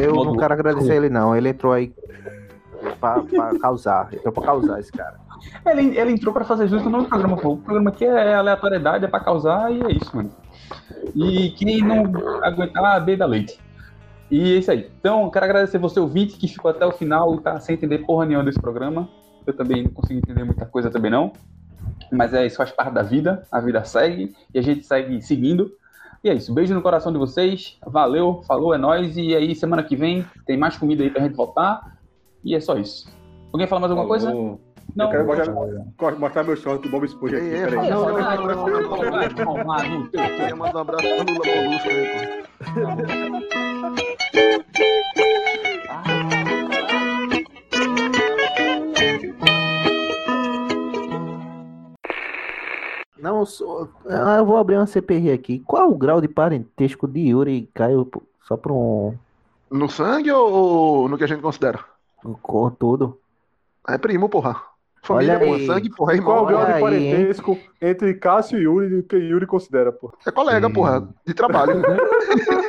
Eu 0.00 0.14
não 0.24 0.36
quero 0.36 0.52
agradecer 0.52 0.96
ele, 0.96 1.08
não. 1.08 1.36
Ele 1.36 1.50
entrou 1.50 1.72
aí 1.72 1.92
pra, 3.00 3.22
pra 3.22 3.58
causar. 3.58 4.12
Entrou 4.12 4.32
pra 4.32 4.42
causar 4.42 4.80
esse 4.80 4.92
cara. 4.92 5.18
Ele, 5.66 5.98
ele 5.98 6.12
entrou 6.12 6.34
pra 6.34 6.44
fazer 6.44 6.68
justo 6.68 6.90
no 6.90 7.04
programa, 7.04 7.36
pô. 7.36 7.52
O 7.52 7.56
programa 7.58 7.90
aqui 7.90 8.04
é 8.04 8.34
aleatoriedade, 8.34 9.04
é 9.04 9.08
pra 9.08 9.20
causar 9.20 9.72
e 9.72 9.80
é 9.82 9.92
isso, 9.92 10.14
mano. 10.14 10.30
E 11.14 11.50
quem 11.50 11.82
não 11.82 12.04
aguentar, 12.42 13.04
beba 13.04 13.26
leite. 13.26 13.58
E 14.30 14.54
é 14.54 14.58
isso 14.58 14.70
aí. 14.70 14.90
Então, 15.00 15.28
quero 15.30 15.44
agradecer 15.44 15.78
você, 15.78 15.98
ouvinte, 15.98 16.36
que 16.36 16.46
ficou 16.46 16.70
até 16.70 16.86
o 16.86 16.92
final 16.92 17.34
e 17.34 17.40
tá 17.40 17.58
sem 17.58 17.74
entender 17.74 17.98
porra 17.98 18.26
nenhuma 18.26 18.44
desse 18.44 18.60
programa. 18.60 19.08
Eu 19.46 19.52
também 19.54 19.84
não 19.84 19.90
consegui 19.90 20.18
entender 20.18 20.44
muita 20.44 20.66
coisa 20.66 20.90
também 20.90 21.10
não. 21.10 21.32
Mas 22.12 22.34
é 22.34 22.46
isso, 22.46 22.56
faz 22.56 22.70
parte 22.70 22.92
da 22.92 23.02
vida. 23.02 23.42
A 23.50 23.60
vida 23.60 23.82
segue 23.84 24.34
e 24.54 24.58
a 24.58 24.62
gente 24.62 24.84
segue 24.84 25.20
seguindo. 25.22 25.72
E 26.22 26.28
é 26.28 26.34
isso. 26.34 26.52
Beijo 26.52 26.74
no 26.74 26.82
coração 26.82 27.10
de 27.12 27.18
vocês. 27.18 27.78
Valeu, 27.86 28.42
falou, 28.46 28.74
é 28.74 28.78
nóis. 28.78 29.16
E 29.16 29.34
aí, 29.34 29.54
semana 29.54 29.82
que 29.82 29.96
vem, 29.96 30.24
tem 30.46 30.56
mais 30.56 30.76
comida 30.76 31.02
aí 31.02 31.10
pra 31.10 31.22
gente 31.22 31.34
voltar. 31.34 31.98
E 32.44 32.54
é 32.54 32.60
só 32.60 32.76
isso. 32.76 33.08
Alguém 33.52 33.66
fala 33.66 33.80
mais 33.80 33.90
alguma 33.90 34.08
coisa? 34.08 34.32
Não. 34.32 34.58
Eu 34.96 35.08
quero 35.08 35.26
mostrar, 35.26 36.16
mostrar 36.18 36.44
meu 36.44 36.56
short 36.56 36.82
do 36.82 36.90
Bob 36.90 37.04
Esponja 37.04 37.36
aqui, 37.36 37.46
Ei, 37.46 37.64
peraí. 37.64 37.90
não, 37.90 38.08
não, 38.08 38.18
não, 38.18 38.46
não, 38.46 38.68
não, 38.68 40.04
cu. 40.04 40.10
Queria 40.10 40.56
mandar 40.56 40.78
um 40.78 40.80
abraço 40.80 41.06
pro 41.06 41.16
Lula 41.16 41.46
Molusco 41.64 41.88
aí, 41.88 42.06
pô. 42.12 42.50
Não, 53.22 53.44
só- 53.44 53.88
ah, 54.08 54.36
eu 54.38 54.46
vou 54.46 54.56
abrir 54.56 54.76
uma 54.76 54.86
CPI 54.86 55.30
aqui. 55.32 55.60
Qual 55.66 55.90
o 55.90 55.96
grau 55.98 56.20
de 56.20 56.28
parentesco 56.28 57.06
de 57.06 57.20
Yuri 57.28 57.52
e 57.58 57.66
Caio? 57.74 58.10
Só 58.42 58.56
pra 58.56 58.72
um, 58.72 59.14
No 59.70 59.88
sangue 59.88 60.30
ou, 60.32 61.08
no 61.08 61.16
que 61.18 61.24
a 61.24 61.26
gente 61.26 61.42
considera? 61.42 61.78
um 62.24 62.34
cor 62.34 62.70
todo. 62.72 63.18
É 63.88 63.96
primo, 63.96 64.28
porra. 64.28 64.56
Família, 65.02 65.36
Olha 65.36 65.46
porra. 65.46 65.56
aí. 65.58 65.66
Sangue, 65.66 65.90
porra, 65.90 66.14
E 66.14 66.20
qual 66.20 66.44
o 66.44 66.48
irmão. 66.50 66.64
grau 66.64 66.64
de 66.78 66.82
Olha 66.82 66.96
aí, 66.98 67.10
parentesco 67.10 67.58
entre 67.80 68.14
Cássio 68.14 68.58
e 68.58 68.62
Yuri 68.64 69.02
que 69.04 69.16
Yuri 69.16 69.46
considera, 69.46 69.90
pô? 69.90 70.12
É 70.26 70.30
colega, 70.30 70.66
Hum. 70.68 70.72
porra. 70.72 71.08
De 71.26 71.32
trabalho. 71.32 71.80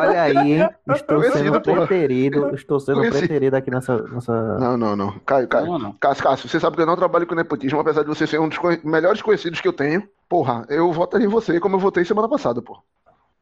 Olha 0.00 0.22
aí, 0.22 0.52
hein? 0.54 0.68
Estou 0.88 1.18
Conhecido, 1.18 1.44
sendo 1.44 1.60
porra. 1.60 1.86
preterido. 1.86 2.54
Estou 2.54 2.80
sendo 2.80 2.98
Conhecido. 2.98 3.18
preterido 3.20 3.56
aqui 3.56 3.70
nessa. 3.70 4.02
nessa... 4.02 4.58
Não, 4.58 4.76
não, 4.76 4.96
não. 4.96 5.18
Caio, 5.20 5.48
Caio. 5.48 5.66
Não, 5.66 5.78
não. 5.78 5.92
Cássio, 5.92 6.24
Cássio, 6.24 6.48
você 6.48 6.58
sabe 6.60 6.76
que 6.76 6.82
eu 6.82 6.86
não 6.86 6.96
trabalho 6.96 7.26
com 7.26 7.34
nepotismo, 7.34 7.80
apesar 7.80 8.02
de 8.02 8.08
você 8.08 8.26
ser 8.26 8.40
um 8.40 8.48
dos 8.48 8.58
melhores 8.84 9.22
conhecidos 9.22 9.60
que 9.60 9.68
eu 9.68 9.72
tenho. 9.72 10.02
Porra, 10.28 10.64
eu 10.68 10.92
votaria 10.92 11.26
em 11.26 11.30
você 11.30 11.58
como 11.60 11.76
eu 11.76 11.80
votei 11.80 12.04
semana 12.04 12.28
passada, 12.28 12.62
porra. 12.62 12.80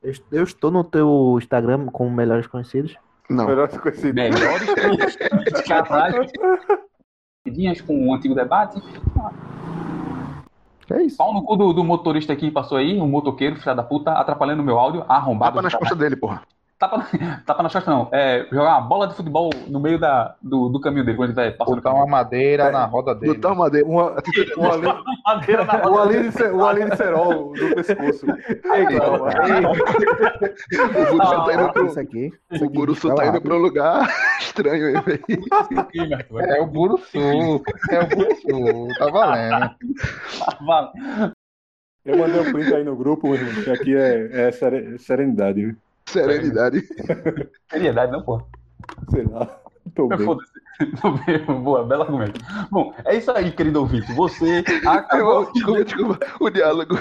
Eu, 0.02 0.12
eu 0.32 0.44
estou 0.44 0.70
no 0.70 0.84
teu 0.84 1.36
Instagram 1.38 1.86
como 1.86 2.10
melhores 2.10 2.46
conhecidos. 2.46 2.96
Não. 3.28 3.46
Melhor 3.46 3.68
conhecido. 3.68 4.14
Melhores 4.14 4.74
conhecidos. 4.74 5.62
Caralho. 5.66 6.26
Com 7.86 8.08
o 8.08 8.14
antigo 8.14 8.34
debate. 8.34 8.80
É 10.90 11.02
isso. 11.02 11.16
Pau 11.16 11.32
no 11.32 11.42
cu 11.42 11.56
do, 11.56 11.72
do 11.72 11.84
motorista 11.84 12.32
aqui 12.32 12.46
que 12.46 12.52
passou 12.52 12.78
aí, 12.78 13.00
um 13.00 13.08
motoqueiro, 13.08 13.56
filha 13.56 13.74
da 13.74 13.82
puta, 13.82 14.12
atrapalhando 14.12 14.62
meu 14.62 14.78
áudio, 14.78 15.04
arrombado. 15.08 15.52
Tapa 15.52 15.62
nas 15.62 15.74
costas 15.74 15.98
dele, 15.98 16.16
porra. 16.16 16.42
Tapa, 16.78 17.04
tapa 17.44 17.62
nas 17.64 17.72
costas 17.72 17.92
não. 17.92 18.08
É, 18.12 18.46
jogar 18.52 18.78
uma 18.78 18.80
bola 18.82 19.08
de 19.08 19.14
futebol 19.14 19.50
no 19.66 19.80
meio 19.80 19.98
da, 19.98 20.36
do, 20.40 20.68
do 20.68 20.80
caminho 20.80 21.04
dele, 21.04 21.16
quando 21.16 21.30
ele 21.30 21.34
vai 21.36 21.50
passando 21.50 21.76
Botar 21.76 21.92
uma 21.92 22.06
madeira 22.06 22.70
na 22.70 22.84
roda 22.84 23.14
dele. 23.16 23.34
Botar 23.34 23.52
uma 23.52 23.68
dele. 23.68 23.82
Uma, 23.84 24.12
uma, 24.56 24.76
linha, 24.76 25.02
madeira 25.26 25.64
na 25.64 25.88
uma, 25.88 26.04
linha 26.04 26.22
de, 26.22 26.32
ce- 26.32 26.50
uma 26.50 26.72
linha 26.72 26.90
de 26.90 26.96
cerol 26.96 27.52
no 27.52 27.74
pescoço. 27.74 28.26
Calma. 28.96 29.72
O 30.78 31.16
Buruçu 31.16 31.44
tá 31.44 31.54
indo 31.54 31.72
pro, 31.72 31.86
Isso 31.86 32.00
aqui. 32.00 32.32
Isso 32.52 32.64
o 32.64 32.66
aqui 32.68 32.76
Buruçu 32.76 33.08
tá 33.08 33.14
tá 33.16 33.26
indo 33.26 33.40
pra 33.42 33.54
um 33.54 33.58
lugar 33.58 34.08
estranho 34.40 34.86
aí, 34.86 35.02
velho. 35.02 35.86
crime, 35.88 36.14
Arthur. 36.14 36.40
É 36.42 36.60
o 36.60 36.66
Buruçu. 36.66 37.18
É 37.90 37.98
o 38.00 38.06
Buruçu. 38.08 38.88
Tá 38.98 39.10
valendo. 39.10 39.70
Vale. 40.64 40.88
Eu 42.04 42.18
mandei 42.18 42.40
um 42.40 42.52
print 42.52 42.72
aí 42.74 42.84
no 42.84 42.94
grupo, 42.96 43.26
meu 43.28 43.36
irmão, 43.36 43.64
que 43.64 43.70
aqui 43.70 43.96
é, 43.96 44.46
é 44.48 44.52
sere- 44.52 44.96
serenidade, 44.98 45.60
viu? 45.66 45.76
Serenidade. 46.08 46.82
Seriedade, 47.70 48.12
não, 48.12 48.22
pô. 48.22 48.42
sei 49.10 49.24
lá. 49.24 49.60
Tô 49.94 50.08
bem. 50.08 50.24
Foda-se. 50.24 50.52
Tô 51.00 51.10
bem. 51.12 51.44
Boa, 51.62 51.84
belo 51.84 52.02
argumento. 52.02 52.40
Bom, 52.70 52.94
é 53.04 53.16
isso 53.16 53.30
aí, 53.30 53.50
querido 53.50 53.80
ouvinte. 53.80 54.12
Você 54.12 54.64
acabou. 54.86 55.44
Eu, 55.44 55.52
desculpa, 55.52 55.84
desculpa. 55.84 56.26
O 56.40 56.50
diálogo. 56.50 56.98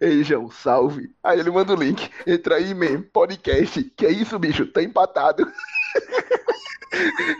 Ei, 0.00 0.24
João, 0.24 0.50
salve. 0.50 1.10
Aí 1.22 1.38
ele 1.38 1.50
manda 1.50 1.72
o 1.72 1.76
link. 1.76 2.10
Entra 2.26 2.56
aí, 2.56 2.74
man. 2.74 3.02
Podcast. 3.12 3.82
Que 3.96 4.06
é 4.06 4.10
isso, 4.10 4.38
bicho? 4.38 4.66
Tá 4.66 4.82
empatado. 4.82 5.46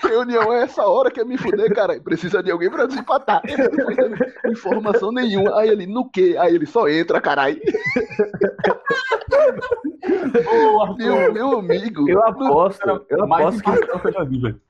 Reunião 0.02 0.52
é 0.52 0.62
essa 0.62 0.84
hora 0.84 1.10
que 1.10 1.20
é 1.20 1.24
me 1.24 1.38
fuder, 1.38 1.74
cara. 1.74 1.98
Precisa 2.00 2.42
de 2.42 2.50
alguém 2.50 2.70
pra 2.70 2.86
desempatar. 2.86 3.42
Não 3.46 3.86
tô 3.86 3.94
dando 3.94 4.16
Informação 4.50 5.12
nenhuma. 5.12 5.58
Aí 5.58 5.68
ele, 5.68 5.86
no 5.86 6.08
quê? 6.10 6.36
Aí 6.38 6.54
ele 6.54 6.66
só 6.66 6.88
entra, 6.88 7.20
caralho. 7.20 7.60
Meu, 10.98 11.32
meu 11.32 11.58
amigo. 11.58 12.08
Eu 12.08 12.22
aposto, 12.24 13.06
eu 13.08 13.26
mais 13.26 13.58
aposto 13.60 14.02
que 14.02 14.60